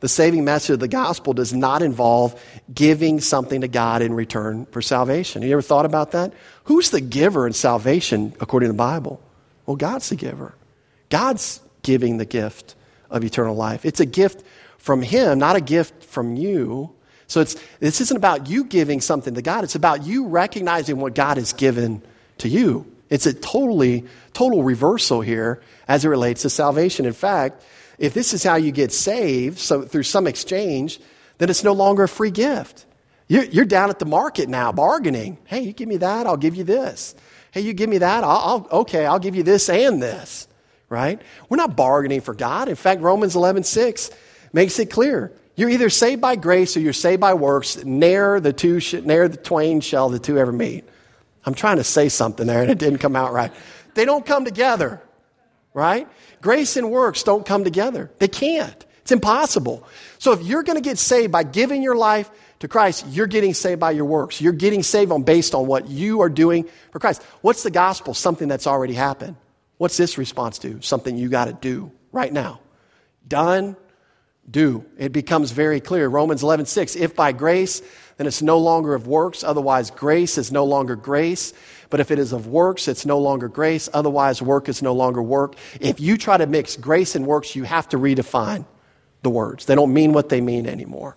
the 0.00 0.08
saving 0.08 0.44
message 0.44 0.74
of 0.74 0.80
the 0.80 0.88
gospel 0.88 1.32
does 1.32 1.52
not 1.52 1.82
involve 1.82 2.40
giving 2.72 3.20
something 3.20 3.62
to 3.62 3.68
God 3.68 4.00
in 4.00 4.12
return 4.14 4.66
for 4.66 4.80
salvation. 4.80 5.42
Have 5.42 5.48
you 5.48 5.54
ever 5.54 5.62
thought 5.62 5.86
about 5.86 6.12
that? 6.12 6.32
Who's 6.64 6.90
the 6.90 7.00
giver 7.00 7.46
in 7.46 7.52
salvation 7.52 8.32
according 8.40 8.68
to 8.68 8.72
the 8.72 8.78
Bible? 8.78 9.20
Well, 9.66 9.76
God's 9.76 10.08
the 10.08 10.16
giver. 10.16 10.54
God's 11.10 11.60
giving 11.82 12.18
the 12.18 12.24
gift 12.24 12.76
of 13.10 13.24
eternal 13.24 13.56
life. 13.56 13.84
It's 13.84 14.00
a 14.00 14.06
gift 14.06 14.44
from 14.78 15.02
Him, 15.02 15.38
not 15.38 15.56
a 15.56 15.60
gift 15.60 16.04
from 16.04 16.36
you. 16.36 16.94
So 17.26 17.40
it's, 17.40 17.56
this 17.80 18.00
isn't 18.00 18.16
about 18.16 18.48
you 18.48 18.64
giving 18.64 19.00
something 19.00 19.34
to 19.34 19.42
God, 19.42 19.64
it's 19.64 19.74
about 19.74 20.06
you 20.06 20.28
recognizing 20.28 20.98
what 20.98 21.14
God 21.14 21.36
has 21.36 21.52
given 21.52 22.02
to 22.38 22.48
you. 22.48 22.90
It's 23.10 23.26
a 23.26 23.32
totally, 23.32 24.04
total 24.32 24.62
reversal 24.62 25.22
here 25.22 25.62
as 25.88 26.04
it 26.04 26.08
relates 26.08 26.42
to 26.42 26.50
salvation. 26.50 27.06
In 27.06 27.14
fact, 27.14 27.64
if 27.98 28.14
this 28.14 28.32
is 28.32 28.42
how 28.42 28.56
you 28.56 28.72
get 28.72 28.92
saved, 28.92 29.58
so 29.58 29.82
through 29.82 30.04
some 30.04 30.26
exchange, 30.26 31.00
then 31.38 31.50
it's 31.50 31.64
no 31.64 31.72
longer 31.72 32.04
a 32.04 32.08
free 32.08 32.30
gift. 32.30 32.86
You're, 33.28 33.44
you're 33.44 33.64
down 33.64 33.90
at 33.90 33.98
the 33.98 34.06
market 34.06 34.48
now 34.48 34.72
bargaining. 34.72 35.38
Hey, 35.44 35.60
you 35.60 35.72
give 35.72 35.88
me 35.88 35.98
that, 35.98 36.26
I'll 36.26 36.36
give 36.36 36.54
you 36.54 36.64
this. 36.64 37.14
Hey, 37.50 37.60
you 37.60 37.72
give 37.72 37.90
me 37.90 37.98
that, 37.98 38.24
I'll, 38.24 38.66
I'll 38.70 38.80
okay, 38.80 39.04
I'll 39.04 39.18
give 39.18 39.34
you 39.34 39.42
this 39.42 39.68
and 39.68 40.02
this. 40.02 40.46
Right? 40.88 41.20
We're 41.50 41.58
not 41.58 41.76
bargaining 41.76 42.22
for 42.22 42.32
God. 42.32 42.68
In 42.68 42.74
fact, 42.74 43.02
Romans 43.02 43.36
11, 43.36 43.64
6 43.64 44.10
makes 44.54 44.78
it 44.78 44.86
clear. 44.86 45.32
You're 45.54 45.68
either 45.68 45.90
saved 45.90 46.20
by 46.20 46.36
grace 46.36 46.76
or 46.76 46.80
you're 46.80 46.92
saved 46.92 47.20
by 47.20 47.34
works. 47.34 47.84
Ne'er 47.84 48.40
the 48.40 48.52
two, 48.52 48.80
ne'er 49.02 49.28
the 49.28 49.36
twain 49.36 49.80
shall 49.80 50.08
the 50.08 50.18
two 50.18 50.38
ever 50.38 50.52
meet. 50.52 50.84
I'm 51.44 51.54
trying 51.54 51.76
to 51.78 51.84
say 51.84 52.08
something 52.08 52.46
there 52.46 52.62
and 52.62 52.70
it 52.70 52.78
didn't 52.78 52.98
come 52.98 53.16
out 53.16 53.32
right. 53.32 53.52
They 53.94 54.04
don't 54.04 54.24
come 54.24 54.44
together, 54.44 55.02
right? 55.74 56.08
Grace 56.40 56.76
and 56.76 56.90
works 56.90 57.22
don't 57.22 57.44
come 57.44 57.64
together. 57.64 58.10
They 58.18 58.28
can't. 58.28 58.84
It's 59.02 59.12
impossible. 59.12 59.86
So 60.18 60.32
if 60.32 60.42
you're 60.42 60.62
going 60.62 60.76
to 60.76 60.82
get 60.82 60.98
saved 60.98 61.32
by 61.32 61.42
giving 61.42 61.82
your 61.82 61.96
life 61.96 62.30
to 62.58 62.68
Christ, 62.68 63.06
you're 63.08 63.26
getting 63.26 63.54
saved 63.54 63.80
by 63.80 63.92
your 63.92 64.04
works. 64.04 64.40
You're 64.40 64.52
getting 64.52 64.82
saved 64.82 65.12
on 65.12 65.22
based 65.22 65.54
on 65.54 65.66
what 65.66 65.88
you 65.88 66.20
are 66.20 66.28
doing 66.28 66.68
for 66.92 66.98
Christ. 66.98 67.22
What's 67.40 67.62
the 67.62 67.70
gospel? 67.70 68.12
Something 68.12 68.48
that's 68.48 68.66
already 68.66 68.94
happened. 68.94 69.36
What's 69.78 69.96
this 69.96 70.18
response 70.18 70.58
to? 70.58 70.82
Something 70.82 71.16
you 71.16 71.28
got 71.28 71.46
to 71.46 71.52
do 71.52 71.92
right 72.12 72.32
now. 72.32 72.60
Done, 73.26 73.76
do. 74.50 74.84
It 74.96 75.12
becomes 75.12 75.50
very 75.50 75.80
clear. 75.80 76.08
Romans 76.08 76.42
11, 76.42 76.66
6. 76.66 76.96
If 76.96 77.14
by 77.14 77.32
grace, 77.32 77.82
then 78.16 78.26
it's 78.26 78.42
no 78.42 78.58
longer 78.58 78.94
of 78.94 79.06
works. 79.06 79.44
Otherwise, 79.44 79.90
grace 79.90 80.38
is 80.38 80.50
no 80.50 80.64
longer 80.64 80.96
grace. 80.96 81.52
But 81.90 82.00
if 82.00 82.10
it 82.10 82.18
is 82.18 82.32
of 82.32 82.46
works, 82.46 82.88
it's 82.88 83.06
no 83.06 83.18
longer 83.18 83.48
grace. 83.48 83.88
Otherwise, 83.92 84.42
work 84.42 84.68
is 84.68 84.82
no 84.82 84.92
longer 84.92 85.22
work. 85.22 85.54
If 85.80 86.00
you 86.00 86.16
try 86.16 86.36
to 86.36 86.46
mix 86.46 86.76
grace 86.76 87.14
and 87.14 87.26
works, 87.26 87.56
you 87.56 87.64
have 87.64 87.88
to 87.90 87.98
redefine 87.98 88.64
the 89.22 89.30
words. 89.30 89.66
They 89.66 89.74
don't 89.74 89.92
mean 89.92 90.12
what 90.12 90.28
they 90.28 90.40
mean 90.40 90.66
anymore. 90.66 91.16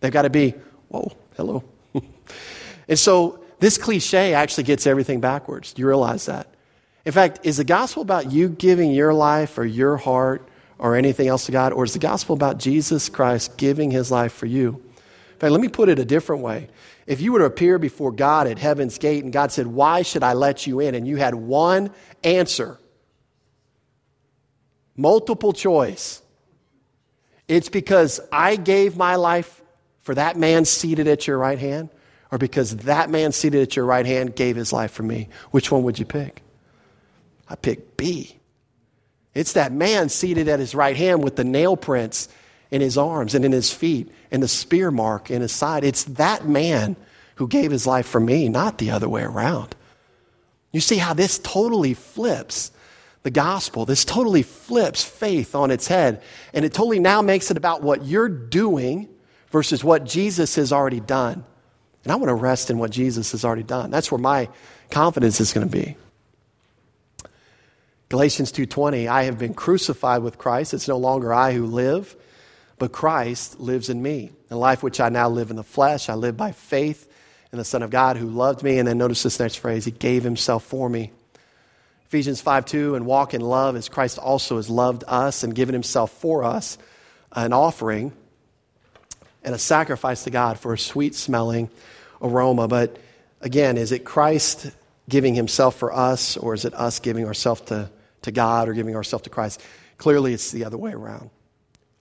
They've 0.00 0.12
got 0.12 0.22
to 0.22 0.30
be, 0.30 0.54
whoa, 0.88 1.12
hello. 1.36 1.64
and 2.88 2.98
so 2.98 3.44
this 3.60 3.78
cliche 3.78 4.34
actually 4.34 4.64
gets 4.64 4.86
everything 4.86 5.20
backwards. 5.20 5.72
Do 5.72 5.82
you 5.82 5.88
realize 5.88 6.26
that? 6.26 6.48
In 7.04 7.12
fact, 7.12 7.40
is 7.44 7.56
the 7.56 7.64
gospel 7.64 8.02
about 8.02 8.30
you 8.30 8.48
giving 8.48 8.92
your 8.92 9.12
life 9.12 9.58
or 9.58 9.64
your 9.64 9.96
heart 9.96 10.48
or 10.82 10.96
anything 10.96 11.28
else 11.28 11.46
to 11.46 11.52
God? 11.52 11.72
Or 11.72 11.84
is 11.84 11.92
the 11.92 12.00
gospel 12.00 12.34
about 12.34 12.58
Jesus 12.58 13.08
Christ 13.08 13.56
giving 13.56 13.92
his 13.92 14.10
life 14.10 14.32
for 14.32 14.46
you? 14.46 14.82
In 15.34 15.38
fact, 15.38 15.52
let 15.52 15.60
me 15.60 15.68
put 15.68 15.88
it 15.88 16.00
a 16.00 16.04
different 16.04 16.42
way. 16.42 16.68
If 17.06 17.20
you 17.20 17.32
were 17.32 17.38
to 17.38 17.44
appear 17.44 17.78
before 17.78 18.10
God 18.10 18.48
at 18.48 18.58
heaven's 18.58 18.98
gate 18.98 19.22
and 19.22 19.32
God 19.32 19.52
said, 19.52 19.68
Why 19.68 20.02
should 20.02 20.24
I 20.24 20.32
let 20.34 20.66
you 20.66 20.80
in? 20.80 20.96
and 20.96 21.06
you 21.06 21.16
had 21.16 21.36
one 21.36 21.92
answer, 22.24 22.78
multiple 24.96 25.52
choice, 25.52 26.20
it's 27.46 27.68
because 27.68 28.20
I 28.32 28.56
gave 28.56 28.96
my 28.96 29.14
life 29.14 29.62
for 30.00 30.16
that 30.16 30.36
man 30.36 30.64
seated 30.64 31.06
at 31.06 31.28
your 31.28 31.38
right 31.38 31.58
hand, 31.58 31.90
or 32.32 32.38
because 32.38 32.76
that 32.78 33.08
man 33.08 33.30
seated 33.30 33.62
at 33.62 33.76
your 33.76 33.84
right 33.84 34.06
hand 34.06 34.34
gave 34.34 34.56
his 34.56 34.72
life 34.72 34.90
for 34.90 35.04
me. 35.04 35.28
Which 35.52 35.70
one 35.70 35.84
would 35.84 36.00
you 36.00 36.06
pick? 36.06 36.42
I 37.48 37.54
pick 37.54 37.96
B. 37.96 38.40
It's 39.34 39.54
that 39.54 39.72
man 39.72 40.08
seated 40.08 40.48
at 40.48 40.60
his 40.60 40.74
right 40.74 40.96
hand 40.96 41.24
with 41.24 41.36
the 41.36 41.44
nail 41.44 41.76
prints 41.76 42.28
in 42.70 42.80
his 42.80 42.98
arms 42.98 43.34
and 43.34 43.44
in 43.44 43.52
his 43.52 43.72
feet 43.72 44.10
and 44.30 44.42
the 44.42 44.48
spear 44.48 44.90
mark 44.90 45.30
in 45.30 45.42
his 45.42 45.52
side. 45.52 45.84
It's 45.84 46.04
that 46.04 46.46
man 46.46 46.96
who 47.36 47.48
gave 47.48 47.70
his 47.70 47.86
life 47.86 48.06
for 48.06 48.20
me, 48.20 48.48
not 48.48 48.78
the 48.78 48.90
other 48.90 49.08
way 49.08 49.22
around. 49.22 49.74
You 50.72 50.80
see 50.80 50.96
how 50.96 51.14
this 51.14 51.38
totally 51.38 51.94
flips 51.94 52.72
the 53.22 53.30
gospel. 53.30 53.84
This 53.84 54.04
totally 54.04 54.42
flips 54.42 55.04
faith 55.04 55.54
on 55.54 55.70
its 55.70 55.86
head. 55.86 56.22
And 56.52 56.64
it 56.64 56.72
totally 56.72 56.98
now 56.98 57.22
makes 57.22 57.50
it 57.50 57.56
about 57.56 57.82
what 57.82 58.04
you're 58.04 58.28
doing 58.28 59.08
versus 59.50 59.84
what 59.84 60.04
Jesus 60.04 60.56
has 60.56 60.72
already 60.72 61.00
done. 61.00 61.44
And 62.04 62.12
I 62.12 62.16
want 62.16 62.30
to 62.30 62.34
rest 62.34 62.70
in 62.70 62.78
what 62.78 62.90
Jesus 62.90 63.32
has 63.32 63.44
already 63.44 63.62
done. 63.62 63.90
That's 63.90 64.10
where 64.10 64.18
my 64.18 64.48
confidence 64.90 65.40
is 65.40 65.52
going 65.52 65.68
to 65.68 65.72
be. 65.72 65.96
Galatians 68.12 68.52
2:20 68.52 69.08
I 69.08 69.24
have 69.24 69.38
been 69.38 69.54
crucified 69.54 70.22
with 70.22 70.38
Christ 70.38 70.74
it's 70.74 70.86
no 70.86 70.98
longer 70.98 71.34
I 71.34 71.52
who 71.52 71.66
live 71.66 72.14
but 72.82 72.90
Christ 72.90 73.60
lives 73.60 73.88
in 73.90 74.02
me. 74.02 74.32
The 74.48 74.56
life 74.56 74.82
which 74.82 74.98
I 74.98 75.08
now 75.08 75.28
live 75.28 75.50
in 75.50 75.56
the 75.56 75.62
flesh, 75.62 76.08
I 76.08 76.14
live 76.14 76.36
by 76.36 76.50
faith 76.50 77.08
in 77.52 77.58
the 77.58 77.64
Son 77.64 77.80
of 77.80 77.90
God 77.90 78.16
who 78.16 78.26
loved 78.26 78.64
me. 78.64 78.80
And 78.80 78.88
then 78.88 78.98
notice 78.98 79.22
this 79.22 79.38
next 79.38 79.54
phrase 79.54 79.84
He 79.84 79.92
gave 79.92 80.24
Himself 80.24 80.64
for 80.64 80.88
me. 80.88 81.12
Ephesians 82.06 82.40
5 82.40 82.64
2, 82.66 82.96
and 82.96 83.06
walk 83.06 83.34
in 83.34 83.40
love 83.40 83.76
as 83.76 83.88
Christ 83.88 84.18
also 84.18 84.56
has 84.56 84.68
loved 84.68 85.04
us 85.06 85.44
and 85.44 85.54
given 85.54 85.74
Himself 85.74 86.10
for 86.10 86.42
us, 86.42 86.76
an 87.30 87.52
offering 87.52 88.12
and 89.44 89.54
a 89.54 89.58
sacrifice 89.58 90.24
to 90.24 90.30
God 90.30 90.58
for 90.58 90.72
a 90.72 90.78
sweet 90.78 91.14
smelling 91.14 91.70
aroma. 92.20 92.66
But 92.66 92.98
again, 93.40 93.78
is 93.78 93.92
it 93.92 94.04
Christ 94.04 94.72
giving 95.08 95.36
Himself 95.36 95.76
for 95.76 95.92
us, 95.92 96.36
or 96.36 96.52
is 96.52 96.64
it 96.64 96.74
us 96.74 96.98
giving 96.98 97.26
ourselves 97.26 97.60
to, 97.60 97.90
to 98.22 98.32
God 98.32 98.68
or 98.68 98.72
giving 98.72 98.96
ourselves 98.96 99.24
to 99.24 99.30
Christ? 99.30 99.62
Clearly, 99.98 100.34
it's 100.34 100.50
the 100.50 100.64
other 100.64 100.78
way 100.78 100.92
around. 100.92 101.30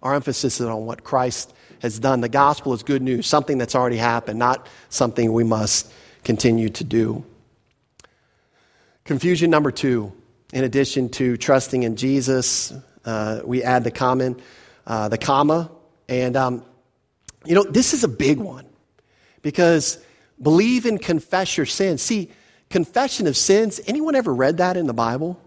Our 0.02 0.16
emphasis 0.16 0.60
is 0.60 0.66
on 0.66 0.86
what 0.86 1.04
Christ 1.04 1.54
has 1.82 2.00
done. 2.00 2.22
The 2.22 2.30
gospel 2.30 2.74
is 2.74 2.84
good 2.84 3.02
news, 3.02 3.28
something 3.28 3.58
that's 3.58 3.76
already 3.76 3.98
happened, 3.98 4.40
not 4.40 4.68
something 4.90 5.32
we 5.32 5.44
must 5.44 5.92
continue 6.24 6.70
to 6.70 6.84
do. 6.84 7.24
Confusion 9.04 9.50
number 9.50 9.72
two, 9.72 10.12
in 10.54 10.64
addition 10.64 11.10
to 11.10 11.38
trusting 11.38 11.84
in 11.84 11.96
Jesus, 11.96 12.74
uh, 13.06 13.42
we 13.44 13.64
add 13.64 13.84
the 13.84 13.92
common, 13.92 14.40
uh, 14.86 15.10
the 15.10 15.18
comma. 15.18 15.72
And, 16.08 16.36
um, 16.36 16.66
you 17.46 17.56
know, 17.56 17.64
this 17.64 17.94
is 17.94 18.04
a 18.04 18.08
big 18.08 18.38
one 18.38 18.66
because 19.42 19.98
believe 20.42 20.86
and 20.86 21.02
confess 21.02 21.58
your 21.58 21.66
sins. 21.66 22.02
See, 22.02 22.32
confession 22.70 23.28
of 23.28 23.38
sins, 23.38 23.80
anyone 23.88 24.16
ever 24.16 24.34
read 24.34 24.58
that 24.58 24.78
in 24.78 24.88
the 24.88 24.94
Bible? 24.94 25.40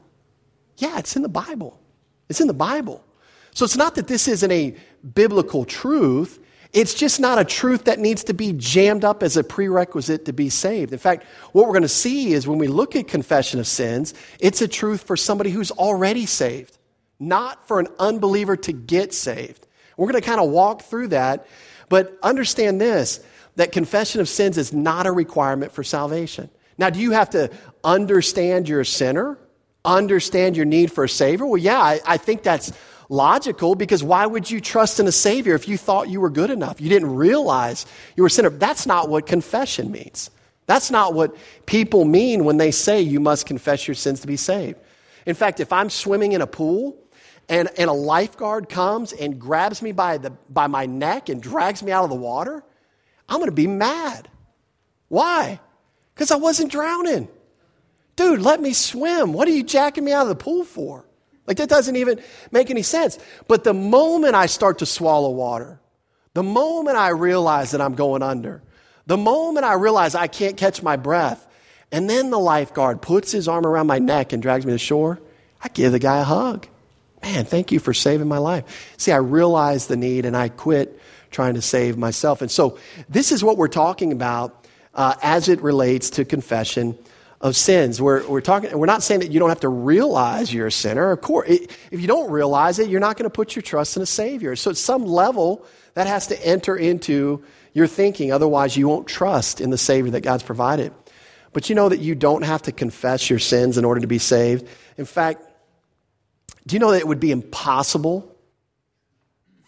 Yeah, 0.77 0.99
it's 0.99 1.17
in 1.17 1.23
the 1.23 1.29
Bible. 1.29 1.81
It's 2.29 2.41
in 2.41 2.47
the 2.47 2.55
Bible. 2.55 3.05
So 3.53 3.65
it's 3.65 3.77
not 3.77 3.95
that 3.95 4.09
this 4.09 4.27
isn't 4.29 4.51
a 4.51 4.75
biblical 5.15 5.65
truth. 5.65 6.41
It's 6.73 6.95
just 6.95 7.21
not 7.21 7.39
a 7.39 7.45
truth 7.45 7.85
that 7.85 8.01
needs 8.01 8.25
to 8.25 8.35
be 8.35 8.53
jammed 8.53 9.05
up 9.05 9.23
as 9.23 9.37
a 9.37 9.45
prerequisite 9.45 10.25
to 10.25 10.33
be 10.33 10.49
saved. 10.49 10.93
In 10.93 10.99
fact, 10.99 11.25
what 11.53 11.67
we're 11.67 11.73
going 11.73 11.83
to 11.83 11.89
see 11.89 12.33
is 12.33 12.49
when 12.49 12.59
we 12.59 12.67
look 12.67 12.97
at 12.97 13.07
confession 13.07 13.61
of 13.61 13.67
sins, 13.69 14.13
it's 14.41 14.61
a 14.61 14.67
truth 14.67 15.05
for 15.05 15.17
somebody 15.17 15.51
who's 15.51 15.71
already 15.71 16.27
saved, 16.27 16.77
not 17.21 17.69
for 17.69 17.79
an 17.79 17.87
unbeliever 18.01 18.57
to 18.57 18.73
get 18.73 19.15
saved. 19.15 19.69
We're 19.97 20.11
going 20.11 20.21
to 20.21 20.29
kind 20.29 20.41
of 20.41 20.51
walk 20.51 20.83
through 20.83 21.09
that, 21.09 21.47
but 21.89 22.19
understand 22.23 22.81
this 22.81 23.21
that 23.57 23.71
confession 23.71 24.21
of 24.21 24.29
sins 24.29 24.59
is 24.59 24.73
not 24.73 25.07
a 25.07 25.13
requirement 25.13 25.71
for 25.71 25.85
salvation. 25.85 26.51
Now, 26.77 26.91
do 26.91 26.99
you 26.99 27.13
have 27.13 27.31
to 27.31 27.53
understand 27.85 28.69
you're 28.69 28.81
a 28.81 28.87
sinner? 28.87 29.39
Understand 29.85 30.57
your 30.57 30.67
need 30.67 30.91
for 30.91 31.05
a 31.05 31.09
Savior? 31.09 31.47
Well, 31.47 31.61
yeah, 31.61 31.79
I, 31.79 32.01
I 32.07 32.17
think 32.17 32.43
that's 32.43 32.73
logical 33.09 33.75
because 33.75 34.03
why 34.03 34.25
would 34.25 34.51
you 34.51 34.61
trust 34.61 34.99
in 34.99 35.07
a 35.07 35.13
Savior 35.13 35.55
if 35.55 35.69
you 35.69 35.77
thought 35.77 36.09
you 36.09 36.21
were 36.21 36.31
good 36.31 36.51
enough? 36.51 36.81
You 36.81 36.89
didn't 36.89 37.15
realize 37.15 37.87
you 38.17 38.23
were 38.23 38.29
a 38.29 38.31
sinner. 38.31 38.51
That's 38.51 38.87
not 38.87 39.09
what 39.09 39.27
confession 39.27 39.91
means. 39.91 40.31
That's 40.67 40.91
not 40.91 41.13
what 41.13 41.37
people 41.67 42.05
mean 42.05 42.45
when 42.45 42.57
they 42.57 42.71
say 42.71 43.03
you 43.03 43.21
must 43.21 43.47
confess 43.47 43.87
your 43.87 43.95
sins 43.95 44.21
to 44.21 44.27
be 44.27 44.37
saved. 44.37 44.79
In 45.27 45.35
fact, 45.35 45.61
if 45.61 45.73
I'm 45.73 45.91
swimming 45.91 46.33
in 46.33 46.41
a 46.41 46.47
pool 46.47 46.97
and, 47.49 47.69
and 47.77 47.91
a 47.91 47.93
lifeguard 47.93 48.69
comes 48.69 49.13
and 49.13 49.39
grabs 49.39 49.83
me 49.83 49.93
by, 49.93 50.19
the, 50.19 50.31
by 50.49 50.67
my 50.67 50.87
neck 50.87 51.29
and 51.29 51.43
drags 51.43 51.83
me 51.83 51.93
out 51.93 52.05
of 52.05 52.11
the 52.11 52.17
water, 52.17 52.63
I'm 53.29 53.39
going 53.39 53.51
to 53.51 53.55
be 53.55 53.67
mad. 53.67 54.29
Why? 55.09 55.61
Because 56.15 56.31
I 56.31 56.37
wasn't 56.37 56.73
drowning. 56.73 57.29
Dude, 58.17 58.41
let 58.41 58.61
me 58.61 58.73
swim. 58.73 59.33
What 59.33 59.49
are 59.49 59.53
you 59.53 59.63
jacking 59.63 60.05
me 60.05 60.13
out 60.13 60.23
of 60.23 60.29
the 60.29 60.37
pool 60.37 60.65
for? 60.65 61.05
Like, 61.47 61.59
that 61.59 61.69
doesn't 61.69 61.97
even 61.97 62.21
make 62.51 62.71
any 62.71 62.83
sense. 62.83 63.19
But 63.49 63.65
the 63.65 63.75
moment 63.75 64.35
I 64.35 64.47
start 64.47 64.79
to 64.79 64.87
swallow 64.87 65.31
water, 65.31 65.81
the 66.33 66.43
moment 66.43 66.97
I 66.97 67.09
realize 67.11 67.73
that 67.73 67.81
I'm 67.81 67.95
going 67.95 68.23
under, 68.23 68.63
the 69.07 69.17
moment 69.17 69.67
I 69.67 69.75
realize 69.75 70.15
I 70.15 70.27
can't 70.27 70.57
catch 70.57 70.83
my 70.83 70.97
breath, 70.97 71.47
and 71.93 72.09
then 72.09 72.31
the 72.31 72.39
lifeguard 72.39 73.03
puts 73.03 73.31
his 73.31 73.47
arm 73.47 73.67
around 73.67 73.87
my 73.87 73.99
neck 73.99 74.33
and 74.33 74.43
drags 74.43 74.65
me 74.65 74.73
to 74.73 74.79
shore, 74.79 75.21
I 75.63 75.69
give 75.69 75.93
the 75.93 75.99
guy 75.99 76.19
a 76.21 76.25
hug. 76.25 76.67
Man, 77.23 77.45
thank 77.45 77.73
you 77.73 77.79
for 77.79 77.95
saving 77.95 78.29
my 78.29 78.39
life. 78.39 78.95
See, 78.97 79.13
I 79.13 79.17
realized 79.17 79.89
the 79.89 79.97
need 79.97 80.27
and 80.27 80.37
I 80.37 80.49
quit 80.49 81.01
trying 81.31 81.55
to 81.55 81.63
save 81.63 81.97
myself. 81.97 82.43
And 82.43 82.51
so, 82.51 82.79
this 83.09 83.33
is 83.33 83.43
what 83.43 83.57
we're 83.57 83.69
talking 83.69 84.13
about 84.13 84.67
uh, 84.95 85.15
as 85.23 85.49
it 85.49 85.61
relates 85.63 86.11
to 86.11 86.25
confession 86.25 86.99
of 87.45 87.55
sins. 87.55 88.01
We're, 88.01 88.27
we're, 88.27 88.41
talking, 88.41 88.77
we're 88.77 88.87
not 88.87 89.03
saying 89.03 89.21
that 89.21 89.31
you 89.31 89.39
don't 89.39 89.51
have 89.51 89.61
to 89.61 89.69
realize 89.69 90.53
you're 90.53 90.69
a 90.69 90.73
sinner. 90.73 91.11
Of 91.11 91.21
course, 91.21 91.47
if 91.51 92.01
you 92.01 92.07
don't 92.07 92.31
realize 92.31 92.79
it, 92.79 92.89
you're 92.89 93.01
not 93.01 93.19
going 93.19 93.25
to 93.25 93.31
put 93.31 93.55
your 93.55 93.63
trust 93.63 93.99
in 93.99 94.03
a 94.03 94.07
Savior. 94.07 94.57
So 94.57 94.71
at 94.71 94.79
some 94.79 95.05
level, 95.05 95.65
that 95.93 96.07
has 96.07 96.29
to 96.29 96.47
enter 96.47 96.75
into 96.75 97.45
your 97.75 97.87
thinking. 97.87 98.33
Otherwise, 98.33 98.79
you 98.79 98.89
won't 98.89 99.07
trust 99.07 99.61
in 99.61 99.69
the 99.69 99.77
Savior 99.77 100.13
that 100.13 100.23
God's 100.23 100.43
provided. 100.43 100.95
But 101.53 101.69
you 101.69 101.77
know 101.77 101.91
that 101.91 102.01
you 102.01 102.15
don't 102.15 102.43
have 102.43 102.63
to 102.63 102.73
confess 102.73 103.29
your 103.29 103.39
sins 103.39 103.77
in 103.77 103.85
order 103.85 104.01
to 104.01 104.07
be 104.07 104.19
saved. 104.19 104.67
In 104.97 105.05
fact, 105.05 105.43
do 106.67 106.75
you 106.75 106.81
know 106.81 106.93
that 106.93 107.01
it 107.01 107.07
would 107.07 107.21
be 107.21 107.31
impossible, 107.31 108.35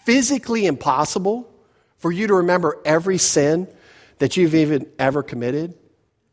physically 0.07 0.64
impossible, 0.64 1.53
for 1.99 2.11
you 2.11 2.27
to 2.27 2.35
remember 2.37 2.81
every 2.87 3.18
sin 3.18 3.68
that 4.18 4.39
you've 4.39 4.55
even 4.55 4.91
ever 4.99 5.22
committed? 5.22 5.74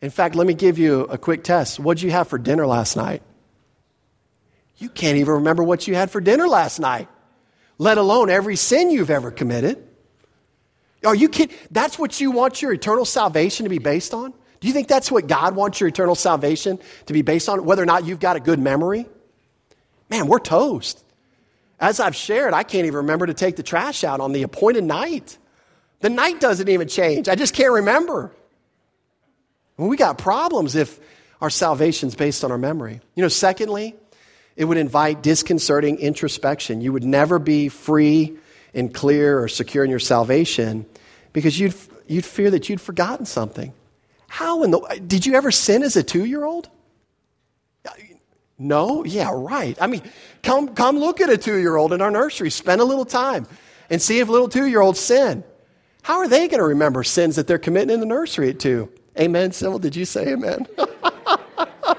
In 0.04 0.10
fact, 0.10 0.36
let 0.36 0.46
me 0.46 0.54
give 0.54 0.78
you 0.78 1.04
a 1.04 1.18
quick 1.18 1.46
test. 1.46 1.80
What 1.80 1.96
did 1.96 2.04
you 2.04 2.12
have 2.12 2.28
for 2.28 2.38
dinner 2.38 2.68
last 2.68 2.98
night? 2.98 3.22
You 4.76 4.90
can't 4.90 5.18
even 5.18 5.36
remember 5.36 5.64
what 5.64 5.88
you 5.88 5.96
had 5.96 6.12
for 6.12 6.20
dinner 6.20 6.46
last 6.46 6.78
night, 6.78 7.08
let 7.78 7.98
alone 7.98 8.30
every 8.30 8.58
sin 8.58 8.92
you've 8.92 9.10
ever 9.10 9.32
committed. 9.32 9.82
Are 11.06 11.16
you 11.16 11.30
kidding? 11.30 11.56
That's 11.72 11.98
what 11.98 12.20
you 12.20 12.32
want 12.32 12.62
your 12.62 12.74
eternal 12.74 13.06
salvation 13.06 13.64
to 13.64 13.70
be 13.70 13.78
based 13.78 14.14
on? 14.14 14.34
Do 14.60 14.68
you 14.68 14.74
think 14.74 14.90
that's 14.90 15.10
what 15.10 15.26
God 15.28 15.56
wants 15.56 15.80
your 15.80 15.88
eternal 15.88 16.16
salvation 16.16 16.80
to 17.06 17.14
be 17.14 17.22
based 17.22 17.48
on, 17.48 17.64
whether 17.64 17.82
or 17.82 17.86
not 17.86 18.06
you've 18.06 18.20
got 18.20 18.36
a 18.36 18.42
good 18.42 18.60
memory? 18.60 19.06
Man, 20.10 20.28
we're 20.28 20.40
toast. 20.40 21.02
As 21.80 22.02
I've 22.02 22.16
shared, 22.16 22.54
I 22.54 22.64
can't 22.64 22.88
even 22.88 22.98
remember 22.98 23.28
to 23.28 23.34
take 23.34 23.56
the 23.56 23.64
trash 23.64 24.04
out 24.04 24.20
on 24.20 24.34
the 24.34 24.44
appointed 24.44 24.84
night. 24.84 25.38
The 26.02 26.10
night 26.10 26.42
doesn't 26.42 26.68
even 26.68 26.90
change. 26.90 27.30
I 27.30 27.36
just 27.36 27.54
can't 27.54 27.72
remember. 27.72 28.34
Well, 29.78 29.88
we 29.88 29.98
got 29.98 30.18
problems 30.18 30.76
if 30.76 31.00
our 31.42 31.50
salvation's 31.50 32.16
based 32.16 32.44
on 32.44 32.52
our 32.52 32.58
memory. 32.58 33.02
You 33.16 33.24
know, 33.24 33.28
secondly, 33.30 33.96
it 34.56 34.66
would 34.66 34.78
invite 34.78 35.24
disconcerting 35.24 35.98
introspection. 35.98 36.82
You 36.82 36.94
would 36.94 37.04
never 37.04 37.40
be 37.40 37.70
free 37.70 38.38
and 38.74 38.94
clear 38.94 39.40
or 39.40 39.48
secure 39.48 39.84
in 39.84 39.90
your 39.90 40.00
salvation 40.00 40.86
because 41.32 41.60
you'd, 41.60 41.76
you'd 42.08 42.26
fear 42.26 42.52
that 42.52 42.70
you'd 42.70 42.82
forgotten 42.82 43.26
something. 43.26 43.74
How 44.28 44.64
in 44.64 44.72
the 44.72 45.02
did 45.06 45.26
you 45.26 45.36
ever 45.36 45.52
sin 45.52 45.84
as 45.84 45.96
a 45.96 46.04
two 46.04 46.26
year 46.26 46.44
old? 46.44 46.70
No? 48.58 49.04
Yeah, 49.04 49.32
right. 49.34 49.78
I 49.82 49.88
mean, 49.88 50.04
come, 50.42 50.74
come 50.76 50.98
look 50.98 51.20
at 51.20 51.30
a 51.30 51.38
two 51.38 51.58
year 51.58 51.76
old 51.76 51.92
in 51.92 52.02
our 52.02 52.12
nursery, 52.12 52.50
spend 52.50 52.82
a 52.82 52.86
little 52.86 53.06
time 53.06 53.48
and 53.90 54.02
see 54.02 54.20
if 54.20 54.30
little 54.30 54.50
two 54.50 54.66
year 54.66 54.82
olds 54.82 55.00
sin. 55.00 55.44
How 56.04 56.20
are 56.20 56.28
they 56.28 56.48
going 56.48 56.60
to 56.60 56.68
remember 56.68 57.04
sins 57.04 57.36
that 57.38 57.48
they're 57.48 57.58
committing 57.58 57.90
in 57.90 58.00
the 58.00 58.06
nursery 58.06 58.50
at 58.50 58.60
two? 58.60 58.90
Amen, 59.20 59.52
Sybil? 59.52 59.80
Did 59.80 59.96
you 59.96 60.06
say 60.06 60.34
amen? 60.34 60.68
but 60.78 61.98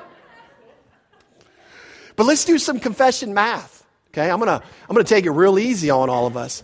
let's 2.18 2.44
do 2.44 2.58
some 2.58 2.80
confession 2.80 3.32
math. 3.34 3.84
Okay, 4.08 4.30
I'm 4.30 4.38
gonna, 4.38 4.62
I'm 4.88 4.94
gonna 4.94 5.04
take 5.04 5.26
it 5.26 5.30
real 5.30 5.58
easy 5.58 5.90
on 5.90 6.10
all 6.10 6.26
of 6.26 6.36
us. 6.36 6.62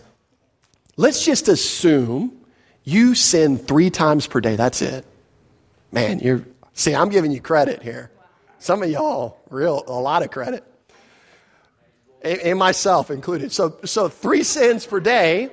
Let's 0.97 1.25
just 1.25 1.47
assume 1.47 2.41
you 2.83 3.15
sin 3.15 3.57
three 3.57 3.89
times 3.89 4.27
per 4.27 4.41
day. 4.41 4.55
That's 4.55 4.81
it. 4.81 5.05
Man, 5.91 6.19
you're, 6.19 6.45
see, 6.73 6.95
I'm 6.95 7.09
giving 7.09 7.31
you 7.31 7.41
credit 7.41 7.81
here. 7.81 8.11
Some 8.59 8.83
of 8.83 8.89
y'all, 8.89 9.37
real, 9.49 9.83
a 9.87 9.91
lot 9.91 10.23
of 10.23 10.31
credit. 10.31 10.63
And 12.23 12.59
myself 12.59 13.09
included. 13.09 13.51
So, 13.51 13.77
so 13.83 14.07
three 14.07 14.43
sins 14.43 14.85
per 14.85 14.99
day, 14.99 15.49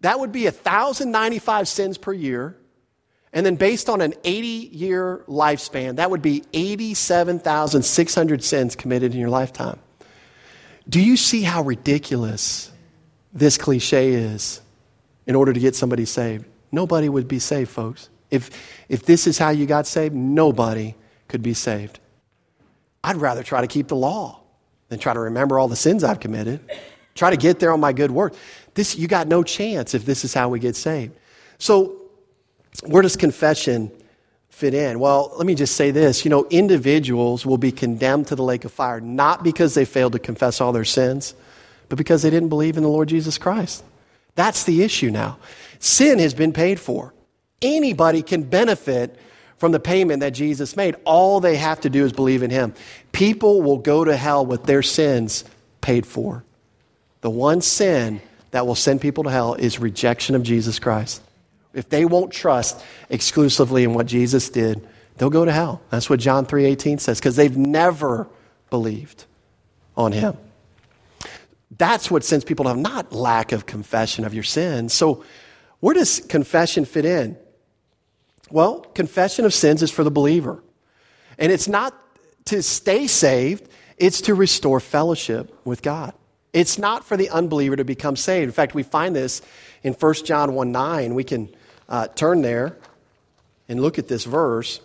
that 0.00 0.20
would 0.20 0.30
be 0.30 0.44
1,095 0.44 1.66
sins 1.66 1.98
per 1.98 2.12
year. 2.12 2.56
And 3.34 3.44
then, 3.44 3.56
based 3.56 3.88
on 3.88 4.00
an 4.00 4.14
80 4.22 4.46
year 4.46 5.24
lifespan, 5.26 5.96
that 5.96 6.08
would 6.08 6.22
be 6.22 6.44
87,600 6.52 8.44
sins 8.44 8.76
committed 8.76 9.12
in 9.12 9.18
your 9.18 9.28
lifetime. 9.28 9.80
Do 10.88 11.00
you 11.00 11.16
see 11.16 11.42
how 11.42 11.62
ridiculous 11.62 12.70
this 13.32 13.58
cliche 13.58 14.12
is 14.12 14.60
in 15.26 15.34
order 15.34 15.52
to 15.52 15.58
get 15.58 15.74
somebody 15.74 16.04
saved? 16.04 16.44
Nobody 16.70 17.08
would 17.08 17.26
be 17.26 17.40
saved, 17.40 17.70
folks. 17.70 18.08
If, 18.30 18.50
if 18.88 19.04
this 19.04 19.26
is 19.26 19.36
how 19.36 19.50
you 19.50 19.66
got 19.66 19.88
saved, 19.88 20.14
nobody 20.14 20.94
could 21.26 21.42
be 21.42 21.54
saved. 21.54 21.98
I'd 23.02 23.16
rather 23.16 23.42
try 23.42 23.62
to 23.62 23.66
keep 23.66 23.88
the 23.88 23.96
law 23.96 24.42
than 24.88 25.00
try 25.00 25.12
to 25.12 25.20
remember 25.20 25.58
all 25.58 25.66
the 25.66 25.76
sins 25.76 26.04
I've 26.04 26.20
committed. 26.20 26.60
Try 27.16 27.30
to 27.30 27.36
get 27.36 27.58
there 27.58 27.72
on 27.72 27.80
my 27.80 27.92
good 27.92 28.12
work. 28.12 28.34
This, 28.74 28.96
you 28.96 29.08
got 29.08 29.26
no 29.26 29.42
chance 29.42 29.92
if 29.92 30.06
this 30.06 30.24
is 30.24 30.34
how 30.34 30.48
we 30.48 30.60
get 30.60 30.76
saved. 30.76 31.16
So, 31.58 32.03
where 32.82 33.02
does 33.02 33.16
confession 33.16 33.90
fit 34.50 34.74
in? 34.74 34.98
Well, 34.98 35.32
let 35.36 35.46
me 35.46 35.54
just 35.54 35.76
say 35.76 35.90
this. 35.90 36.24
You 36.24 36.30
know, 36.30 36.46
individuals 36.50 37.46
will 37.46 37.58
be 37.58 37.72
condemned 37.72 38.28
to 38.28 38.36
the 38.36 38.42
lake 38.42 38.64
of 38.64 38.72
fire 38.72 39.00
not 39.00 39.42
because 39.42 39.74
they 39.74 39.84
failed 39.84 40.12
to 40.12 40.18
confess 40.18 40.60
all 40.60 40.72
their 40.72 40.84
sins, 40.84 41.34
but 41.88 41.98
because 41.98 42.22
they 42.22 42.30
didn't 42.30 42.48
believe 42.48 42.76
in 42.76 42.82
the 42.82 42.88
Lord 42.88 43.08
Jesus 43.08 43.38
Christ. 43.38 43.84
That's 44.34 44.64
the 44.64 44.82
issue 44.82 45.10
now. 45.10 45.38
Sin 45.78 46.18
has 46.18 46.34
been 46.34 46.52
paid 46.52 46.80
for. 46.80 47.14
Anybody 47.62 48.22
can 48.22 48.42
benefit 48.42 49.18
from 49.58 49.72
the 49.72 49.80
payment 49.80 50.20
that 50.20 50.30
Jesus 50.30 50.76
made. 50.76 50.96
All 51.04 51.40
they 51.40 51.56
have 51.56 51.80
to 51.82 51.90
do 51.90 52.04
is 52.04 52.12
believe 52.12 52.42
in 52.42 52.50
him. 52.50 52.74
People 53.12 53.62
will 53.62 53.78
go 53.78 54.04
to 54.04 54.16
hell 54.16 54.44
with 54.44 54.64
their 54.64 54.82
sins 54.82 55.44
paid 55.80 56.06
for. 56.06 56.44
The 57.20 57.30
one 57.30 57.60
sin 57.60 58.20
that 58.50 58.66
will 58.66 58.74
send 58.74 59.00
people 59.00 59.24
to 59.24 59.30
hell 59.30 59.54
is 59.54 59.78
rejection 59.78 60.34
of 60.34 60.42
Jesus 60.42 60.78
Christ. 60.78 61.22
If 61.74 61.88
they 61.88 62.04
won't 62.04 62.32
trust 62.32 62.80
exclusively 63.10 63.84
in 63.84 63.94
what 63.94 64.06
Jesus 64.06 64.48
did, 64.48 64.86
they'll 65.16 65.30
go 65.30 65.44
to 65.44 65.52
hell. 65.52 65.82
That's 65.90 66.08
what 66.08 66.20
John 66.20 66.46
3:18 66.46 66.98
says 67.00 67.18
because 67.18 67.36
they've 67.36 67.56
never 67.56 68.28
believed 68.70 69.24
on 69.96 70.12
him. 70.12 70.36
That's 71.76 72.10
what 72.10 72.24
sends 72.24 72.44
people 72.44 72.64
to 72.64 72.70
hell, 72.70 72.78
not 72.78 73.12
lack 73.12 73.52
of 73.52 73.66
confession 73.66 74.24
of 74.24 74.32
your 74.32 74.44
sins. 74.44 74.94
So 74.94 75.24
where 75.80 75.94
does 75.94 76.20
confession 76.20 76.84
fit 76.84 77.04
in? 77.04 77.36
Well, 78.50 78.80
confession 78.80 79.44
of 79.44 79.52
sins 79.52 79.82
is 79.82 79.90
for 79.90 80.04
the 80.04 80.10
believer. 80.10 80.62
And 81.38 81.50
it's 81.50 81.68
not 81.68 81.94
to 82.46 82.62
stay 82.62 83.06
saved, 83.06 83.68
it's 83.96 84.22
to 84.22 84.34
restore 84.34 84.80
fellowship 84.80 85.54
with 85.64 85.82
God. 85.82 86.12
It's 86.52 86.78
not 86.78 87.04
for 87.04 87.16
the 87.16 87.30
unbeliever 87.30 87.74
to 87.76 87.84
become 87.84 88.14
saved. 88.14 88.44
In 88.44 88.52
fact, 88.52 88.74
we 88.74 88.84
find 88.84 89.14
this 89.16 89.42
in 89.82 89.92
1 89.92 90.14
John 90.24 90.54
1 90.54 90.70
9. 90.70 91.14
We 91.14 91.24
can 91.24 91.54
uh, 91.88 92.08
turn 92.08 92.42
there 92.42 92.76
and 93.68 93.80
look 93.80 93.98
at 93.98 94.08
this 94.08 94.24
verse. 94.24 94.80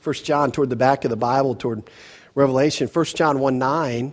First 0.00 0.24
John, 0.24 0.50
toward 0.50 0.68
the 0.68 0.76
back 0.76 1.04
of 1.04 1.10
the 1.10 1.16
Bible, 1.16 1.54
toward 1.54 1.84
Revelation, 2.34 2.88
1 2.88 3.04
John 3.06 3.38
1 3.38 3.58
9. 3.58 4.12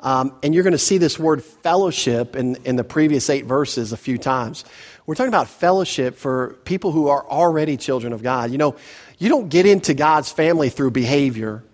Um, 0.00 0.32
and 0.44 0.54
you're 0.54 0.62
going 0.62 0.72
to 0.72 0.78
see 0.78 0.98
this 0.98 1.18
word 1.18 1.42
fellowship 1.42 2.36
in, 2.36 2.56
in 2.64 2.76
the 2.76 2.84
previous 2.84 3.28
eight 3.28 3.46
verses 3.46 3.92
a 3.92 3.96
few 3.96 4.16
times. 4.16 4.64
We're 5.06 5.16
talking 5.16 5.28
about 5.28 5.48
fellowship 5.48 6.16
for 6.16 6.56
people 6.64 6.92
who 6.92 7.08
are 7.08 7.26
already 7.26 7.76
children 7.76 8.12
of 8.12 8.22
God. 8.22 8.52
You 8.52 8.58
know, 8.58 8.76
you 9.18 9.28
don't 9.28 9.48
get 9.48 9.66
into 9.66 9.94
God's 9.94 10.30
family 10.30 10.68
through 10.68 10.92
behavior, 10.92 11.64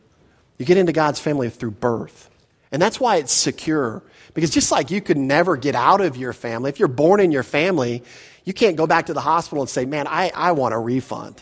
you 0.58 0.64
get 0.64 0.78
into 0.78 0.92
God's 0.92 1.20
family 1.20 1.50
through 1.50 1.72
birth. 1.72 2.30
And 2.72 2.80
that's 2.80 2.98
why 2.98 3.16
it's 3.16 3.32
secure. 3.32 4.02
Because 4.34 4.50
just 4.50 4.72
like 4.72 4.90
you 4.90 5.00
could 5.00 5.16
never 5.16 5.56
get 5.56 5.76
out 5.76 6.00
of 6.00 6.16
your 6.16 6.32
family, 6.32 6.68
if 6.68 6.78
you're 6.78 6.88
born 6.88 7.20
in 7.20 7.30
your 7.30 7.44
family, 7.44 8.02
you 8.44 8.52
can't 8.52 8.76
go 8.76 8.86
back 8.86 9.06
to 9.06 9.14
the 9.14 9.20
hospital 9.20 9.62
and 9.62 9.70
say, 9.70 9.84
Man, 9.86 10.06
I, 10.06 10.30
I 10.34 10.52
want 10.52 10.74
a 10.74 10.78
refund. 10.78 11.40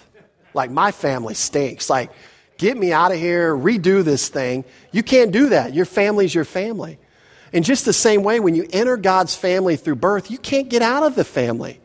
Like, 0.54 0.70
my 0.70 0.92
family 0.92 1.32
stinks. 1.32 1.88
Like, 1.88 2.10
get 2.58 2.76
me 2.76 2.92
out 2.92 3.10
of 3.10 3.18
here, 3.18 3.56
redo 3.56 4.04
this 4.04 4.28
thing. 4.28 4.64
You 4.92 5.02
can't 5.02 5.32
do 5.32 5.48
that. 5.48 5.72
Your 5.72 5.86
family's 5.86 6.34
your 6.34 6.44
family. 6.44 6.98
And 7.54 7.64
just 7.64 7.86
the 7.86 7.92
same 7.92 8.22
way, 8.22 8.38
when 8.40 8.54
you 8.54 8.66
enter 8.70 8.96
God's 8.98 9.34
family 9.34 9.76
through 9.76 9.96
birth, 9.96 10.30
you 10.30 10.38
can't 10.38 10.68
get 10.68 10.82
out 10.82 11.02
of 11.02 11.14
the 11.14 11.24
family. 11.24 11.80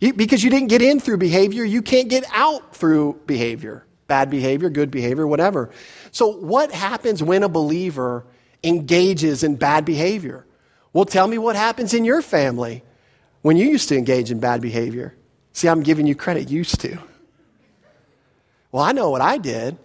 You, 0.00 0.12
because 0.12 0.42
you 0.42 0.50
didn't 0.50 0.68
get 0.68 0.82
in 0.82 0.98
through 0.98 1.18
behavior, 1.18 1.64
you 1.64 1.82
can't 1.82 2.08
get 2.08 2.24
out 2.32 2.74
through 2.74 3.20
behavior. 3.26 3.84
Bad 4.08 4.30
behavior, 4.30 4.68
good 4.70 4.90
behavior, 4.90 5.26
whatever. 5.26 5.70
So, 6.10 6.28
what 6.28 6.72
happens 6.72 7.22
when 7.22 7.42
a 7.42 7.48
believer 7.48 8.24
engages 8.64 9.42
in 9.42 9.56
bad 9.56 9.84
behavior? 9.84 10.46
Well, 10.92 11.04
tell 11.04 11.26
me 11.26 11.38
what 11.38 11.56
happens 11.56 11.94
in 11.94 12.04
your 12.04 12.22
family 12.22 12.82
when 13.42 13.56
you 13.56 13.68
used 13.68 13.88
to 13.88 13.96
engage 13.96 14.30
in 14.30 14.40
bad 14.40 14.60
behavior. 14.60 15.14
See, 15.52 15.68
I'm 15.68 15.82
giving 15.82 16.06
you 16.06 16.14
credit, 16.14 16.50
used 16.50 16.80
to. 16.80 16.98
Well, 18.70 18.82
I 18.82 18.92
know 18.92 19.10
what 19.10 19.20
I 19.20 19.38
did. 19.38 19.76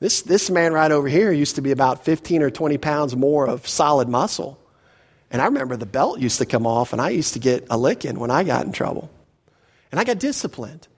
This, 0.00 0.22
this 0.22 0.50
man 0.50 0.72
right 0.72 0.90
over 0.90 1.08
here 1.08 1.32
used 1.32 1.56
to 1.56 1.62
be 1.62 1.70
about 1.70 2.04
15 2.04 2.42
or 2.42 2.50
20 2.50 2.78
pounds 2.78 3.16
more 3.16 3.46
of 3.46 3.68
solid 3.68 4.08
muscle. 4.08 4.58
And 5.30 5.42
I 5.42 5.46
remember 5.46 5.76
the 5.76 5.86
belt 5.86 6.20
used 6.20 6.38
to 6.38 6.46
come 6.46 6.66
off, 6.66 6.92
and 6.92 7.02
I 7.02 7.10
used 7.10 7.32
to 7.34 7.38
get 7.38 7.66
a 7.70 7.76
licking 7.76 8.18
when 8.18 8.30
I 8.30 8.44
got 8.44 8.66
in 8.66 8.72
trouble. 8.72 9.10
And 9.90 10.00
I 10.00 10.04
got 10.04 10.18
disciplined. 10.18 10.88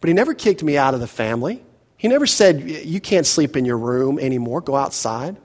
But 0.00 0.08
he 0.08 0.14
never 0.14 0.34
kicked 0.34 0.62
me 0.62 0.76
out 0.76 0.94
of 0.94 1.00
the 1.00 1.06
family. 1.06 1.62
He 1.96 2.08
never 2.08 2.26
said, 2.26 2.62
You 2.62 3.00
can't 3.00 3.26
sleep 3.26 3.56
in 3.56 3.64
your 3.64 3.78
room 3.78 4.18
anymore, 4.18 4.60
go 4.60 4.74
outside. 4.74 5.36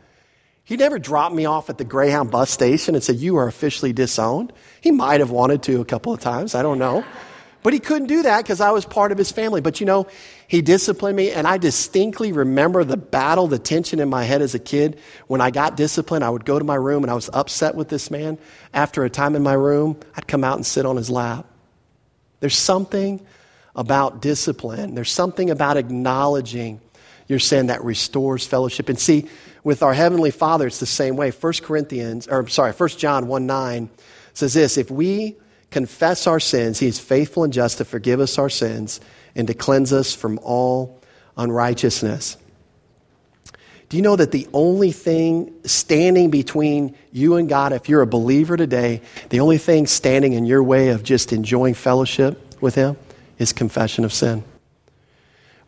He 0.68 0.76
never 0.76 1.00
dropped 1.00 1.34
me 1.34 1.46
off 1.46 1.70
at 1.70 1.78
the 1.78 1.86
Greyhound 1.86 2.30
bus 2.30 2.52
station 2.52 2.94
and 2.94 3.02
said, 3.02 3.16
You 3.16 3.38
are 3.38 3.48
officially 3.48 3.94
disowned. 3.94 4.52
He 4.82 4.92
might 4.92 5.22
have 5.22 5.32
wanted 5.32 5.64
to 5.64 5.80
a 5.80 5.86
couple 5.86 6.12
of 6.12 6.20
times, 6.20 6.56
I 6.56 6.62
don't 6.62 6.78
know. 6.78 7.06
But 7.64 7.72
he 7.72 7.80
couldn't 7.80 8.10
do 8.10 8.24
that 8.24 8.44
because 8.44 8.60
I 8.60 8.72
was 8.72 8.84
part 8.84 9.14
of 9.14 9.18
his 9.18 9.32
family. 9.32 9.62
But 9.62 9.80
you 9.80 9.86
know, 9.86 10.08
he 10.46 10.62
disciplined 10.62 11.16
me, 11.16 11.32
and 11.32 11.48
I 11.48 11.58
distinctly 11.58 12.34
remember 12.34 12.84
the 12.84 12.98
battle, 12.98 13.48
the 13.48 13.58
tension 13.58 14.02
in 14.02 14.10
my 14.10 14.26
head 14.26 14.42
as 14.42 14.56
a 14.56 14.60
kid. 14.60 15.00
When 15.28 15.40
I 15.40 15.52
got 15.52 15.78
disciplined, 15.78 16.26
I 16.26 16.30
would 16.30 16.44
go 16.44 16.60
to 16.60 16.66
my 16.66 16.76
room 16.76 17.02
and 17.02 17.12
I 17.12 17.16
was 17.16 17.30
upset 17.32 17.76
with 17.76 17.88
this 17.88 18.12
man. 18.12 18.38
After 18.74 19.06
a 19.06 19.10
time 19.10 19.38
in 19.38 19.44
my 19.44 19.54
room, 19.54 19.98
I'd 20.16 20.28
come 20.28 20.44
out 20.44 20.58
and 20.58 20.66
sit 20.66 20.86
on 20.86 20.98
his 20.98 21.10
lap. 21.10 21.46
There's 22.42 22.58
something 22.58 23.26
about 23.74 24.22
discipline, 24.22 24.96
there's 24.96 25.12
something 25.12 25.50
about 25.50 25.78
acknowledging 25.78 26.82
your 27.28 27.40
sin 27.40 27.68
that 27.68 27.84
restores 27.84 28.46
fellowship. 28.46 28.90
And 28.90 29.00
see, 29.00 29.28
with 29.64 29.84
our 29.84 29.94
Heavenly 29.94 30.32
Father, 30.32 30.68
it's 30.68 30.80
the 30.80 30.86
same 30.86 31.16
way. 31.16 31.32
1 31.32 31.54
Corinthians, 31.62 32.28
or 32.28 32.40
I'm 32.40 32.48
sorry, 32.48 32.72
1 32.72 32.90
John 32.90 33.28
1 33.28 33.46
9 33.46 33.90
says 34.34 34.54
this 34.54 34.78
if 34.78 34.90
we 34.90 35.36
confess 35.72 36.28
our 36.28 36.40
sins, 36.40 36.80
He 36.80 36.88
is 36.88 37.00
faithful 37.00 37.44
and 37.44 37.52
just 37.52 37.80
to 37.80 37.86
forgive 37.86 38.20
us 38.20 38.38
our 38.38 38.50
sins 38.50 39.02
and 39.36 39.48
to 39.48 39.54
cleanse 39.54 39.92
us 39.92 40.16
from 40.16 40.40
all 40.42 41.02
unrighteousness. 41.36 42.38
Do 43.90 43.96
you 43.96 44.04
know 44.04 44.18
that 44.18 44.32
the 44.32 44.48
only 44.54 44.92
thing 44.92 45.54
standing 45.64 46.30
between 46.30 46.96
you 47.12 47.36
and 47.36 47.48
God, 47.48 47.72
if 47.72 47.88
you're 47.88 48.02
a 48.02 48.08
believer 48.08 48.58
today, 48.58 49.02
the 49.30 49.40
only 49.40 49.58
thing 49.58 49.88
standing 49.88 50.34
in 50.34 50.46
your 50.46 50.62
way 50.62 50.90
of 50.90 51.04
just 51.04 51.32
enjoying 51.32 51.74
fellowship 51.74 52.62
with 52.62 52.76
Him 52.76 52.98
is 53.38 53.54
confession 53.54 54.04
of 54.04 54.12
sin? 54.12 54.44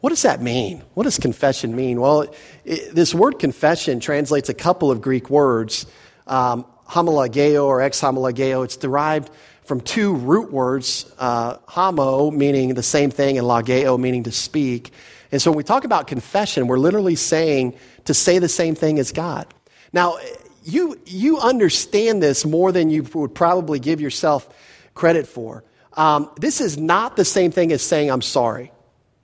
What 0.02 0.12
does 0.12 0.22
that 0.22 0.42
mean? 0.42 0.84
What 0.94 1.04
does 1.04 1.18
confession 1.18 1.76
mean? 1.76 2.00
Well, 2.00 2.34
it, 2.64 2.96
this 2.96 3.14
word 3.14 3.38
confession 3.38 4.00
translates 4.00 4.48
a 4.48 4.54
couple 4.54 4.92
of 4.92 5.02
Greek 5.02 5.30
words, 5.30 5.86
um, 6.28 6.66
homologeo 6.88 7.66
or 7.66 7.80
exomologeo. 7.80 8.64
It's 8.64 8.78
derived 8.78 9.30
from 9.66 9.82
two 9.82 10.16
root 10.16 10.52
words, 10.52 11.12
uh, 11.20 11.58
homo 11.68 12.32
meaning 12.32 12.74
the 12.74 12.84
same 12.84 13.12
thing 13.12 13.38
and 13.38 13.46
logeo 13.46 14.00
meaning 14.00 14.24
to 14.24 14.32
speak. 14.32 14.92
And 15.32 15.42
so 15.42 15.52
when 15.52 15.58
we 15.58 15.64
talk 15.64 15.84
about 15.84 16.08
confession, 16.08 16.68
we're 16.68 16.80
literally 16.80 17.16
saying 17.16 17.78
to 18.06 18.14
say 18.14 18.40
the 18.40 18.50
same 18.50 18.76
thing 18.76 19.00
as 19.00 19.12
God. 19.12 19.54
Now, 19.92 20.18
you, 20.64 21.00
you 21.06 21.40
understand 21.40 22.24
this 22.24 22.46
more 22.46 22.72
than 22.72 22.90
you 22.90 23.04
would 23.14 23.36
probably 23.36 23.80
give 23.80 24.02
yourself 24.02 24.48
credit 24.94 25.28
for. 25.28 25.64
Um, 25.94 26.32
this 26.38 26.62
is 26.62 26.78
not 26.78 27.16
the 27.16 27.26
same 27.26 27.52
thing 27.52 27.72
as 27.72 27.82
saying, 27.82 28.10
I'm 28.10 28.22
sorry. 28.22 28.72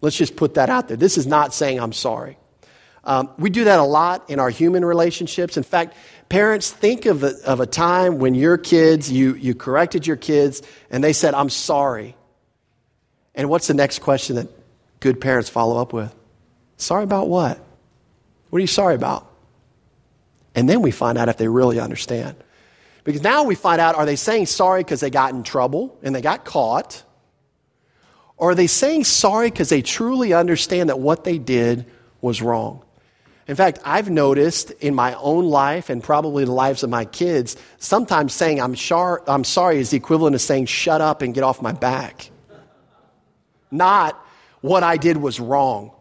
Let's 0.01 0.15
just 0.15 0.35
put 0.35 0.55
that 0.55 0.69
out 0.69 0.87
there. 0.87 0.97
This 0.97 1.17
is 1.17 1.25
not 1.25 1.53
saying, 1.53 1.79
I'm 1.79 1.93
sorry. 1.93 2.37
Um, 3.03 3.29
we 3.37 3.49
do 3.49 3.65
that 3.65 3.79
a 3.79 3.83
lot 3.83 4.29
in 4.29 4.39
our 4.39 4.49
human 4.49 4.83
relationships. 4.83 5.57
In 5.57 5.63
fact, 5.63 5.95
Parents, 6.29 6.71
think 6.71 7.05
of 7.05 7.23
a, 7.23 7.35
of 7.45 7.59
a 7.59 7.67
time 7.67 8.17
when 8.17 8.33
your 8.33 8.57
kids, 8.57 9.11
you, 9.11 9.35
you 9.35 9.53
corrected 9.53 10.07
your 10.07 10.15
kids, 10.15 10.61
and 10.89 11.03
they 11.03 11.13
said, 11.13 11.35
I'm 11.35 11.49
sorry. 11.49 12.15
And 13.35 13.49
what's 13.49 13.67
the 13.67 13.75
next 13.75 13.99
question 13.99 14.37
that 14.37 14.47
good 14.99 15.21
parents 15.21 15.49
follow 15.49 15.79
up 15.79 15.93
with? 15.93 16.13
Sorry 16.77 17.03
about 17.03 17.29
what? 17.29 17.59
What 18.49 18.57
are 18.57 18.61
you 18.61 18.67
sorry 18.67 18.95
about? 18.95 19.31
And 20.55 20.67
then 20.67 20.81
we 20.81 20.89
find 20.91 21.17
out 21.17 21.29
if 21.29 21.37
they 21.37 21.47
really 21.47 21.79
understand. 21.79 22.35
Because 23.03 23.21
now 23.21 23.43
we 23.43 23.53
find 23.53 23.79
out 23.79 23.95
are 23.95 24.05
they 24.05 24.15
saying 24.15 24.47
sorry 24.47 24.81
because 24.81 24.99
they 24.99 25.11
got 25.11 25.33
in 25.33 25.43
trouble 25.43 25.99
and 26.01 26.15
they 26.15 26.21
got 26.21 26.43
caught? 26.43 27.03
Or 28.37 28.51
are 28.51 28.55
they 28.55 28.67
saying 28.67 29.05
sorry 29.05 29.49
because 29.49 29.69
they 29.69 29.81
truly 29.81 30.33
understand 30.33 30.89
that 30.89 30.99
what 30.99 31.23
they 31.23 31.37
did 31.37 31.85
was 32.21 32.41
wrong? 32.41 32.83
In 33.47 33.55
fact, 33.55 33.79
I've 33.85 34.09
noticed 34.09 34.71
in 34.71 34.95
my 34.95 35.13
own 35.15 35.45
life 35.45 35.89
and 35.89 36.03
probably 36.03 36.45
the 36.45 36.51
lives 36.51 36.81
of 36.83 36.89
my 36.89 37.05
kids, 37.05 37.55
sometimes 37.77 38.33
saying 38.33 38.59
I'm, 38.59 38.75
I'm 39.27 39.43
sorry 39.43 39.77
is 39.77 39.91
the 39.91 39.97
equivalent 39.97 40.35
of 40.35 40.41
saying 40.41 40.65
shut 40.65 40.99
up 40.99 41.21
and 41.21 41.33
get 41.33 41.43
off 41.43 41.61
my 41.61 41.71
back. 41.71 42.31
Not 43.69 44.19
what 44.61 44.83
I 44.83 44.97
did 44.97 45.17
was 45.17 45.39
wrong, 45.39 45.91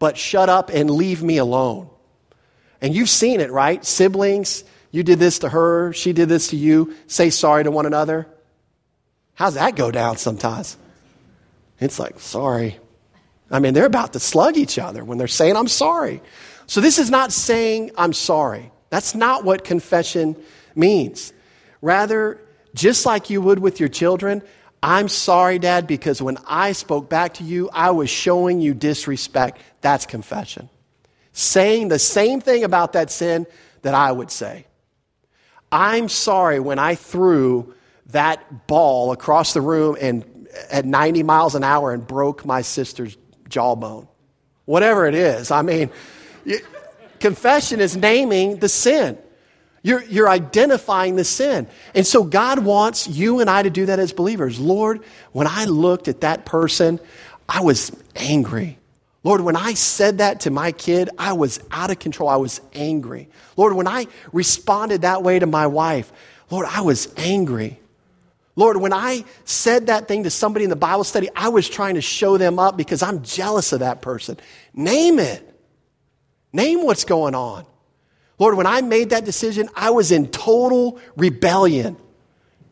but 0.00 0.18
shut 0.18 0.48
up 0.48 0.70
and 0.70 0.90
leave 0.90 1.22
me 1.22 1.36
alone. 1.36 1.88
And 2.80 2.94
you've 2.94 3.08
seen 3.08 3.40
it, 3.40 3.52
right? 3.52 3.84
Siblings, 3.84 4.64
you 4.90 5.04
did 5.04 5.20
this 5.20 5.40
to 5.40 5.48
her, 5.48 5.92
she 5.92 6.12
did 6.12 6.28
this 6.28 6.48
to 6.48 6.56
you, 6.56 6.94
say 7.06 7.30
sorry 7.30 7.62
to 7.64 7.70
one 7.70 7.86
another. 7.86 8.26
How's 9.34 9.54
that 9.54 9.76
go 9.76 9.92
down 9.92 10.16
sometimes? 10.16 10.76
It's 11.80 11.98
like, 11.98 12.18
sorry. 12.20 12.78
I 13.50 13.60
mean, 13.60 13.74
they're 13.74 13.86
about 13.86 14.12
to 14.12 14.20
slug 14.20 14.56
each 14.56 14.78
other 14.78 15.04
when 15.04 15.18
they're 15.18 15.26
saying, 15.26 15.56
I'm 15.56 15.68
sorry. 15.68 16.20
So 16.66 16.80
this 16.80 16.98
is 16.98 17.10
not 17.10 17.32
saying, 17.32 17.92
I'm 17.96 18.12
sorry. 18.12 18.70
That's 18.90 19.14
not 19.14 19.44
what 19.44 19.64
confession 19.64 20.36
means. 20.74 21.32
Rather, 21.80 22.40
just 22.74 23.06
like 23.06 23.30
you 23.30 23.40
would 23.40 23.58
with 23.58 23.80
your 23.80 23.88
children, 23.88 24.42
I'm 24.82 25.08
sorry, 25.08 25.58
Dad, 25.58 25.86
because 25.86 26.22
when 26.22 26.38
I 26.46 26.72
spoke 26.72 27.08
back 27.08 27.34
to 27.34 27.44
you, 27.44 27.68
I 27.72 27.90
was 27.90 28.10
showing 28.10 28.60
you 28.60 28.74
disrespect. 28.74 29.60
That's 29.80 30.06
confession. 30.06 30.68
Saying 31.32 31.88
the 31.88 31.98
same 31.98 32.40
thing 32.40 32.64
about 32.64 32.92
that 32.92 33.10
sin 33.10 33.46
that 33.82 33.94
I 33.94 34.12
would 34.12 34.30
say. 34.30 34.66
I'm 35.70 36.08
sorry 36.08 36.60
when 36.60 36.78
I 36.78 36.94
threw 36.94 37.74
that 38.06 38.66
ball 38.66 39.12
across 39.12 39.52
the 39.52 39.60
room 39.60 39.96
and 40.00 40.24
at 40.70 40.84
90 40.84 41.22
miles 41.22 41.54
an 41.54 41.64
hour 41.64 41.92
and 41.92 42.06
broke 42.06 42.44
my 42.44 42.62
sister's 42.62 43.16
jawbone. 43.48 44.08
Whatever 44.64 45.06
it 45.06 45.14
is. 45.14 45.50
I 45.50 45.62
mean, 45.62 45.90
confession 47.20 47.80
is 47.80 47.96
naming 47.96 48.58
the 48.58 48.68
sin. 48.68 49.18
You're, 49.82 50.02
you're 50.04 50.28
identifying 50.28 51.16
the 51.16 51.24
sin. 51.24 51.66
And 51.94 52.06
so 52.06 52.24
God 52.24 52.58
wants 52.58 53.08
you 53.08 53.40
and 53.40 53.48
I 53.48 53.62
to 53.62 53.70
do 53.70 53.86
that 53.86 53.98
as 53.98 54.12
believers. 54.12 54.58
Lord, 54.58 55.02
when 55.32 55.46
I 55.46 55.64
looked 55.64 56.08
at 56.08 56.22
that 56.22 56.44
person, 56.44 57.00
I 57.48 57.62
was 57.62 57.92
angry. 58.16 58.78
Lord, 59.24 59.40
when 59.40 59.56
I 59.56 59.74
said 59.74 60.18
that 60.18 60.40
to 60.40 60.50
my 60.50 60.72
kid, 60.72 61.10
I 61.18 61.32
was 61.32 61.60
out 61.70 61.90
of 61.90 61.98
control. 61.98 62.28
I 62.28 62.36
was 62.36 62.60
angry. 62.74 63.28
Lord, 63.56 63.72
when 63.72 63.86
I 63.86 64.06
responded 64.32 65.02
that 65.02 65.22
way 65.22 65.38
to 65.38 65.46
my 65.46 65.66
wife, 65.66 66.12
Lord, 66.50 66.66
I 66.68 66.82
was 66.82 67.12
angry. 67.16 67.80
Lord, 68.58 68.76
when 68.78 68.92
I 68.92 69.24
said 69.44 69.86
that 69.86 70.08
thing 70.08 70.24
to 70.24 70.30
somebody 70.30 70.64
in 70.64 70.70
the 70.70 70.74
Bible 70.74 71.04
study, 71.04 71.28
I 71.36 71.48
was 71.48 71.68
trying 71.68 71.94
to 71.94 72.00
show 72.00 72.38
them 72.38 72.58
up 72.58 72.76
because 72.76 73.04
I'm 73.04 73.22
jealous 73.22 73.72
of 73.72 73.78
that 73.80 74.02
person. 74.02 74.36
Name 74.74 75.20
it. 75.20 75.48
Name 76.52 76.84
what's 76.84 77.04
going 77.04 77.36
on. 77.36 77.64
Lord, 78.36 78.56
when 78.56 78.66
I 78.66 78.80
made 78.80 79.10
that 79.10 79.24
decision, 79.24 79.68
I 79.76 79.90
was 79.90 80.10
in 80.10 80.32
total 80.32 80.98
rebellion. 81.14 81.96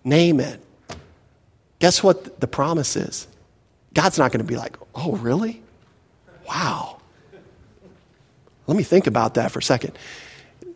Name 0.03 0.41
it. 0.41 0.61
Guess 1.79 2.03
what 2.03 2.41
the 2.41 2.49
promise 2.49 2.97
is? 2.97 3.29
God's 3.95 4.19
not 4.19 4.33
going 4.33 4.45
to 4.45 4.49
be 4.49 4.57
like, 4.57 4.77
oh, 4.93 5.13
really? 5.13 5.63
Wow. 6.49 6.99
Let 8.67 8.77
me 8.77 8.83
think 8.83 9.07
about 9.07 9.35
that 9.35 9.53
for 9.53 9.61
a 9.61 9.63
second. 9.63 9.97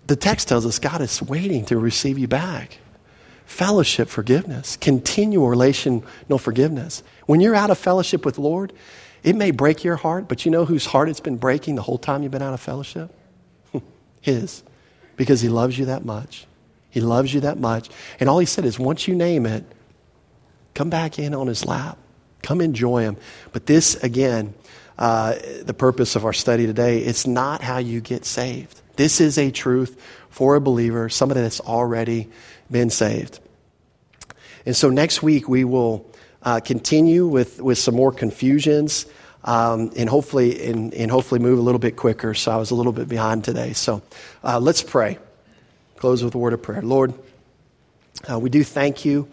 The 0.07 0.15
text 0.15 0.47
tells 0.47 0.65
us 0.65 0.79
God 0.79 1.01
is 1.01 1.21
waiting 1.21 1.65
to 1.65 1.79
receive 1.79 2.17
you 2.17 2.29
back 2.29 2.79
fellowship 3.51 4.09
forgiveness, 4.09 4.77
continual 4.77 5.49
relational 5.49 6.05
forgiveness. 6.39 7.03
When 7.27 7.41
you're 7.41 7.57
out 7.57 7.69
of 7.69 7.79
fellowship 7.79 8.25
with 8.25 8.39
Lord, 8.39 8.73
it 9.25 9.35
may 9.35 9.51
break 9.51 9.83
your 9.83 9.97
heart, 9.97 10.29
but 10.29 10.45
you 10.45 10.53
know 10.53 10.65
whose 10.65 10.87
heart 10.87 11.09
it's 11.09 11.19
been 11.19 11.37
breaking 11.37 11.75
the 11.75 11.83
whole 11.83 11.99
time 11.99 12.23
you've 12.23 12.31
been 12.31 12.43
out 12.43 12.55
of 12.55 12.61
fellowship? 12.61 13.13
His. 14.21 14.63
Because 15.17 15.41
he 15.41 15.49
loves 15.49 15.77
you 15.77 15.87
that 15.87 16.05
much. 16.05 16.47
He 16.91 17.01
loves 17.01 17.35
you 17.35 17.41
that 17.41 17.59
much. 17.59 17.91
And 18.21 18.29
all 18.29 18.39
he 18.39 18.47
said 18.47 18.65
is 18.65 18.79
once 18.79 19.09
you 19.09 19.17
name 19.17 19.47
it, 19.47 19.65
come 20.75 20.89
back 20.89 21.19
in 21.19 21.35
on 21.35 21.49
his 21.49 21.67
lap. 21.67 21.99
Come 22.43 22.61
enjoy 22.61 23.03
him. 23.03 23.17
But 23.53 23.67
this, 23.67 23.97
again, 23.97 24.55
uh, 24.97 25.35
the 25.63 25.75
purpose 25.75 26.15
of 26.15 26.25
our 26.25 26.33
study 26.33 26.67
today, 26.67 27.01
it's 27.01 27.27
not 27.27 27.63
how 27.63 27.79
you 27.79 28.01
get 28.01 28.25
saved. 28.25 28.81
This 28.95 29.21
is 29.21 29.39
a 29.39 29.51
truth 29.51 30.01
for 30.31 30.55
a 30.55 30.61
believer, 30.61 31.09
somebody 31.09 31.41
that's 31.41 31.61
already 31.61 32.29
been 32.71 32.91
saved. 32.91 33.41
And 34.67 34.77
so 34.77 34.91
next 34.91 35.23
week 35.23 35.49
we 35.49 35.65
will 35.65 36.07
uh, 36.43 36.61
continue 36.61 37.27
with, 37.27 37.61
with 37.61 37.79
some 37.79 37.95
more 37.95 38.13
confusions 38.13 39.07
um, 39.45 39.91
and 39.97 40.09
hopefully 40.09 40.65
and, 40.67 40.93
and, 40.93 41.11
hopefully 41.11 41.41
move 41.41 41.59
a 41.59 41.63
little 41.63 41.79
bit 41.79 41.97
quicker. 41.97 42.35
So 42.35 42.53
I 42.53 42.57
was 42.57 42.71
a 42.71 42.75
little 42.75 42.93
bit 42.93 43.09
behind 43.09 43.45
today. 43.45 43.73
So 43.73 44.03
uh, 44.45 44.61
let's 44.61 44.83
pray. 44.83 45.19
Close 45.97 46.23
with 46.23 46.35
a 46.35 46.39
word 46.39 46.53
of 46.53 46.63
prayer. 46.63 46.83
Lord, 46.83 47.15
uh, 48.31 48.39
we 48.39 48.51
do 48.51 48.63
thank 48.63 49.05
you. 49.05 49.29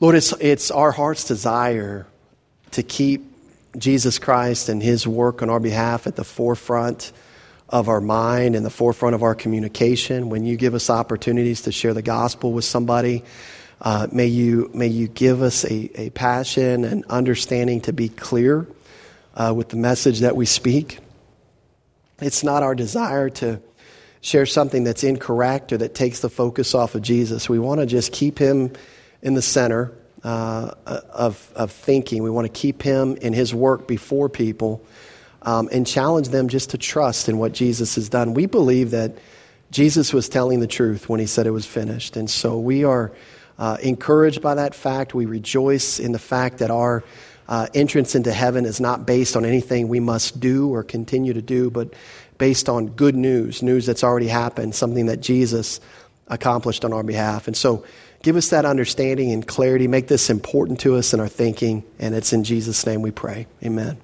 Lord, 0.00 0.16
it's, 0.16 0.32
it's 0.40 0.70
our 0.70 0.92
heart's 0.92 1.24
desire 1.24 2.06
to 2.72 2.82
keep 2.82 3.32
Jesus 3.78 4.18
Christ 4.18 4.68
and 4.68 4.82
his 4.82 5.06
work 5.06 5.42
on 5.42 5.50
our 5.50 5.60
behalf 5.60 6.06
at 6.06 6.16
the 6.16 6.24
forefront 6.24 7.12
of 7.68 7.88
our 7.88 8.00
mind 8.00 8.54
and 8.54 8.64
the 8.64 8.70
forefront 8.70 9.14
of 9.14 9.22
our 9.22 9.34
communication. 9.34 10.28
When 10.28 10.44
you 10.44 10.56
give 10.56 10.74
us 10.74 10.88
opportunities 10.88 11.62
to 11.62 11.72
share 11.72 11.94
the 11.94 12.02
gospel 12.02 12.52
with 12.52 12.64
somebody, 12.64 13.24
uh, 13.80 14.06
may, 14.12 14.26
you, 14.26 14.70
may 14.72 14.86
you 14.86 15.08
give 15.08 15.42
us 15.42 15.64
a, 15.64 15.90
a 16.00 16.10
passion 16.10 16.84
and 16.84 17.04
understanding 17.06 17.80
to 17.82 17.92
be 17.92 18.08
clear 18.08 18.66
uh, 19.34 19.52
with 19.54 19.68
the 19.68 19.76
message 19.76 20.20
that 20.20 20.36
we 20.36 20.46
speak. 20.46 20.98
It's 22.20 22.42
not 22.42 22.62
our 22.62 22.74
desire 22.74 23.28
to 23.30 23.60
share 24.20 24.46
something 24.46 24.84
that's 24.84 25.04
incorrect 25.04 25.72
or 25.72 25.78
that 25.78 25.94
takes 25.94 26.20
the 26.20 26.30
focus 26.30 26.74
off 26.74 26.94
of 26.94 27.02
Jesus. 27.02 27.48
We 27.48 27.58
want 27.58 27.80
to 27.80 27.86
just 27.86 28.12
keep 28.12 28.38
him 28.38 28.72
in 29.22 29.34
the 29.34 29.42
center 29.42 29.92
uh, 30.24 30.72
of, 30.86 31.52
of 31.54 31.70
thinking. 31.70 32.22
We 32.22 32.30
want 32.30 32.46
to 32.46 32.52
keep 32.52 32.82
him 32.82 33.16
in 33.16 33.32
his 33.32 33.54
work 33.54 33.86
before 33.86 34.28
people 34.28 34.84
um, 35.46 35.68
and 35.72 35.86
challenge 35.86 36.28
them 36.28 36.48
just 36.48 36.70
to 36.70 36.78
trust 36.78 37.28
in 37.28 37.38
what 37.38 37.52
Jesus 37.52 37.94
has 37.94 38.08
done. 38.08 38.34
We 38.34 38.46
believe 38.46 38.90
that 38.90 39.12
Jesus 39.70 40.12
was 40.12 40.28
telling 40.28 40.60
the 40.60 40.66
truth 40.66 41.08
when 41.08 41.20
he 41.20 41.26
said 41.26 41.46
it 41.46 41.52
was 41.52 41.64
finished. 41.64 42.16
And 42.16 42.28
so 42.28 42.58
we 42.58 42.84
are 42.84 43.12
uh, 43.58 43.78
encouraged 43.82 44.42
by 44.42 44.56
that 44.56 44.74
fact. 44.74 45.14
We 45.14 45.24
rejoice 45.24 45.98
in 45.98 46.12
the 46.12 46.18
fact 46.18 46.58
that 46.58 46.70
our 46.70 47.04
uh, 47.48 47.68
entrance 47.74 48.16
into 48.16 48.32
heaven 48.32 48.64
is 48.64 48.80
not 48.80 49.06
based 49.06 49.36
on 49.36 49.44
anything 49.44 49.88
we 49.88 50.00
must 50.00 50.40
do 50.40 50.74
or 50.74 50.82
continue 50.82 51.32
to 51.32 51.42
do, 51.42 51.70
but 51.70 51.94
based 52.38 52.68
on 52.68 52.88
good 52.88 53.14
news, 53.14 53.62
news 53.62 53.86
that's 53.86 54.04
already 54.04 54.28
happened, 54.28 54.74
something 54.74 55.06
that 55.06 55.20
Jesus 55.20 55.80
accomplished 56.26 56.84
on 56.84 56.92
our 56.92 57.04
behalf. 57.04 57.46
And 57.46 57.56
so 57.56 57.84
give 58.22 58.34
us 58.34 58.50
that 58.50 58.64
understanding 58.64 59.30
and 59.30 59.46
clarity. 59.46 59.86
Make 59.86 60.08
this 60.08 60.28
important 60.28 60.80
to 60.80 60.96
us 60.96 61.14
in 61.14 61.20
our 61.20 61.28
thinking. 61.28 61.84
And 62.00 62.16
it's 62.16 62.32
in 62.32 62.42
Jesus' 62.42 62.84
name 62.84 63.00
we 63.00 63.12
pray. 63.12 63.46
Amen. 63.64 63.96